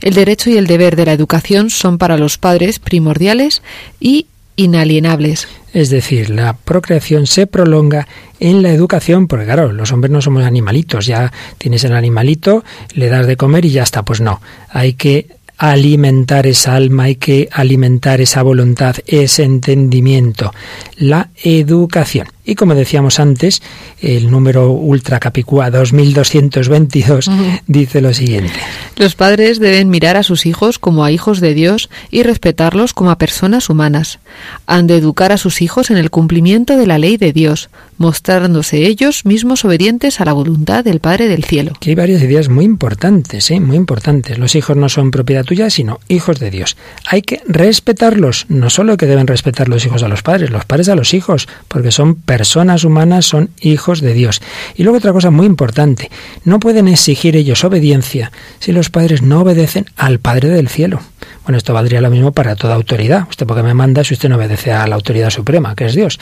El 0.01 0.13
derecho 0.13 0.49
y 0.49 0.57
el 0.57 0.67
deber 0.67 0.95
de 0.95 1.05
la 1.05 1.13
educación 1.13 1.69
son 1.69 1.97
para 1.97 2.17
los 2.17 2.37
padres 2.37 2.79
primordiales 2.79 3.61
y 3.99 4.27
inalienables. 4.55 5.47
Es 5.73 5.89
decir, 5.89 6.29
la 6.29 6.53
procreación 6.53 7.27
se 7.27 7.47
prolonga 7.47 8.07
en 8.39 8.61
la 8.61 8.71
educación, 8.71 9.27
porque 9.27 9.45
claro, 9.45 9.71
los 9.71 9.91
hombres 9.91 10.11
no 10.11 10.21
somos 10.21 10.43
animalitos, 10.43 11.05
ya 11.05 11.31
tienes 11.57 11.83
el 11.83 11.93
animalito, 11.93 12.63
le 12.93 13.07
das 13.07 13.27
de 13.27 13.37
comer 13.37 13.65
y 13.65 13.71
ya 13.71 13.83
está, 13.83 14.03
pues 14.03 14.19
no, 14.19 14.41
hay 14.69 14.93
que 14.93 15.27
alimentar 15.57 16.47
esa 16.47 16.75
alma, 16.75 17.03
hay 17.03 17.15
que 17.15 17.49
alimentar 17.51 18.21
esa 18.21 18.41
voluntad, 18.41 18.95
ese 19.05 19.43
entendimiento, 19.43 20.53
la 20.97 21.29
educación. 21.43 22.27
Y 22.49 22.55
como 22.55 22.73
decíamos 22.73 23.19
antes, 23.19 23.61
el 24.01 24.31
número 24.31 24.71
Ultra 24.71 25.19
Capicúa 25.19 25.69
2222 25.69 27.29
dice 27.67 28.01
lo 28.01 28.11
siguiente. 28.11 28.59
Los 28.95 29.13
padres 29.13 29.59
deben 29.59 29.91
mirar 29.91 30.17
a 30.17 30.23
sus 30.23 30.47
hijos 30.47 30.79
como 30.79 31.05
a 31.05 31.11
hijos 31.11 31.41
de 31.41 31.53
Dios 31.53 31.91
y 32.09 32.23
respetarlos 32.23 32.95
como 32.95 33.11
a 33.11 33.19
personas 33.19 33.69
humanas. 33.69 34.17
Han 34.65 34.87
de 34.87 34.97
educar 34.97 35.31
a 35.31 35.37
sus 35.37 35.61
hijos 35.61 35.91
en 35.91 35.97
el 35.97 36.09
cumplimiento 36.09 36.75
de 36.75 36.87
la 36.87 36.97
ley 36.97 37.17
de 37.17 37.33
Dios, 37.33 37.69
mostrándose 37.99 38.87
ellos 38.87 39.25
mismos 39.25 39.63
obedientes 39.63 40.19
a 40.19 40.25
la 40.25 40.33
voluntad 40.33 40.83
del 40.83 41.01
Padre 41.01 41.27
del 41.27 41.43
cielo. 41.43 41.73
Que 41.79 41.91
hay 41.91 41.95
varias 41.95 42.23
ideas 42.23 42.49
muy 42.49 42.65
importantes, 42.65 43.51
¿eh? 43.51 43.59
muy 43.59 43.77
importantes. 43.77 44.39
Los 44.39 44.55
hijos 44.55 44.75
no 44.75 44.89
son 44.89 45.11
propiedad 45.11 45.45
tuya, 45.45 45.69
sino 45.69 45.99
hijos 46.07 46.39
de 46.39 46.49
Dios. 46.49 46.77
Hay 47.05 47.21
que 47.21 47.43
respetarlos, 47.47 48.47
no 48.49 48.71
solo 48.71 48.97
que 48.97 49.05
deben 49.05 49.27
respetar 49.27 49.69
los 49.69 49.85
hijos 49.85 50.01
a 50.01 50.07
los 50.07 50.23
padres, 50.23 50.49
los 50.49 50.65
padres 50.65 50.89
a 50.89 50.95
los 50.95 51.13
hijos, 51.13 51.47
porque 51.67 51.91
son 51.91 52.15
personas 52.15 52.38
humanas, 52.83 53.25
son 53.25 53.49
hijos 53.61 54.01
de 54.01 54.13
Dios. 54.13 54.41
Y 54.75 54.83
luego 54.83 54.97
otra 54.97 55.13
cosa 55.13 55.31
muy 55.31 55.45
importante, 55.45 56.09
no 56.43 56.59
pueden 56.59 56.87
exigir 56.87 57.35
ellos 57.35 57.63
obediencia 57.63 58.31
si 58.59 58.71
los 58.71 58.89
padres 58.89 59.21
no 59.21 59.41
obedecen 59.41 59.85
al 59.95 60.19
Padre 60.19 60.49
del 60.49 60.67
cielo. 60.69 61.01
Bueno, 61.43 61.57
esto 61.57 61.73
valdría 61.73 62.01
lo 62.01 62.09
mismo 62.09 62.31
para 62.31 62.55
toda 62.55 62.75
autoridad. 62.75 63.25
Usted 63.29 63.47
porque 63.47 63.63
me 63.63 63.73
manda 63.73 64.03
si 64.03 64.13
usted 64.13 64.29
no 64.29 64.35
obedece 64.35 64.71
a 64.71 64.85
la 64.87 64.95
autoridad 64.95 65.29
suprema, 65.29 65.75
que 65.75 65.85
es 65.85 65.95
Dios. 65.95 66.19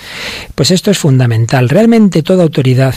Pues 0.56 0.72
esto 0.72 0.90
es 0.90 0.98
fundamental. 0.98 1.70
Realmente 1.70 2.24
toda 2.24 2.44
autoridad, 2.44 2.96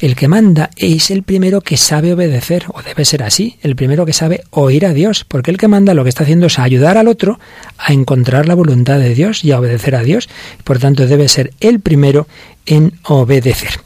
el 0.00 0.16
que 0.16 0.28
manda 0.28 0.70
es 0.76 1.10
el 1.10 1.22
primero 1.22 1.60
que 1.60 1.76
sabe 1.76 2.14
obedecer, 2.14 2.64
o 2.72 2.82
debe 2.82 3.04
ser 3.04 3.22
así, 3.22 3.58
el 3.62 3.76
primero 3.76 4.06
que 4.06 4.12
sabe 4.12 4.42
oír 4.50 4.86
a 4.86 4.94
Dios, 4.94 5.24
porque 5.28 5.50
el 5.50 5.58
que 5.58 5.68
manda 5.68 5.94
lo 5.94 6.02
que 6.02 6.08
está 6.08 6.24
haciendo 6.24 6.46
es 6.46 6.58
ayudar 6.58 6.96
al 6.96 7.06
otro 7.06 7.38
a 7.78 7.92
encontrar 7.92 8.48
la 8.48 8.54
voluntad 8.54 8.98
de 8.98 9.14
Dios 9.14 9.44
y 9.44 9.52
a 9.52 9.60
obedecer 9.60 9.94
a 9.94 10.02
Dios. 10.02 10.28
Por 10.64 10.78
tanto, 10.78 11.06
debe 11.06 11.28
ser 11.28 11.52
el 11.60 11.80
primero 11.80 12.26
en 12.66 12.94
obedecer. 13.04 13.80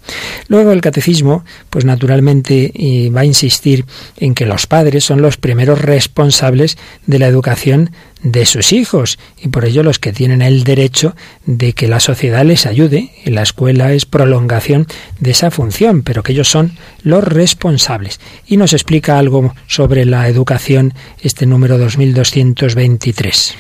Luego 0.49 0.73
el 0.73 0.81
catecismo, 0.81 1.45
pues 1.71 1.85
naturalmente 1.85 2.73
va 3.15 3.23
a 3.23 3.25
insistir 3.25 3.85
en 4.17 4.35
que 4.35 4.47
los 4.47 4.67
padres 4.67 5.05
son 5.05 5.23
los 5.23 5.37
primeros 5.37 5.81
responsables 5.81 6.77
de 7.07 7.19
la 7.19 7.27
educación 7.27 7.91
de 8.25 8.47
sus 8.47 8.73
hijos 8.73 9.19
y 9.41 9.49
por 9.49 9.65
ello 9.65 9.85
los 9.85 10.01
que 10.01 10.13
tienen 10.13 10.43
el 10.43 10.65
derecho 10.65 11.15
de 11.47 11.75
que 11.75 11.87
la 11.87 12.01
sociedad 12.01 12.45
les 12.45 12.67
ayude 12.67 13.13
y 13.25 13.31
la 13.31 13.43
escuela 13.43 13.93
es 13.93 14.07
prolongación 14.07 14.89
de 15.21 15.31
esa 15.31 15.53
función, 15.53 16.03
pero 16.03 16.25
que 16.25 16.33
ellos 16.33 16.49
son 16.49 16.73
los 17.03 17.23
responsables. 17.23 18.19
Y 18.47 18.57
nos 18.57 18.73
explica 18.73 19.19
algo 19.19 19.55
sobre 19.69 20.07
la 20.07 20.27
educación 20.27 20.95
este 21.21 21.47
número 21.47 21.79
2223 21.79 23.55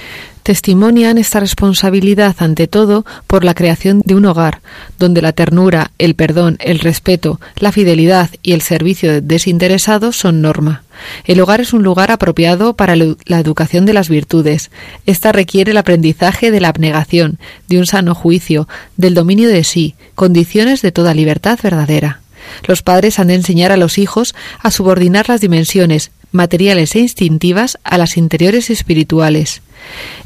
testimonian 0.45 1.17
esta 1.17 1.41
responsabilidad 1.41 2.37
ante 2.39 2.69
todo 2.69 3.05
por 3.27 3.45
la 3.45 3.55
creación 3.55 4.03
de 4.05 4.15
un 4.15 4.27
hogar, 4.27 4.61
donde 4.99 5.23
la 5.23 5.33
ternura, 5.33 5.91
el 5.99 6.15
perdón, 6.15 6.59
el 6.61 6.79
respeto, 6.79 7.41
la 7.57 7.73
fidelidad 7.73 8.29
y 8.43 8.53
el 8.53 8.61
servicio 8.61 9.23
desinteresado 9.23 10.13
son 10.13 10.43
norma. 10.43 10.85
El 11.25 11.41
hogar 11.41 11.63
es 11.63 11.73
un 11.73 11.83
lugar 11.83 12.11
apropiado 12.11 12.77
para 12.77 12.95
la 12.95 13.41
educación 13.41 13.87
de 13.87 13.95
las 13.95 14.11
virtudes. 14.11 14.71
Esta 15.07 15.33
requiere 15.33 15.73
el 15.73 15.79
aprendizaje 15.79 16.51
de 16.51 16.61
la 16.61 16.69
abnegación, 16.69 17.39
de 17.67 17.79
un 17.79 17.87
sano 17.87 18.15
juicio, 18.15 18.69
del 18.99 19.15
dominio 19.15 19.49
de 19.49 19.65
sí, 19.65 19.95
condiciones 20.15 20.83
de 20.83 20.93
toda 20.93 21.15
libertad 21.15 21.59
verdadera. 21.63 22.21
Los 22.69 22.83
padres 22.83 23.19
han 23.19 23.29
de 23.29 23.35
enseñar 23.35 23.73
a 23.73 23.79
los 23.79 23.97
hijos 23.97 24.35
a 24.61 24.71
subordinar 24.71 25.31
las 25.31 25.41
dimensiones 25.41 26.11
materiales 26.33 26.95
e 26.97 27.01
instintivas 27.01 27.79
a 27.83 27.97
las 27.97 28.19
interiores 28.19 28.69
y 28.69 28.75
espirituales. 28.75 29.63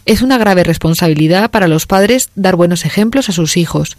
Es 0.06 0.22
una 0.22 0.38
grave 0.38 0.64
responsabilidad 0.64 1.50
para 1.50 1.68
los 1.68 1.86
padres 1.86 2.30
dar 2.34 2.56
buenos 2.56 2.84
ejemplos 2.84 3.28
a 3.28 3.32
sus 3.32 3.56
hijos. 3.56 3.96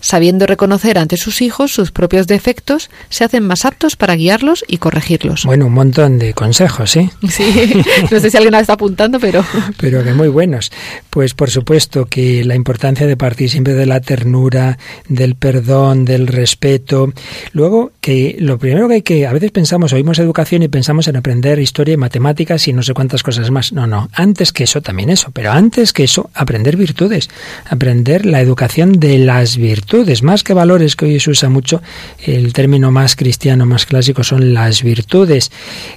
Sabiendo 0.00 0.46
reconocer 0.46 0.98
ante 0.98 1.16
sus 1.16 1.40
hijos 1.42 1.72
sus 1.72 1.92
propios 1.92 2.26
defectos, 2.26 2.90
se 3.08 3.22
hacen 3.22 3.44
más 3.44 3.64
aptos 3.64 3.94
para 3.94 4.16
guiarlos 4.16 4.64
y 4.66 4.78
corregirlos. 4.78 5.44
Bueno, 5.44 5.66
un 5.66 5.74
montón 5.74 6.18
de 6.18 6.34
consejos, 6.34 6.96
¿eh? 6.96 7.08
Sí, 7.30 7.84
no 8.10 8.18
sé 8.18 8.30
si 8.30 8.36
alguien 8.36 8.54
está 8.54 8.72
apuntando, 8.72 9.20
pero... 9.20 9.44
Pero 9.78 10.02
que 10.02 10.12
muy 10.12 10.28
buenos. 10.28 10.72
Pues 11.08 11.34
por 11.34 11.50
supuesto 11.50 12.06
que 12.06 12.44
la 12.44 12.56
importancia 12.56 13.06
de 13.06 13.16
partir 13.16 13.48
siempre 13.48 13.74
de 13.74 13.86
la 13.86 14.00
ternura, 14.00 14.78
del 15.08 15.36
perdón, 15.36 16.04
del 16.04 16.26
respeto. 16.26 17.12
Luego, 17.52 17.92
que 18.00 18.36
lo 18.40 18.58
primero 18.58 18.88
que 18.88 18.94
hay 18.94 19.02
que... 19.02 19.26
A 19.26 19.32
veces 19.32 19.52
pensamos, 19.52 19.92
oímos 19.92 20.18
educación 20.18 20.62
y 20.64 20.68
pensamos 20.68 21.06
en 21.06 21.16
aprender 21.16 21.60
historia 21.60 21.94
y 21.94 21.96
matemáticas 21.96 22.66
y 22.66 22.72
no 22.72 22.82
sé 22.82 22.92
cuántas 22.92 23.22
cosas 23.22 23.50
más. 23.50 23.72
No, 23.72 23.86
no, 23.86 24.08
antes 24.12 24.52
que 24.52 24.64
eso 24.64 24.80
también 24.92 25.08
eso, 25.08 25.30
pero 25.32 25.52
antes 25.52 25.94
que 25.94 26.04
eso, 26.04 26.28
aprender 26.34 26.76
virtudes, 26.76 27.30
aprender 27.64 28.26
la 28.26 28.42
educación 28.42 29.00
de 29.00 29.16
las 29.16 29.56
virtudes, 29.56 30.22
más 30.22 30.44
que 30.44 30.52
valores, 30.52 30.96
que 30.96 31.06
hoy 31.06 31.18
se 31.18 31.30
usa 31.30 31.48
mucho, 31.48 31.80
el 32.22 32.52
término 32.52 32.90
más 32.90 33.16
cristiano, 33.16 33.64
más 33.64 33.86
clásico 33.86 34.22
son 34.22 34.52
las 34.52 34.82
virtudes, 34.82 35.50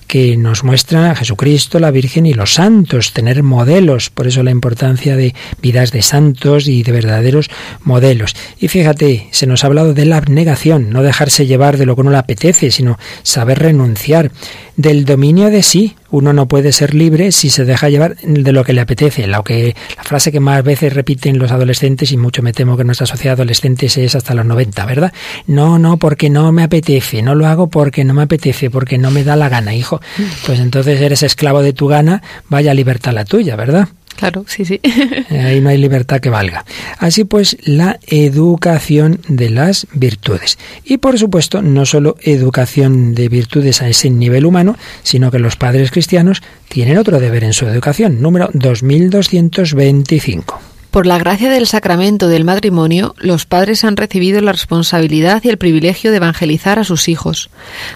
que 0.08 0.38
nos 0.38 0.64
muestran 0.64 1.12
a 1.12 1.16
Jesucristo, 1.16 1.78
la 1.80 1.92
Virgen 1.92 2.26
y 2.26 2.34
los 2.34 2.54
santos, 2.54 3.12
tener 3.12 3.44
modelos, 3.44 4.10
por 4.10 4.28
eso 4.28 4.44
la 4.44 4.52
importancia 4.52 5.18
de 5.18 5.36
vidas 5.62 5.92
de 5.92 6.02
santos 6.02 6.70
y 6.70 6.82
de 6.82 6.94
verdaderos 6.94 7.50
modelos. 7.84 8.34
Y 8.62 8.70
fíjate, 8.70 9.28
se 9.32 9.46
nos 9.46 9.66
ha 9.66 9.68
hablado 9.68 9.94
de 9.94 10.06
la 10.06 10.16
abnegación, 10.16 10.90
no 10.90 11.04
dejarse 11.04 11.46
llevar 11.46 11.76
de 11.76 11.86
lo 11.86 11.96
que 11.96 12.02
uno 12.02 12.12
le 12.12 12.18
apetece, 12.18 12.72
sino 12.72 12.98
saber 13.24 13.60
renunciar, 13.60 14.32
del 14.78 15.06
dominio 15.06 15.50
de 15.50 15.64
sí, 15.64 15.96
uno 16.12 16.34
no 16.34 16.48
puede 16.48 16.72
ser 16.72 16.94
libre 16.94 17.32
si 17.32 17.50
se 17.50 17.66
deja 17.66 17.90
llevar 17.90 18.18
de 18.18 18.52
lo 18.52 18.64
que 18.64 18.74
le 18.74 18.82
apetece. 18.82 19.28
Lo 19.28 19.44
que, 19.44 19.76
la 19.96 20.04
frase 20.04 20.32
que 20.32 20.40
más 20.40 20.64
veces 20.64 20.94
repiten 20.94 21.40
los 21.40 21.52
adolescentes, 21.52 22.12
y 22.12 22.18
mucho 22.18 22.42
me 22.42 22.54
temo 22.54 22.78
que 22.78 22.84
nuestra 22.84 23.08
sociedad 23.08 23.34
adolescente 23.34 23.86
es 23.86 24.16
hasta 24.16 24.34
los 24.34 24.46
90, 24.46 24.86
¿verdad? 24.86 25.14
No, 25.48 25.80
no, 25.80 25.98
porque 25.98 26.30
no 26.30 26.52
me 26.52 26.64
apetece, 26.64 27.22
no 27.22 27.36
lo 27.36 27.48
hago 27.48 27.68
porque 27.68 28.04
no 28.04 28.14
me 28.14 28.24
apetece, 28.24 28.70
porque 28.70 28.98
no 28.98 29.12
me 29.12 29.24
da 29.24 29.36
la 29.36 29.50
gana, 29.50 29.74
hijo. 29.76 30.02
Pues 30.46 30.60
entonces 30.60 31.02
eres 31.02 31.24
esclavo 31.24 31.62
de 31.62 31.74
tu 31.74 31.88
gana, 31.88 32.22
vaya 32.50 32.74
libertad 32.74 33.14
la 33.14 33.26
tuya, 33.26 33.56
¿verdad? 33.56 33.90
Claro, 34.16 34.46
sí, 34.48 34.66
sí. 34.66 34.80
Eh, 35.30 35.40
ahí 35.40 35.62
no 35.62 35.70
hay 35.70 35.78
libertad 35.78 36.20
que 36.20 36.30
valga. 36.30 36.66
Así 37.00 37.26
pues, 37.26 37.58
la 37.64 38.00
educación 38.08 39.20
de 39.28 39.50
las 39.50 39.88
virtudes. 39.94 40.58
Y 40.84 40.98
por 40.98 41.18
supuesto, 41.18 41.62
no 41.62 41.86
solo 41.86 42.18
educación 42.22 43.16
de 43.16 43.30
virtudes 43.30 43.82
a 43.82 43.90
ese 43.90 44.10
nivel 44.10 44.46
humano, 44.46 44.78
sino 45.04 45.32
que 45.32 45.40
los 45.40 45.56
padres 45.56 45.92
cristianos 45.92 46.42
tienen 46.70 46.98
otro 46.98 47.20
deber 47.20 47.44
en 47.44 47.54
su 47.54 47.66
educación, 47.66 48.22
número 48.22 48.50
2225. 48.54 50.75
Por 50.96 51.08
la 51.08 51.18
gracia 51.18 51.50
del 51.50 51.68
sacramento 51.68 52.30
del 52.30 52.46
matrimonio, 52.46 53.16
los 53.18 53.46
padres 53.46 53.84
han 53.84 53.98
recibido 53.98 54.40
la 54.40 54.54
responsabilidad 54.54 55.44
y 55.44 55.50
el 55.50 55.58
privilegio 55.58 56.10
de 56.10 56.18
evangelizar 56.18 56.80
a 56.80 56.86
sus 56.86 57.10
hijos. 57.10 57.50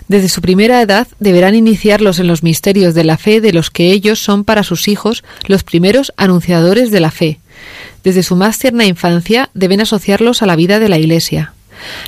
Desde 0.10 0.28
su 0.28 0.42
primera 0.42 0.82
edad 0.82 1.08
deberán 1.18 1.56
iniciarlos 1.56 2.20
en 2.20 2.28
los 2.28 2.44
misterios 2.44 2.94
de 2.94 3.06
la 3.06 3.18
fe 3.18 3.40
de 3.40 3.54
los 3.54 3.70
que 3.72 3.94
ellos 3.94 4.20
son 4.20 4.44
para 4.44 4.64
sus 4.64 4.90
hijos 4.90 5.24
los 5.48 5.64
primeros 5.64 6.12
anunciadores 6.18 6.92
de 6.92 7.00
la 7.00 7.10
fe. 7.10 7.40
Desde 8.04 8.22
su 8.22 8.36
más 8.36 8.60
tierna 8.60 8.84
infancia 8.84 9.50
deben 9.54 9.80
asociarlos 9.80 10.42
a 10.42 10.46
la 10.46 10.58
vida 10.58 10.80
de 10.80 10.90
la 10.90 10.98
Iglesia. 10.98 11.54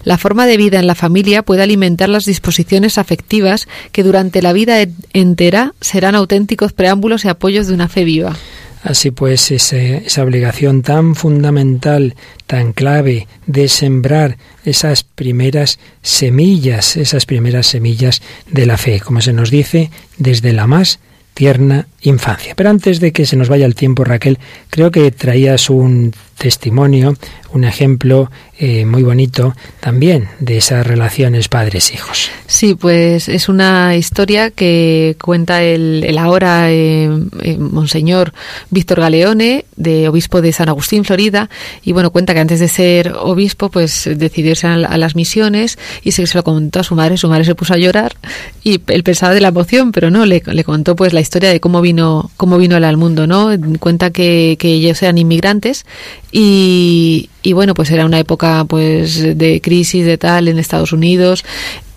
La 0.03 0.17
forma 0.17 0.45
de 0.45 0.57
vida 0.57 0.77
en 0.77 0.87
la 0.87 0.95
familia 0.95 1.43
puede 1.43 1.63
alimentar 1.63 2.09
las 2.09 2.25
disposiciones 2.25 2.97
afectivas 2.97 3.69
que 3.93 4.03
durante 4.03 4.41
la 4.41 4.51
vida 4.51 4.85
entera 5.13 5.73
serán 5.79 6.15
auténticos 6.15 6.73
preámbulos 6.73 7.23
y 7.23 7.29
apoyos 7.29 7.67
de 7.67 7.75
una 7.75 7.87
fe 7.87 8.03
viva. 8.03 8.35
Así 8.83 9.11
pues, 9.11 9.51
esa 9.51 10.23
obligación 10.23 10.81
tan 10.81 11.15
fundamental, 11.15 12.15
tan 12.47 12.73
clave 12.73 13.27
de 13.45 13.67
sembrar 13.67 14.37
esas 14.65 15.03
primeras 15.03 15.79
semillas, 16.01 16.97
esas 16.97 17.25
primeras 17.25 17.67
semillas 17.67 18.21
de 18.49 18.65
la 18.65 18.77
fe, 18.77 18.99
como 18.99 19.21
se 19.21 19.33
nos 19.33 19.51
dice, 19.51 19.91
desde 20.17 20.51
la 20.51 20.65
más 20.65 20.99
tierna 21.33 21.87
infancia. 22.01 22.55
Pero 22.55 22.69
antes 22.69 22.99
de 22.99 23.11
que 23.11 23.25
se 23.25 23.35
nos 23.35 23.49
vaya 23.49 23.65
el 23.65 23.75
tiempo, 23.75 24.03
Raquel, 24.03 24.39
creo 24.69 24.91
que 24.91 25.11
traías 25.11 25.69
un 25.69 26.13
testimonio, 26.41 27.15
un 27.53 27.65
ejemplo 27.65 28.31
eh, 28.57 28.85
muy 28.85 29.03
bonito 29.03 29.55
también 29.79 30.29
de 30.39 30.57
esas 30.57 30.85
relaciones 30.85 31.47
padres-hijos. 31.47 32.31
Sí, 32.47 32.73
pues 32.73 33.29
es 33.29 33.47
una 33.47 33.95
historia 33.95 34.49
que 34.49 35.17
cuenta 35.21 35.61
el, 35.61 36.17
ahora 36.17 36.71
eh, 36.71 37.09
eh, 37.43 37.57
Monseñor 37.59 38.33
Víctor 38.71 39.01
Galeone, 39.01 39.65
de 39.75 40.07
obispo 40.07 40.41
de 40.41 40.51
San 40.51 40.69
Agustín, 40.69 41.05
Florida, 41.05 41.49
y 41.83 41.91
bueno, 41.91 42.09
cuenta 42.09 42.33
que 42.33 42.39
antes 42.39 42.59
de 42.59 42.67
ser 42.67 43.13
obispo, 43.19 43.69
pues 43.69 44.09
decidió 44.15 44.51
irse 44.51 44.65
a, 44.65 44.77
las 44.77 45.15
misiones 45.15 45.77
y 46.01 46.13
se, 46.13 46.25
se, 46.25 46.37
lo 46.37 46.43
contó 46.43 46.79
a 46.79 46.83
su 46.83 46.95
madre, 46.95 47.17
su 47.17 47.27
madre 47.29 47.45
se 47.45 47.53
puso 47.53 47.75
a 47.75 47.77
llorar 47.77 48.15
y 48.63 48.81
él 48.87 49.03
pensaba 49.03 49.33
de 49.33 49.41
la 49.41 49.49
emoción, 49.49 49.91
pero 49.91 50.09
no, 50.09 50.25
le, 50.25 50.41
le 50.45 50.63
contó 50.63 50.95
pues 50.95 51.13
la 51.13 51.21
historia 51.21 51.49
de 51.49 51.59
cómo 51.59 51.81
vino, 51.81 52.31
cómo 52.35 52.57
vino 52.57 52.77
él 52.77 52.83
al 52.83 52.97
mundo, 52.97 53.27
¿no? 53.27 53.49
Cuenta 53.79 54.09
que, 54.09 54.55
que 54.59 54.69
ellos 54.69 55.01
eran 55.03 55.19
inmigrantes 55.19 55.85
y, 56.31 57.29
y 57.41 57.53
bueno, 57.53 57.73
pues 57.73 57.91
era 57.91 58.05
una 58.05 58.19
época 58.19 58.63
pues 58.65 59.37
de 59.37 59.61
crisis 59.61 60.05
de 60.05 60.17
tal 60.17 60.47
en 60.47 60.59
Estados 60.59 60.93
Unidos. 60.93 61.43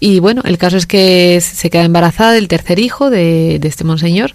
Y 0.00 0.18
bueno, 0.18 0.42
el 0.44 0.58
caso 0.58 0.76
es 0.76 0.86
que 0.86 1.40
se 1.40 1.70
queda 1.70 1.84
embarazada 1.84 2.32
del 2.32 2.48
tercer 2.48 2.78
hijo 2.78 3.10
de, 3.10 3.58
de 3.60 3.68
este 3.68 3.84
monseñor. 3.84 4.32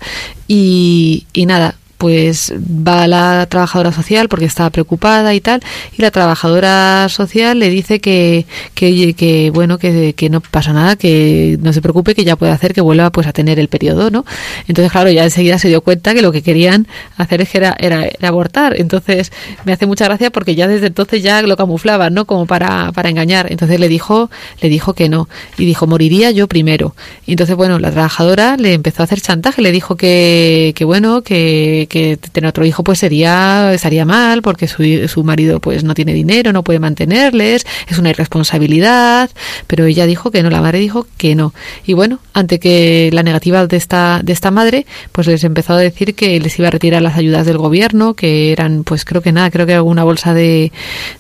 Y, 0.48 1.26
y 1.34 1.46
nada, 1.46 1.76
pues 2.00 2.54
va 2.58 3.08
la 3.08 3.46
trabajadora 3.50 3.92
social 3.92 4.30
porque 4.30 4.46
estaba 4.46 4.70
preocupada 4.70 5.34
y 5.34 5.42
tal, 5.42 5.62
y 5.98 6.02
la 6.02 6.12
trabajadora 6.12 7.10
social 7.10 7.60
le 7.60 7.70
dice 7.70 8.00
que, 8.00 8.46
que, 8.74 9.52
bueno, 9.54 9.78
que, 9.78 10.16
no 10.32 10.40
pasa 10.40 10.72
nada, 10.72 10.96
que 10.96 11.58
no 11.62 11.74
se 11.74 11.82
preocupe, 11.82 12.16
que 12.16 12.24
ya 12.24 12.38
puede 12.38 12.54
hacer 12.54 12.74
que 12.74 12.80
vuelva 12.80 13.10
pues 13.10 13.28
a 13.28 13.34
tener 13.34 13.60
el 13.60 13.68
periodo, 13.68 14.12
¿no? 14.12 14.26
Entonces, 14.70 14.94
claro, 14.94 15.12
ya 15.12 15.26
enseguida 15.26 15.60
se 15.60 15.68
dio 15.68 15.82
cuenta 15.82 16.14
que 16.14 16.22
lo 16.22 16.32
que 16.32 16.42
querían 16.42 16.88
hacer 17.18 17.42
es 17.42 17.50
que 17.50 17.58
era, 17.58 17.76
era, 17.78 18.08
abortar. 18.26 18.80
Entonces, 18.80 19.34
me 19.66 19.74
hace 19.74 19.86
mucha 19.86 20.06
gracia 20.06 20.30
porque 20.30 20.56
ya 20.56 20.70
desde 20.70 20.88
entonces 20.88 21.22
ya 21.22 21.42
lo 21.42 21.58
camuflaban, 21.58 22.14
¿no? 22.14 22.24
Como 22.24 22.46
para, 22.46 22.94
para 22.94 23.10
engañar. 23.10 23.52
Entonces 23.52 23.78
le 23.78 23.90
dijo, 23.90 24.32
le 24.62 24.70
dijo 24.70 24.94
que 24.94 25.10
no. 25.10 25.28
Y 25.58 25.66
dijo, 25.66 25.86
moriría 25.86 26.32
yo 26.32 26.48
primero. 26.48 26.96
Y 27.26 27.32
entonces, 27.32 27.58
bueno, 27.58 27.78
la 27.78 27.92
trabajadora 27.92 28.56
le 28.56 28.74
empezó 28.74 29.04
a 29.04 29.06
hacer 29.06 29.20
chantaje, 29.20 29.62
le 29.62 29.74
dijo 29.74 29.98
que, 29.98 30.72
que 30.78 30.86
bueno, 30.86 31.24
que 31.24 31.89
que 31.90 32.18
tener 32.18 32.48
otro 32.48 32.64
hijo 32.66 32.84
pues 32.84 33.00
sería 33.00 33.74
estaría 33.74 34.06
mal 34.06 34.42
porque 34.42 34.68
su, 34.68 34.84
su 35.08 35.24
marido 35.24 35.60
pues 35.60 35.84
no 35.84 35.94
tiene 35.94 36.14
dinero, 36.14 36.54
no 36.54 36.64
puede 36.64 36.80
mantenerles, 36.80 37.66
es 37.88 37.98
una 37.98 38.12
irresponsabilidad, 38.12 39.30
pero 39.68 39.86
ella 39.86 40.06
dijo 40.06 40.32
que 40.32 40.42
no, 40.44 40.50
la 40.50 40.62
madre 40.62 40.80
dijo 40.80 41.06
que 41.18 41.36
no. 41.36 41.54
Y 41.86 41.94
bueno, 41.94 42.20
ante 42.34 42.60
que 42.60 43.10
la 43.12 43.24
negativa 43.24 43.68
de 43.68 43.78
esta 43.78 44.22
de 44.24 44.34
esta 44.34 44.52
madre, 44.52 44.86
pues 45.12 45.28
les 45.28 45.44
empezó 45.44 45.74
a 45.74 45.78
decir 45.78 46.16
que 46.16 46.40
les 46.40 46.58
iba 46.58 46.70
a 46.70 46.72
retirar 46.72 47.02
las 47.02 47.18
ayudas 47.18 47.46
del 47.46 47.58
gobierno, 47.58 48.14
que 48.14 48.52
eran 48.52 48.84
pues 48.84 49.06
creo 49.06 49.22
que 49.22 49.32
nada, 49.32 49.52
creo 49.52 49.66
que 49.66 49.74
alguna 49.74 50.04
bolsa 50.04 50.34
de, 50.34 50.72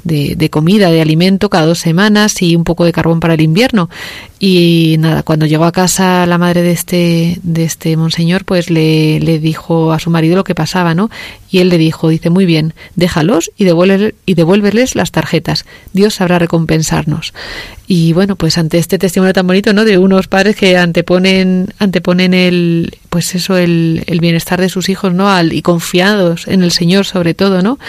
de, 0.03 0.49
comida, 0.49 0.91
de 0.91 1.01
alimento 1.01 1.49
cada 1.49 1.65
dos 1.65 1.79
semanas 1.79 2.41
y 2.41 2.55
un 2.55 2.63
poco 2.63 2.85
de 2.85 2.91
carbón 2.91 3.19
para 3.19 3.33
el 3.33 3.41
invierno. 3.41 3.89
Y 4.39 4.95
nada, 4.99 5.23
cuando 5.23 5.45
llegó 5.45 5.65
a 5.65 5.71
casa 5.71 6.25
la 6.25 6.37
madre 6.37 6.61
de 6.61 6.71
este, 6.71 7.39
de 7.43 7.65
este 7.65 7.97
monseñor, 7.97 8.45
pues 8.45 8.69
le, 8.69 9.19
le 9.19 9.39
dijo 9.39 9.91
a 9.91 9.99
su 9.99 10.09
marido 10.09 10.37
lo 10.37 10.43
que 10.43 10.55
pasaba, 10.59 10.93
¿no? 10.93 11.09
Y 11.49 11.59
él 11.59 11.69
le 11.69 11.77
dijo, 11.77 12.09
dice, 12.09 12.29
muy 12.29 12.45
bien, 12.45 12.73
déjalos 12.97 13.49
y, 13.57 13.63
devuélveles, 13.63 14.13
y 14.25 14.33
devuélveles 14.33 14.93
las 14.93 15.11
tarjetas. 15.11 15.63
Dios 15.93 16.15
sabrá 16.15 16.37
recompensarnos. 16.37 17.33
Y 17.87 18.11
bueno, 18.11 18.35
pues 18.35 18.57
ante 18.57 18.77
este 18.77 18.99
testimonio 18.99 19.31
tan 19.31 19.47
bonito, 19.47 19.71
¿no? 19.71 19.85
De 19.85 19.97
unos 19.97 20.27
padres 20.27 20.57
que 20.57 20.75
anteponen, 20.75 21.69
anteponen 21.79 22.33
el, 22.33 22.97
pues 23.09 23.35
eso, 23.35 23.55
el, 23.55 24.03
el 24.07 24.19
bienestar 24.19 24.59
de 24.59 24.67
sus 24.67 24.89
hijos, 24.89 25.13
¿no? 25.13 25.29
Al, 25.29 25.53
y 25.53 25.61
confiados 25.61 26.45
en 26.49 26.61
el 26.61 26.71
Señor 26.71 27.05
sobre 27.05 27.33
todo, 27.33 27.61
¿no? 27.61 27.79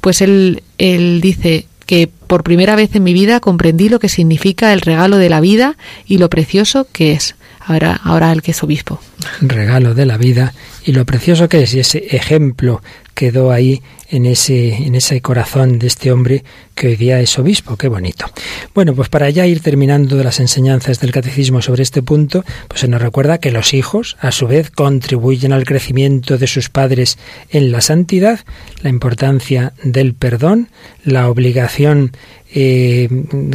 Pues 0.00 0.22
él, 0.22 0.62
él 0.78 1.20
dice, 1.20 1.66
que 1.86 2.08
por 2.08 2.42
primera 2.42 2.74
vez 2.76 2.94
en 2.94 3.04
mi 3.04 3.12
vida 3.12 3.40
comprendí 3.40 3.88
lo 3.88 4.00
que 4.00 4.08
significa 4.08 4.72
el 4.72 4.80
regalo 4.80 5.18
de 5.18 5.28
la 5.28 5.40
vida 5.40 5.76
y 6.06 6.18
lo 6.18 6.28
precioso 6.28 6.86
que 6.92 7.12
es. 7.12 7.36
Ahora, 7.60 8.00
ahora 8.04 8.30
el 8.32 8.42
que 8.42 8.52
es 8.52 8.62
obispo. 8.62 9.00
Regalo 9.40 9.94
de 9.94 10.06
la 10.06 10.18
vida 10.18 10.54
y 10.86 10.92
lo 10.92 11.04
precioso 11.04 11.48
que 11.48 11.64
es. 11.64 11.74
Y 11.74 11.80
ese 11.80 12.06
ejemplo 12.16 12.80
quedó 13.14 13.50
ahí 13.50 13.82
en 14.08 14.26
ese, 14.26 14.74
en 14.74 14.94
ese 14.94 15.20
corazón 15.20 15.78
de 15.78 15.86
este 15.86 16.12
hombre 16.12 16.44
que 16.74 16.88
hoy 16.88 16.96
día 16.96 17.20
es 17.20 17.38
obispo. 17.38 17.76
Qué 17.76 17.88
bonito. 17.88 18.26
Bueno, 18.74 18.94
pues 18.94 19.08
para 19.08 19.30
ya 19.30 19.46
ir 19.46 19.60
terminando 19.60 20.22
las 20.22 20.40
enseñanzas 20.40 21.00
del 21.00 21.12
catecismo 21.12 21.62
sobre 21.62 21.82
este 21.82 22.02
punto, 22.02 22.44
pues 22.68 22.80
se 22.80 22.88
nos 22.88 23.02
recuerda 23.02 23.38
que 23.38 23.50
los 23.50 23.74
hijos, 23.74 24.16
a 24.20 24.30
su 24.30 24.46
vez, 24.46 24.70
contribuyen 24.70 25.52
al 25.52 25.64
crecimiento 25.64 26.38
de 26.38 26.46
sus 26.46 26.68
padres 26.68 27.18
en 27.50 27.72
la 27.72 27.80
santidad, 27.80 28.40
la 28.82 28.90
importancia 28.90 29.72
del 29.82 30.14
perdón, 30.14 30.68
la 31.04 31.28
obligación 31.30 32.12
eh, 32.54 33.08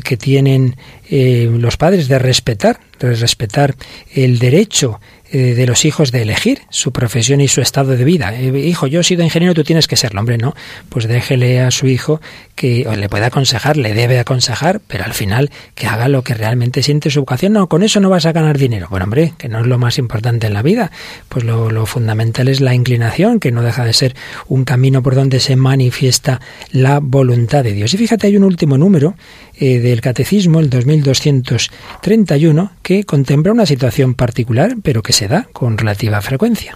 que 0.03 0.17
tienen 0.17 0.75
eh, 1.09 1.49
los 1.57 1.77
padres 1.77 2.07
de 2.07 2.19
respetar, 2.19 2.79
de 2.99 3.15
respetar 3.15 3.75
el 4.13 4.37
derecho 4.37 4.99
eh, 5.31 5.53
de 5.55 5.65
los 5.65 5.85
hijos 5.85 6.11
de 6.11 6.23
elegir 6.23 6.59
su 6.69 6.91
profesión 6.91 7.39
y 7.39 7.47
su 7.47 7.61
estado 7.61 7.95
de 7.95 8.03
vida. 8.03 8.37
Hijo, 8.41 8.87
yo 8.87 8.99
he 8.99 9.03
sido 9.05 9.23
ingeniero, 9.23 9.53
tú 9.53 9.63
tienes 9.63 9.87
que 9.87 9.95
serlo, 9.95 10.19
hombre, 10.19 10.37
no. 10.41 10.53
Pues 10.89 11.07
déjele 11.07 11.61
a 11.61 11.71
su 11.71 11.87
hijo 11.87 12.21
que 12.55 12.85
le 12.97 13.09
pueda 13.09 13.27
aconsejar, 13.27 13.77
le 13.77 13.93
debe 13.93 14.19
aconsejar, 14.19 14.81
pero 14.87 15.05
al 15.05 15.13
final 15.13 15.49
que 15.73 15.87
haga 15.87 16.07
lo 16.07 16.23
que 16.23 16.33
realmente 16.33 16.83
siente 16.83 17.09
su 17.09 17.21
vocación. 17.21 17.53
No, 17.53 17.67
con 17.67 17.83
eso 17.83 17.99
no 17.99 18.09
vas 18.09 18.25
a 18.25 18.33
ganar 18.33 18.57
dinero. 18.57 18.87
Bueno, 18.89 19.05
hombre, 19.05 19.33
que 19.37 19.47
no 19.47 19.61
es 19.61 19.67
lo 19.67 19.77
más 19.77 19.97
importante 19.97 20.47
en 20.47 20.53
la 20.53 20.61
vida. 20.61 20.91
Pues 21.29 21.45
lo, 21.45 21.71
lo 21.71 21.85
fundamental 21.85 22.49
es 22.49 22.61
la 22.61 22.75
inclinación, 22.75 23.39
que 23.39 23.51
no 23.51 23.63
deja 23.63 23.85
de 23.85 23.93
ser 23.93 24.15
un 24.47 24.65
camino 24.65 25.01
por 25.01 25.15
donde 25.15 25.39
se 25.39 25.55
manifiesta 25.55 26.41
la 26.71 26.99
voluntad 26.99 27.63
de 27.63 27.73
Dios. 27.73 27.93
Y 27.93 27.97
fíjate, 27.97 28.27
hay 28.27 28.37
un 28.37 28.43
último 28.43 28.77
número 28.77 29.15
eh, 29.55 29.79
del 29.79 30.01
Catecismo, 30.01 30.59
el 30.59 30.69
2231, 30.69 32.71
que 32.81 33.03
contempla 33.03 33.51
una 33.51 33.65
situación 33.65 34.13
particular, 34.15 34.75
pero 34.81 35.03
que 35.03 35.11
se 35.13 35.27
da 35.27 35.47
con 35.53 35.77
relativa 35.77 36.21
frecuencia. 36.21 36.75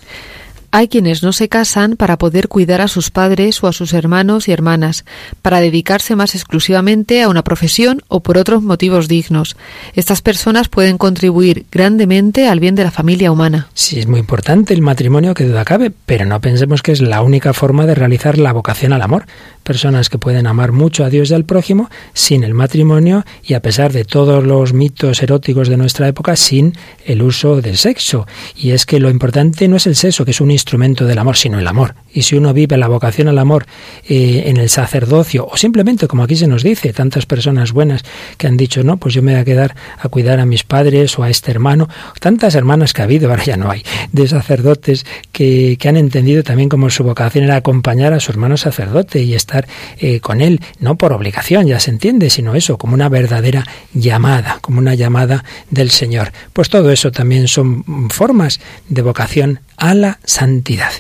Hay 0.77 0.89
quienes 0.89 1.23
no 1.23 1.31
se 1.31 1.47
casan 1.47 1.95
para 1.95 2.17
poder 2.17 2.49
cuidar 2.49 2.81
a 2.81 2.89
sus 2.89 3.09
padres 3.09 3.63
o 3.63 3.67
a 3.67 3.71
sus 3.71 3.93
hermanos 3.93 4.49
y 4.49 4.51
hermanas, 4.51 5.05
para 5.41 5.61
dedicarse 5.61 6.17
más 6.17 6.35
exclusivamente 6.35 7.23
a 7.23 7.29
una 7.29 7.45
profesión 7.45 8.01
o 8.09 8.19
por 8.19 8.37
otros 8.37 8.61
motivos 8.61 9.07
dignos. 9.07 9.55
Estas 9.93 10.21
personas 10.21 10.67
pueden 10.67 10.97
contribuir 10.97 11.65
grandemente 11.71 12.49
al 12.49 12.59
bien 12.59 12.75
de 12.75 12.83
la 12.83 12.91
familia 12.91 13.31
humana. 13.31 13.69
Sí, 13.73 13.99
es 13.99 14.07
muy 14.07 14.19
importante 14.19 14.73
el 14.73 14.81
matrimonio, 14.81 15.33
que 15.33 15.45
duda 15.45 15.63
cabe, 15.63 15.93
pero 16.05 16.25
no 16.25 16.41
pensemos 16.41 16.81
que 16.81 16.91
es 16.91 16.99
la 16.99 17.21
única 17.21 17.53
forma 17.53 17.85
de 17.85 17.95
realizar 17.95 18.37
la 18.37 18.51
vocación 18.51 18.91
al 18.91 19.01
amor. 19.01 19.27
Personas 19.63 20.09
que 20.09 20.17
pueden 20.17 20.45
amar 20.45 20.73
mucho 20.73 21.05
a 21.05 21.09
Dios 21.09 21.31
y 21.31 21.35
al 21.35 21.45
prójimo 21.45 21.89
sin 22.13 22.43
el 22.43 22.53
matrimonio 22.53 23.23
y 23.43 23.53
a 23.53 23.61
pesar 23.61 23.93
de 23.93 24.03
todos 24.03 24.43
los 24.43 24.73
mitos 24.73 25.23
eróticos 25.23 25.69
de 25.69 25.77
nuestra 25.77 26.09
época, 26.09 26.35
sin 26.35 26.73
el 27.05 27.21
uso 27.21 27.61
del 27.61 27.77
sexo. 27.77 28.27
Y 28.57 28.71
es 28.71 28.85
que 28.85 28.99
lo 28.99 29.09
importante 29.09 29.69
no 29.69 29.77
es 29.77 29.87
el 29.87 29.95
sexo, 29.95 30.25
que 30.25 30.31
es 30.31 30.41
un 30.41 30.51
del 30.65 31.17
amor, 31.17 31.37
sino 31.37 31.59
el 31.59 31.67
amor. 31.67 31.95
Y 32.13 32.23
si 32.23 32.35
uno 32.35 32.53
vive 32.53 32.77
la 32.77 32.87
vocación 32.87 33.27
al 33.27 33.37
amor 33.37 33.65
eh, 34.07 34.43
en 34.47 34.57
el 34.57 34.69
sacerdocio, 34.69 35.47
o 35.51 35.57
simplemente, 35.57 36.07
como 36.07 36.23
aquí 36.23 36.35
se 36.35 36.47
nos 36.47 36.63
dice, 36.63 36.93
tantas 36.93 37.25
personas 37.25 37.71
buenas 37.71 38.03
que 38.37 38.47
han 38.47 38.57
dicho, 38.57 38.83
no, 38.83 38.97
pues 38.97 39.13
yo 39.13 39.21
me 39.21 39.33
voy 39.33 39.41
a 39.41 39.45
quedar 39.45 39.75
a 39.99 40.09
cuidar 40.09 40.39
a 40.39 40.45
mis 40.45 40.63
padres 40.63 41.17
o 41.19 41.23
a 41.23 41.29
este 41.29 41.51
hermano, 41.51 41.89
tantas 42.19 42.55
hermanas 42.55 42.93
que 42.93 43.01
ha 43.01 43.05
habido, 43.05 43.29
ahora 43.29 43.43
ya 43.43 43.57
no 43.57 43.69
hay, 43.69 43.83
de 44.11 44.27
sacerdotes 44.27 45.05
que, 45.31 45.77
que 45.79 45.89
han 45.89 45.97
entendido 45.97 46.43
también 46.43 46.69
como 46.69 46.89
su 46.89 47.03
vocación 47.03 47.43
era 47.43 47.57
acompañar 47.57 48.13
a 48.13 48.19
su 48.19 48.31
hermano 48.31 48.57
sacerdote 48.57 49.21
y 49.21 49.33
estar 49.35 49.67
eh, 49.97 50.19
con 50.19 50.41
él, 50.41 50.61
no 50.79 50.95
por 50.95 51.13
obligación, 51.13 51.67
ya 51.67 51.79
se 51.79 51.91
entiende, 51.91 52.29
sino 52.29 52.55
eso, 52.55 52.77
como 52.77 52.93
una 52.93 53.09
verdadera 53.09 53.65
llamada, 53.93 54.59
como 54.61 54.79
una 54.79 54.95
llamada 54.95 55.43
del 55.69 55.91
Señor. 55.91 56.31
Pues 56.53 56.69
todo 56.69 56.91
eso 56.91 57.11
también 57.11 57.47
son 57.47 58.09
formas 58.09 58.59
de 58.87 59.01
vocación 59.01 59.59
a 59.77 59.93
la 59.93 60.19
santidad. 60.23 60.91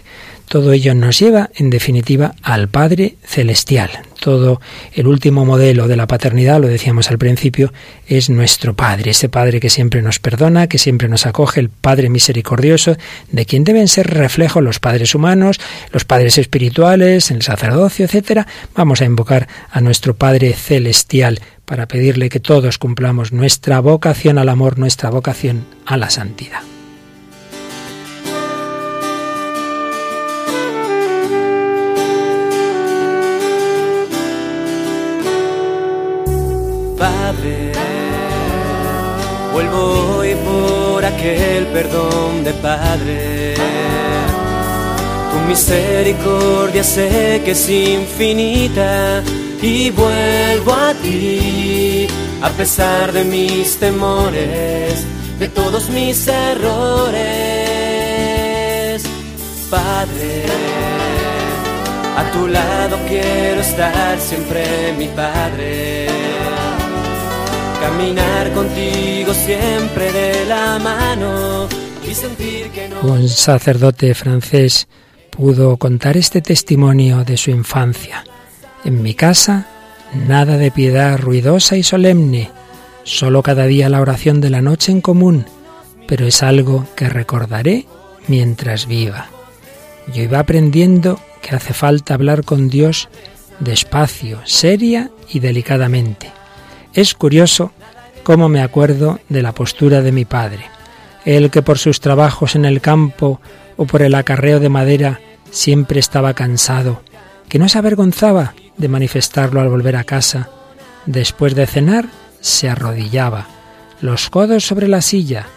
Todo 0.47 0.73
ello 0.73 0.93
nos 0.93 1.19
lleva, 1.19 1.49
en 1.55 1.71
definitiva, 1.71 2.35
al 2.43 2.67
Padre 2.67 3.15
Celestial. 3.23 3.89
Todo 4.19 4.61
el 4.93 5.07
último 5.07 5.43
modelo 5.43 5.87
de 5.87 5.95
la 5.95 6.07
paternidad, 6.07 6.61
lo 6.61 6.67
decíamos 6.67 7.09
al 7.09 7.17
principio, 7.17 7.73
es 8.07 8.29
nuestro 8.29 8.75
Padre, 8.75 9.11
ese 9.11 9.27
Padre 9.27 9.59
que 9.59 9.71
siempre 9.71 10.03
nos 10.03 10.19
perdona, 10.19 10.67
que 10.67 10.77
siempre 10.77 11.09
nos 11.09 11.25
acoge, 11.25 11.59
el 11.59 11.69
Padre 11.69 12.09
misericordioso, 12.09 12.95
de 13.31 13.45
quien 13.45 13.63
deben 13.63 13.87
ser 13.87 14.07
reflejos 14.07 14.63
los 14.63 14.79
padres 14.79 15.15
humanos, 15.15 15.59
los 15.91 16.05
padres 16.05 16.37
espirituales, 16.37 17.31
el 17.31 17.41
sacerdocio, 17.41 18.05
etcétera. 18.05 18.47
Vamos 18.75 19.01
a 19.01 19.05
invocar 19.05 19.47
a 19.71 19.81
nuestro 19.81 20.15
Padre 20.15 20.53
Celestial 20.53 21.39
para 21.65 21.87
pedirle 21.87 22.29
que 22.29 22.39
todos 22.39 22.77
cumplamos 22.77 23.33
nuestra 23.33 23.79
vocación 23.79 24.37
al 24.37 24.49
amor, 24.49 24.77
nuestra 24.77 25.09
vocación 25.09 25.65
a 25.85 25.97
la 25.97 26.11
santidad. 26.11 26.61
Vuelvo 39.55 40.17
hoy 40.17 40.35
por 40.35 41.05
aquel 41.05 41.67
perdón 41.67 42.43
de 42.43 42.51
Padre. 42.55 43.55
Tu 45.31 45.37
misericordia 45.47 46.83
sé 46.83 47.41
que 47.45 47.51
es 47.51 47.69
infinita 47.69 49.23
y 49.61 49.91
vuelvo 49.91 50.73
a 50.73 50.93
ti 51.01 52.05
a 52.41 52.49
pesar 52.49 53.13
de 53.13 53.23
mis 53.23 53.77
temores, 53.77 55.05
de 55.39 55.47
todos 55.47 55.89
mis 55.89 56.27
errores. 56.27 57.13
Padre, 59.69 60.43
a 62.17 62.23
tu 62.33 62.47
lado 62.49 62.97
quiero 63.07 63.61
estar 63.61 64.19
siempre, 64.19 64.93
mi 64.97 65.07
Padre 65.07 66.44
caminar 67.85 68.51
contigo 68.53 69.31
siempre 69.33 70.11
de 70.11 70.45
la 70.45 70.79
mano 70.79 71.67
y 72.09 72.15
sentir 72.15 72.71
que 72.71 72.89
no... 72.89 73.01
Un 73.01 73.29
sacerdote 73.29 74.15
francés 74.15 74.87
pudo 75.29 75.77
contar 75.77 76.17
este 76.17 76.41
testimonio 76.41 77.23
de 77.23 77.37
su 77.37 77.51
infancia. 77.51 78.23
En 78.85 79.03
mi 79.03 79.13
casa, 79.13 79.67
nada 80.27 80.57
de 80.57 80.71
piedad 80.71 81.19
ruidosa 81.19 81.77
y 81.77 81.83
solemne, 81.83 82.49
solo 83.03 83.43
cada 83.43 83.67
día 83.67 83.87
la 83.87 84.01
oración 84.01 84.41
de 84.41 84.49
la 84.49 84.63
noche 84.63 84.91
en 84.91 85.01
común, 85.01 85.45
pero 86.07 86.25
es 86.25 86.41
algo 86.41 86.87
que 86.95 87.07
recordaré 87.07 87.85
mientras 88.27 88.87
viva. 88.87 89.27
yo 90.11 90.23
iba 90.23 90.39
aprendiendo 90.39 91.19
que 91.43 91.55
hace 91.55 91.73
falta 91.73 92.15
hablar 92.15 92.43
con 92.45 92.67
Dios 92.67 93.09
despacio, 93.59 94.41
seria 94.43 95.11
y 95.29 95.39
delicadamente. 95.39 96.31
Es 96.95 97.13
curioso 97.13 97.73
cómo 98.23 98.47
me 98.47 98.61
acuerdo 98.61 99.19
de 99.27 99.41
la 99.41 99.51
postura 99.51 100.01
de 100.01 100.13
mi 100.13 100.23
padre, 100.23 100.63
él 101.25 101.51
que 101.51 101.61
por 101.61 101.77
sus 101.77 101.99
trabajos 101.99 102.55
en 102.55 102.63
el 102.63 102.79
campo 102.79 103.41
o 103.75 103.85
por 103.85 104.01
el 104.01 104.15
acarreo 104.15 104.61
de 104.61 104.69
madera 104.69 105.19
siempre 105.51 105.99
estaba 105.99 106.33
cansado, 106.33 107.01
que 107.49 107.59
no 107.59 107.67
se 107.67 107.79
avergonzaba 107.79 108.53
de 108.77 108.87
manifestarlo 108.87 109.59
al 109.59 109.67
volver 109.67 109.97
a 109.97 110.05
casa. 110.05 110.49
Después 111.05 111.53
de 111.53 111.67
cenar, 111.67 112.07
se 112.39 112.69
arrodillaba, 112.69 113.47
los 113.99 114.29
codos 114.29 114.65
sobre 114.65 114.87
la 114.87 115.01
silla, 115.01 115.47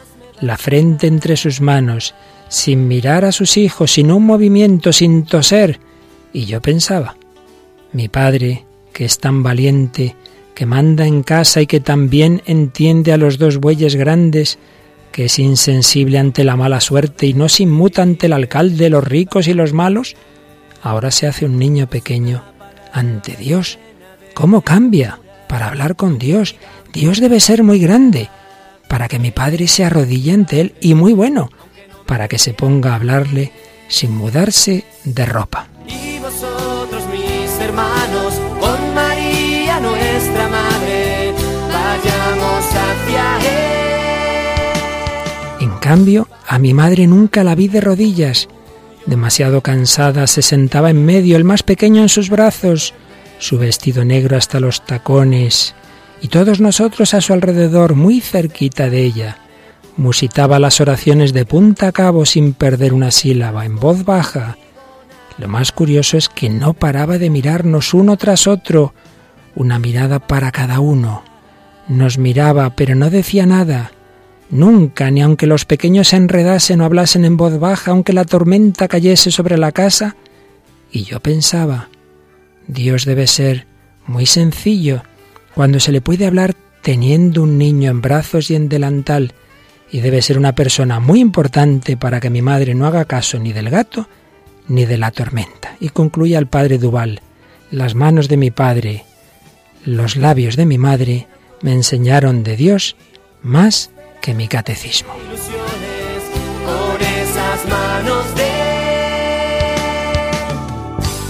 la 0.40 0.56
frente 0.56 1.06
entre 1.06 1.36
sus 1.36 1.60
manos, 1.60 2.16
sin 2.48 2.88
mirar 2.88 3.24
a 3.24 3.30
sus 3.30 3.56
hijos, 3.56 3.92
sin 3.92 4.10
un 4.10 4.26
movimiento, 4.26 4.92
sin 4.92 5.24
toser. 5.24 5.78
Y 6.32 6.46
yo 6.46 6.60
pensaba, 6.60 7.16
mi 7.92 8.08
padre, 8.08 8.64
que 8.92 9.04
es 9.04 9.20
tan 9.20 9.44
valiente, 9.44 10.16
que 10.58 10.66
manda 10.66 11.06
en 11.06 11.22
casa 11.22 11.60
y 11.60 11.68
que 11.68 11.78
también 11.78 12.42
entiende 12.44 13.12
a 13.12 13.16
los 13.16 13.38
dos 13.38 13.58
bueyes 13.58 13.94
grandes, 13.94 14.58
que 15.12 15.26
es 15.26 15.38
insensible 15.38 16.18
ante 16.18 16.42
la 16.42 16.56
mala 16.56 16.80
suerte 16.80 17.28
y 17.28 17.32
no 17.32 17.48
se 17.48 17.62
inmuta 17.62 18.02
ante 18.02 18.26
el 18.26 18.32
alcalde, 18.32 18.90
los 18.90 19.04
ricos 19.04 19.46
y 19.46 19.54
los 19.54 19.72
malos, 19.72 20.16
ahora 20.82 21.12
se 21.12 21.28
hace 21.28 21.46
un 21.46 21.60
niño 21.60 21.88
pequeño 21.88 22.42
ante 22.92 23.36
Dios. 23.36 23.78
¿Cómo 24.34 24.62
cambia 24.62 25.20
para 25.46 25.68
hablar 25.68 25.94
con 25.94 26.18
Dios? 26.18 26.56
Dios 26.92 27.20
debe 27.20 27.38
ser 27.38 27.62
muy 27.62 27.78
grande 27.78 28.28
para 28.88 29.06
que 29.06 29.20
mi 29.20 29.30
padre 29.30 29.68
se 29.68 29.84
arrodille 29.84 30.32
ante 30.32 30.60
él 30.60 30.74
y 30.80 30.94
muy 30.94 31.12
bueno 31.12 31.50
para 32.04 32.26
que 32.26 32.40
se 32.40 32.52
ponga 32.52 32.94
a 32.94 32.96
hablarle 32.96 33.52
sin 33.86 34.10
mudarse 34.10 34.82
de 35.04 35.24
ropa. 35.24 35.68
Y 35.86 36.18
vosotros, 36.18 37.04
mis 37.12 37.60
hermanos, 37.60 38.27
cambio, 45.88 46.28
a 46.46 46.58
mi 46.58 46.74
madre 46.74 47.06
nunca 47.06 47.44
la 47.44 47.54
vi 47.54 47.68
de 47.68 47.80
rodillas. 47.80 48.48
Demasiado 49.06 49.62
cansada, 49.62 50.26
se 50.26 50.42
sentaba 50.42 50.90
en 50.90 51.04
medio, 51.04 51.36
el 51.36 51.44
más 51.44 51.62
pequeño 51.62 52.02
en 52.02 52.10
sus 52.10 52.28
brazos, 52.28 52.92
su 53.38 53.56
vestido 53.56 54.04
negro 54.04 54.36
hasta 54.36 54.60
los 54.60 54.84
tacones, 54.84 55.74
y 56.20 56.28
todos 56.28 56.60
nosotros 56.60 57.14
a 57.14 57.22
su 57.22 57.32
alrededor, 57.32 57.94
muy 57.94 58.20
cerquita 58.20 58.90
de 58.90 59.02
ella 59.02 59.38
musitaba 59.98 60.60
las 60.60 60.80
oraciones 60.80 61.32
de 61.32 61.44
punta 61.44 61.88
a 61.88 61.92
cabo 61.92 62.24
sin 62.24 62.54
perder 62.54 62.94
una 62.94 63.10
sílaba, 63.10 63.64
en 63.64 63.76
voz 63.76 64.04
baja. 64.04 64.56
Lo 65.38 65.48
más 65.48 65.72
curioso 65.72 66.16
es 66.16 66.28
que 66.28 66.48
no 66.48 66.72
paraba 66.72 67.18
de 67.18 67.30
mirarnos 67.30 67.94
uno 67.94 68.16
tras 68.16 68.46
otro, 68.46 68.94
una 69.56 69.78
mirada 69.78 70.20
para 70.20 70.52
cada 70.52 70.78
uno. 70.78 71.24
Nos 71.88 72.16
miraba, 72.16 72.70
pero 72.76 72.94
no 72.94 73.10
decía 73.10 73.44
nada. 73.44 73.90
Nunca, 74.50 75.10
ni 75.10 75.20
aunque 75.20 75.46
los 75.46 75.64
pequeños 75.64 76.08
se 76.08 76.16
enredasen 76.16 76.80
o 76.80 76.84
hablasen 76.84 77.24
en 77.24 77.36
voz 77.36 77.58
baja, 77.58 77.90
aunque 77.90 78.12
la 78.12 78.24
tormenta 78.24 78.88
cayese 78.88 79.30
sobre 79.30 79.58
la 79.58 79.72
casa. 79.72 80.16
Y 80.90 81.04
yo 81.04 81.20
pensaba, 81.20 81.88
Dios 82.66 83.04
debe 83.04 83.26
ser 83.26 83.66
muy 84.06 84.26
sencillo 84.26 85.02
cuando 85.54 85.80
se 85.80 85.92
le 85.92 86.00
puede 86.00 86.26
hablar 86.26 86.54
teniendo 86.82 87.42
un 87.42 87.58
niño 87.58 87.90
en 87.90 88.00
brazos 88.00 88.50
y 88.50 88.54
en 88.54 88.68
delantal, 88.68 89.34
y 89.90 90.00
debe 90.00 90.22
ser 90.22 90.38
una 90.38 90.54
persona 90.54 91.00
muy 91.00 91.20
importante 91.20 91.96
para 91.96 92.20
que 92.20 92.30
mi 92.30 92.42
madre 92.42 92.74
no 92.74 92.86
haga 92.86 93.04
caso 93.04 93.38
ni 93.38 93.52
del 93.52 93.70
gato 93.70 94.08
ni 94.68 94.84
de 94.84 94.98
la 94.98 95.10
tormenta. 95.10 95.76
Y 95.80 95.88
concluye 95.88 96.36
el 96.36 96.46
padre 96.46 96.78
Duval, 96.78 97.20
las 97.70 97.94
manos 97.94 98.28
de 98.28 98.36
mi 98.36 98.50
padre, 98.50 99.04
los 99.84 100.16
labios 100.16 100.56
de 100.56 100.66
mi 100.66 100.78
madre 100.78 101.26
me 101.62 101.72
enseñaron 101.72 102.42
de 102.42 102.56
Dios 102.56 102.96
más 103.42 103.90
que 104.20 104.34
mi 104.34 104.48
catecismo. 104.48 105.12
Con 105.14 107.00
esas 107.00 107.68
manos 107.68 108.34
de 108.34 108.48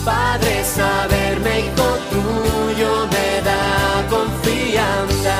Padre, 0.04 0.64
saberme 0.64 1.60
hijo 1.60 1.88
tuyo 2.10 3.06
me 3.12 3.42
da 3.42 4.06
confianza, 4.08 5.34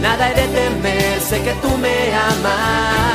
nada 0.00 0.30
he 0.30 0.34
de 0.34 0.46
temer 0.48 1.20
sé 1.20 1.42
que 1.42 1.52
tú 1.62 1.76
me 1.78 2.14
amas. 2.14 3.13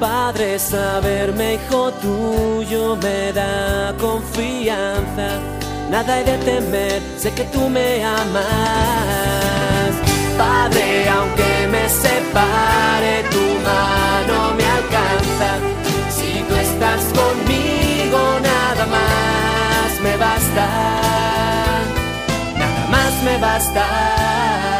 Padre, 0.00 0.58
saberme 0.58 1.54
hijo 1.54 1.92
tuyo 1.92 2.96
me 2.96 3.32
da 3.32 3.94
confianza. 3.98 5.40
Nada 5.90 6.20
he 6.20 6.24
de 6.24 6.38
temer, 6.38 7.02
sé 7.18 7.32
que 7.32 7.44
tú 7.44 7.68
me 7.68 8.04
amas. 8.04 9.92
Padre, 10.36 11.08
aunque 11.08 11.66
me 11.70 11.88
separe, 11.88 13.24
tu 13.30 13.44
mano 13.64 14.54
me 14.56 14.64
alcanza 14.64 15.76
estás 16.76 17.04
conmigo, 17.18 18.18
nada 18.42 18.86
más 18.86 20.00
me 20.02 20.16
basta, 20.16 20.68
nada 22.58 22.86
más 22.90 23.22
me 23.24 23.38
basta. 23.38 24.75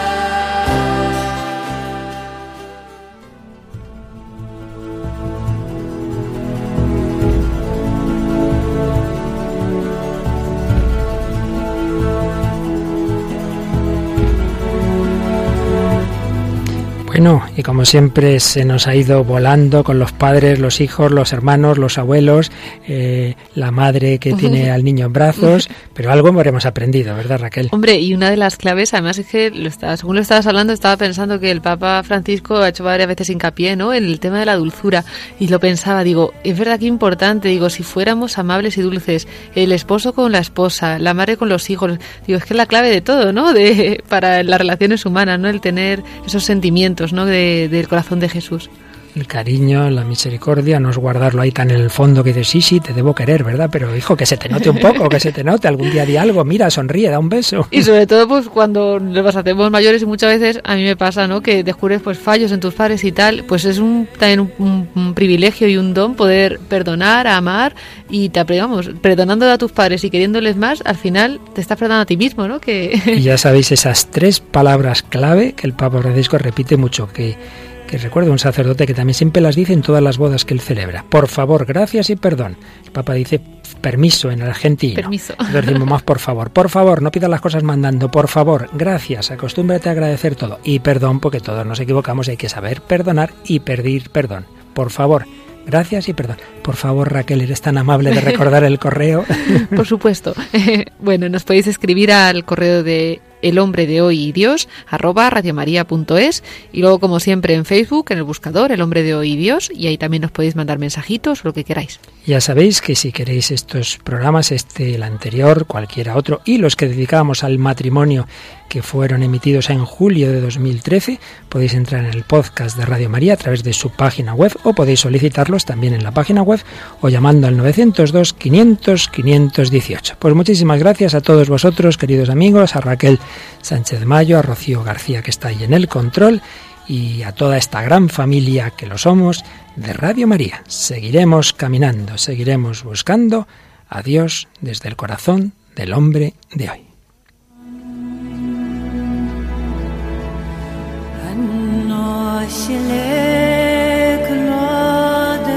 Bueno, 17.19 17.43
y 17.57 17.63
como 17.63 17.87
siempre 17.87 18.41
se 18.41 18.67
nos 18.67 18.87
ha 18.87 18.95
ido 18.95 19.25
volando 19.25 19.85
con 19.85 19.99
los 19.99 20.13
padres, 20.13 20.59
los 20.59 20.83
hijos, 20.83 21.11
los 21.11 21.33
hermanos, 21.33 21.79
los 21.79 21.97
abuelos, 21.97 22.53
eh, 22.87 23.37
la 23.55 23.71
madre 23.71 24.19
que 24.19 24.33
tiene 24.39 24.71
al 24.71 24.85
niño 24.85 25.07
en 25.07 25.15
brazos, 25.15 25.71
pero 25.95 26.13
algo 26.13 26.29
hemos 26.43 26.67
aprendido, 26.67 27.17
¿verdad 27.17 27.41
Raquel? 27.41 27.71
Hombre, 27.73 27.99
y 27.99 28.13
una 28.13 28.29
de 28.29 28.37
las 28.37 28.57
claves, 28.57 28.93
además 28.93 29.17
es 29.17 29.29
que 29.29 29.51
lo 29.51 29.67
estaba, 29.67 29.97
según 29.97 30.17
lo 30.17 30.21
estabas 30.21 30.47
hablando, 30.47 30.75
estaba 30.75 30.99
pensando 30.99 31.41
que 31.41 31.51
el 31.51 31.63
Papa 31.63 32.03
Francisco 32.03 32.59
ha 32.59 32.69
hecho 32.69 32.85
varias 32.85 33.09
veces 33.09 33.31
hincapié 33.31 33.77
¿no? 33.77 33.95
en 33.95 34.05
el 34.05 34.21
tema 34.21 34.41
de 34.41 34.45
la 34.45 34.57
dulzura, 34.57 35.03
y 35.41 35.49
lo 35.49 35.59
pensaba, 35.59 36.05
digo, 36.05 36.35
es 36.45 36.59
verdad 36.59 36.79
que 36.79 36.85
importante, 36.85 37.49
digo, 37.49 37.71
si 37.71 37.83
fuéramos 37.83 38.37
amables 38.37 38.77
y 38.77 38.83
dulces, 38.83 39.27
el 39.55 39.73
esposo 39.73 40.13
con 40.13 40.33
la 40.33 40.41
esposa, 40.41 40.99
la 40.99 41.15
madre 41.15 41.39
con 41.39 41.49
los 41.49 41.71
hijos, 41.71 41.99
digo, 42.27 42.39
es 42.39 42.45
que 42.45 42.53
es 42.53 42.59
la 42.59 42.67
clave 42.67 42.91
de 42.91 43.01
todo, 43.01 43.33
¿no? 43.33 43.53
De, 43.57 44.05
para 44.07 44.43
las 44.43 44.61
relaciones 44.61 45.07
humanas, 45.07 45.41
¿no? 45.41 45.49
El 45.49 45.63
tener 45.63 46.03
esos 46.27 46.45
sentimientos 46.45 47.06
¿no? 47.13 47.27
del 47.27 47.89
corazón 47.89 48.21
de 48.21 48.29
Jesús. 48.29 48.71
El 49.17 49.27
cariño, 49.27 49.89
la 49.89 50.05
misericordia, 50.05 50.79
no 50.79 50.91
es 50.91 50.99
guardarlo 50.99 51.41
ahí 51.41 51.51
tan 51.51 51.71
en 51.71 51.81
el 51.81 51.89
fondo 51.89 52.23
que 52.23 52.35
dices, 52.35 52.49
sí, 52.49 52.61
sí, 52.61 52.81
te 52.81 52.93
debo 52.93 53.15
querer, 53.15 53.45
¿verdad? 53.45 53.71
Pero 53.73 53.97
hijo, 53.97 54.15
que 54.15 54.27
se 54.27 54.37
te 54.37 54.47
note 54.47 54.69
un 54.69 54.79
poco, 54.79 55.09
que 55.09 55.19
se 55.19 55.33
te 55.33 55.43
note, 55.43 55.67
algún 55.67 55.91
día 55.91 56.05
di 56.05 56.19
algo, 56.19 56.45
mira, 56.45 56.69
sonríe, 56.69 57.09
da 57.09 57.19
un 57.19 57.31
beso. 57.31 57.67
Y 57.71 57.83
sobre 57.83 58.07
todo, 58.07 58.29
pues 58.29 58.47
cuando 58.51 59.01
nos 59.01 59.35
hacemos 59.35 59.71
mayores 59.71 60.03
y 60.03 60.05
muchas 60.05 60.39
veces 60.39 60.61
a 60.63 60.75
mí 60.75 60.85
me 60.85 60.97
pasa, 60.97 61.27
¿no? 61.27 61.41
Que 61.41 61.65
descubres 61.65 62.03
pues 62.03 62.19
fallos 62.19 62.53
en 62.53 62.61
tus 62.61 62.75
padres 62.75 63.05
y 63.05 63.13
tal, 63.13 63.45
pues 63.45 63.65
es 63.65 63.79
un, 63.79 64.07
también 64.19 64.53
un, 64.59 65.15
privilegio 65.15 65.67
y 65.67 65.79
un 65.79 65.95
don 65.95 66.15
poder 66.15 66.61
perdonar, 66.69 67.27
amar 67.27 67.75
y 68.11 68.29
te 68.29 68.41
aprendamos, 68.41 68.91
perdonando 69.01 69.51
a 69.51 69.57
tus 69.57 69.73
padres 69.73 70.05
y 70.05 70.11
queriéndoles 70.11 70.57
más, 70.57 70.83
al 70.85 70.97
final 70.97 71.41
te 71.55 71.63
estás 71.63 71.79
perdonando 71.79 72.03
a 72.03 72.07
ti 72.07 72.19
mismo, 72.19 72.47
¿no? 72.49 72.61
Que... 72.61 73.01
Y 73.07 73.23
ya 73.23 73.39
sabéis 73.39 73.73
esas 73.73 74.11
tres 74.11 74.41
palabras 74.41 75.01
clave 75.01 75.55
que 75.55 75.67
el 75.67 75.73
Papa 75.73 76.03
Francisco 76.03 76.37
repite 76.37 76.77
mucho, 76.77 77.09
que 77.09 77.39
que 77.87 77.99
recuerdo 77.99 78.33
un 78.33 78.39
sacerdote 78.39 78.87
que 78.87 78.95
también 78.95 79.15
siempre 79.15 79.41
las 79.41 79.57
dice 79.57 79.73
en 79.73 79.83
todas 79.83 80.03
las 80.03 80.19
bodas 80.19 80.45
que 80.45 80.55
él 80.55 80.61
celebra. 80.61 81.05
Por 81.09 81.29
favor, 81.29 81.65
gracias 81.65 82.11
y 82.11 82.17
perdón. 82.17 82.57
El 82.85 82.93
Papa 82.93 83.15
dice 83.15 83.41
permiso 83.81 84.31
en 84.31 84.43
argentino. 84.43 84.97
Permiso. 84.97 85.35
decimos 85.53 85.89
más 85.89 86.03
por 86.03 86.19
favor. 86.19 86.51
Por 86.51 86.69
favor, 86.69 87.03
no 87.03 87.11
pidas 87.11 87.31
las 87.31 87.41
cosas 87.41 87.63
mandando. 87.63 88.11
Por 88.11 88.29
favor, 88.29 88.69
gracias. 88.73 89.31
Acostúmbrate 89.31 89.89
a 89.89 89.93
agradecer 89.93 90.35
todo. 90.35 90.59
Y 90.65 90.81
perdón, 90.81 91.21
porque 91.21 91.41
todos 91.41 91.65
nos 91.65 91.81
equivocamos 91.81 92.29
y 92.29 92.33
hay 92.33 92.37
que 92.37 92.49
saber 92.49 92.81
perdonar 92.83 93.33
y 93.45 93.61
pedir 93.61 94.11
perdón. 94.11 94.47
Por 94.75 94.91
favor. 94.91 95.27
Gracias 95.67 96.09
y 96.09 96.13
perdón. 96.13 96.37
Por 96.63 96.77
favor, 96.77 97.13
Raquel, 97.13 97.41
eres 97.41 97.61
tan 97.61 97.77
amable 97.77 98.11
de 98.13 98.21
recordar 98.21 98.63
el 98.63 98.79
correo. 98.79 99.25
Por 99.75 99.85
supuesto. 99.85 100.33
bueno, 101.01 101.29
nos 101.29 101.43
podéis 101.43 101.67
escribir 101.67 102.13
al 102.13 102.45
correo 102.45 102.85
de 102.85 103.21
el 103.43 103.59
hombre 103.59 103.87
de 103.87 104.01
hoy 104.03 104.25
y 104.25 104.33
Dios, 104.33 104.69
arroba 104.87 105.31
radiomaria.es 105.31 106.43
y 106.73 106.81
luego 106.81 106.99
como 106.99 107.21
siempre 107.21 107.55
en 107.55 107.65
Facebook, 107.65 108.07
en 108.11 108.19
el 108.19 108.25
buscador, 108.25 108.73
el 108.73 108.83
hombre 108.83 109.03
de 109.03 109.15
hoy 109.15 109.33
y 109.33 109.37
Dios, 109.37 109.71
y 109.75 109.87
ahí 109.87 109.99
también 109.99 110.23
nos 110.23 110.31
podéis 110.31 110.57
mandar 110.57 110.79
mensajitos 110.79 111.45
o 111.45 111.49
lo 111.49 111.55
que 111.55 111.65
queráis. 111.65 112.01
Ya 112.27 112.41
sabéis 112.41 112.81
que 112.81 112.95
si 112.95 113.13
queréis 113.13 113.51
estos 113.51 113.99
programas, 114.03 114.51
este, 114.51 114.95
el 114.95 115.03
anterior, 115.03 115.67
cualquiera 115.67 116.17
otro, 116.17 116.41
y 116.45 116.59
los 116.59 116.77
que 116.77 116.89
dedicábamos 116.89 117.45
al 117.45 117.59
matrimonio 117.59 118.27
que 118.69 118.83
fueron 118.83 119.23
emitidos 119.23 119.71
en 119.71 119.85
julio 119.85 120.31
de 120.33 120.41
2013, 120.41 121.21
podéis 121.49 121.75
entrar 121.75 122.05
en 122.05 122.13
el 122.13 122.25
podcast 122.25 122.77
de 122.77 122.85
Radio 122.85 123.09
María 123.09 123.35
a 123.35 123.37
través 123.37 123.63
de 123.63 123.73
su 123.73 123.91
página 123.91 124.35
web 124.35 124.53
o 124.65 124.75
podéis 124.75 125.01
solicitarlos 125.01 125.65
también 125.65 125.95
en 125.95 126.03
la 126.03 126.11
página 126.11 126.43
web 126.43 126.61
o 127.01 127.09
llamando 127.09 127.47
al 127.47 127.57
902 127.57 128.33
500 128.33 129.09
518. 129.09 130.17
Pues 130.19 130.35
muchísimas 130.35 130.81
gracias 130.81 131.15
a 131.15 131.21
todos 131.21 131.49
vosotros, 131.49 131.97
queridos 131.97 132.29
amigos, 132.29 132.75
a 132.77 132.81
Raquel 132.81 133.19
Sánchez 133.63 134.05
Mayo, 134.05 134.39
a 134.39 134.43
Rocío 134.43 134.83
García 134.83 135.23
que 135.23 135.31
está 135.31 135.49
ahí 135.49 135.65
en 135.65 135.75
el 135.75 135.89
control 135.89 136.43
y 136.89 137.23
a 137.23 137.33
toda 137.33 137.57
esta 137.57 137.83
gran 137.83 138.09
familia 138.09 138.71
que 138.71 138.87
lo 138.87 138.99
somos 138.99 139.45
de 139.77 139.93
Radio 139.93 140.27
María. 140.27 140.63
Seguiremos 140.67 141.53
caminando, 141.53 142.19
seguiremos 142.19 142.85
buscando 142.85 143.47
a 143.89 144.03
Dios 144.03 144.49
desde 144.61 144.89
el 144.89 144.97
corazón 144.97 145.53
del 145.75 145.93
hombre 145.93 146.35
de 146.53 146.71
hoy. 146.71 146.87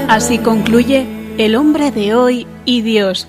Así 0.08 0.38
concluye 0.38 1.06
El 1.38 1.54
hombre 1.54 1.92
de 1.92 2.14
hoy 2.16 2.46
y 2.64 2.82
Dios, 2.82 3.28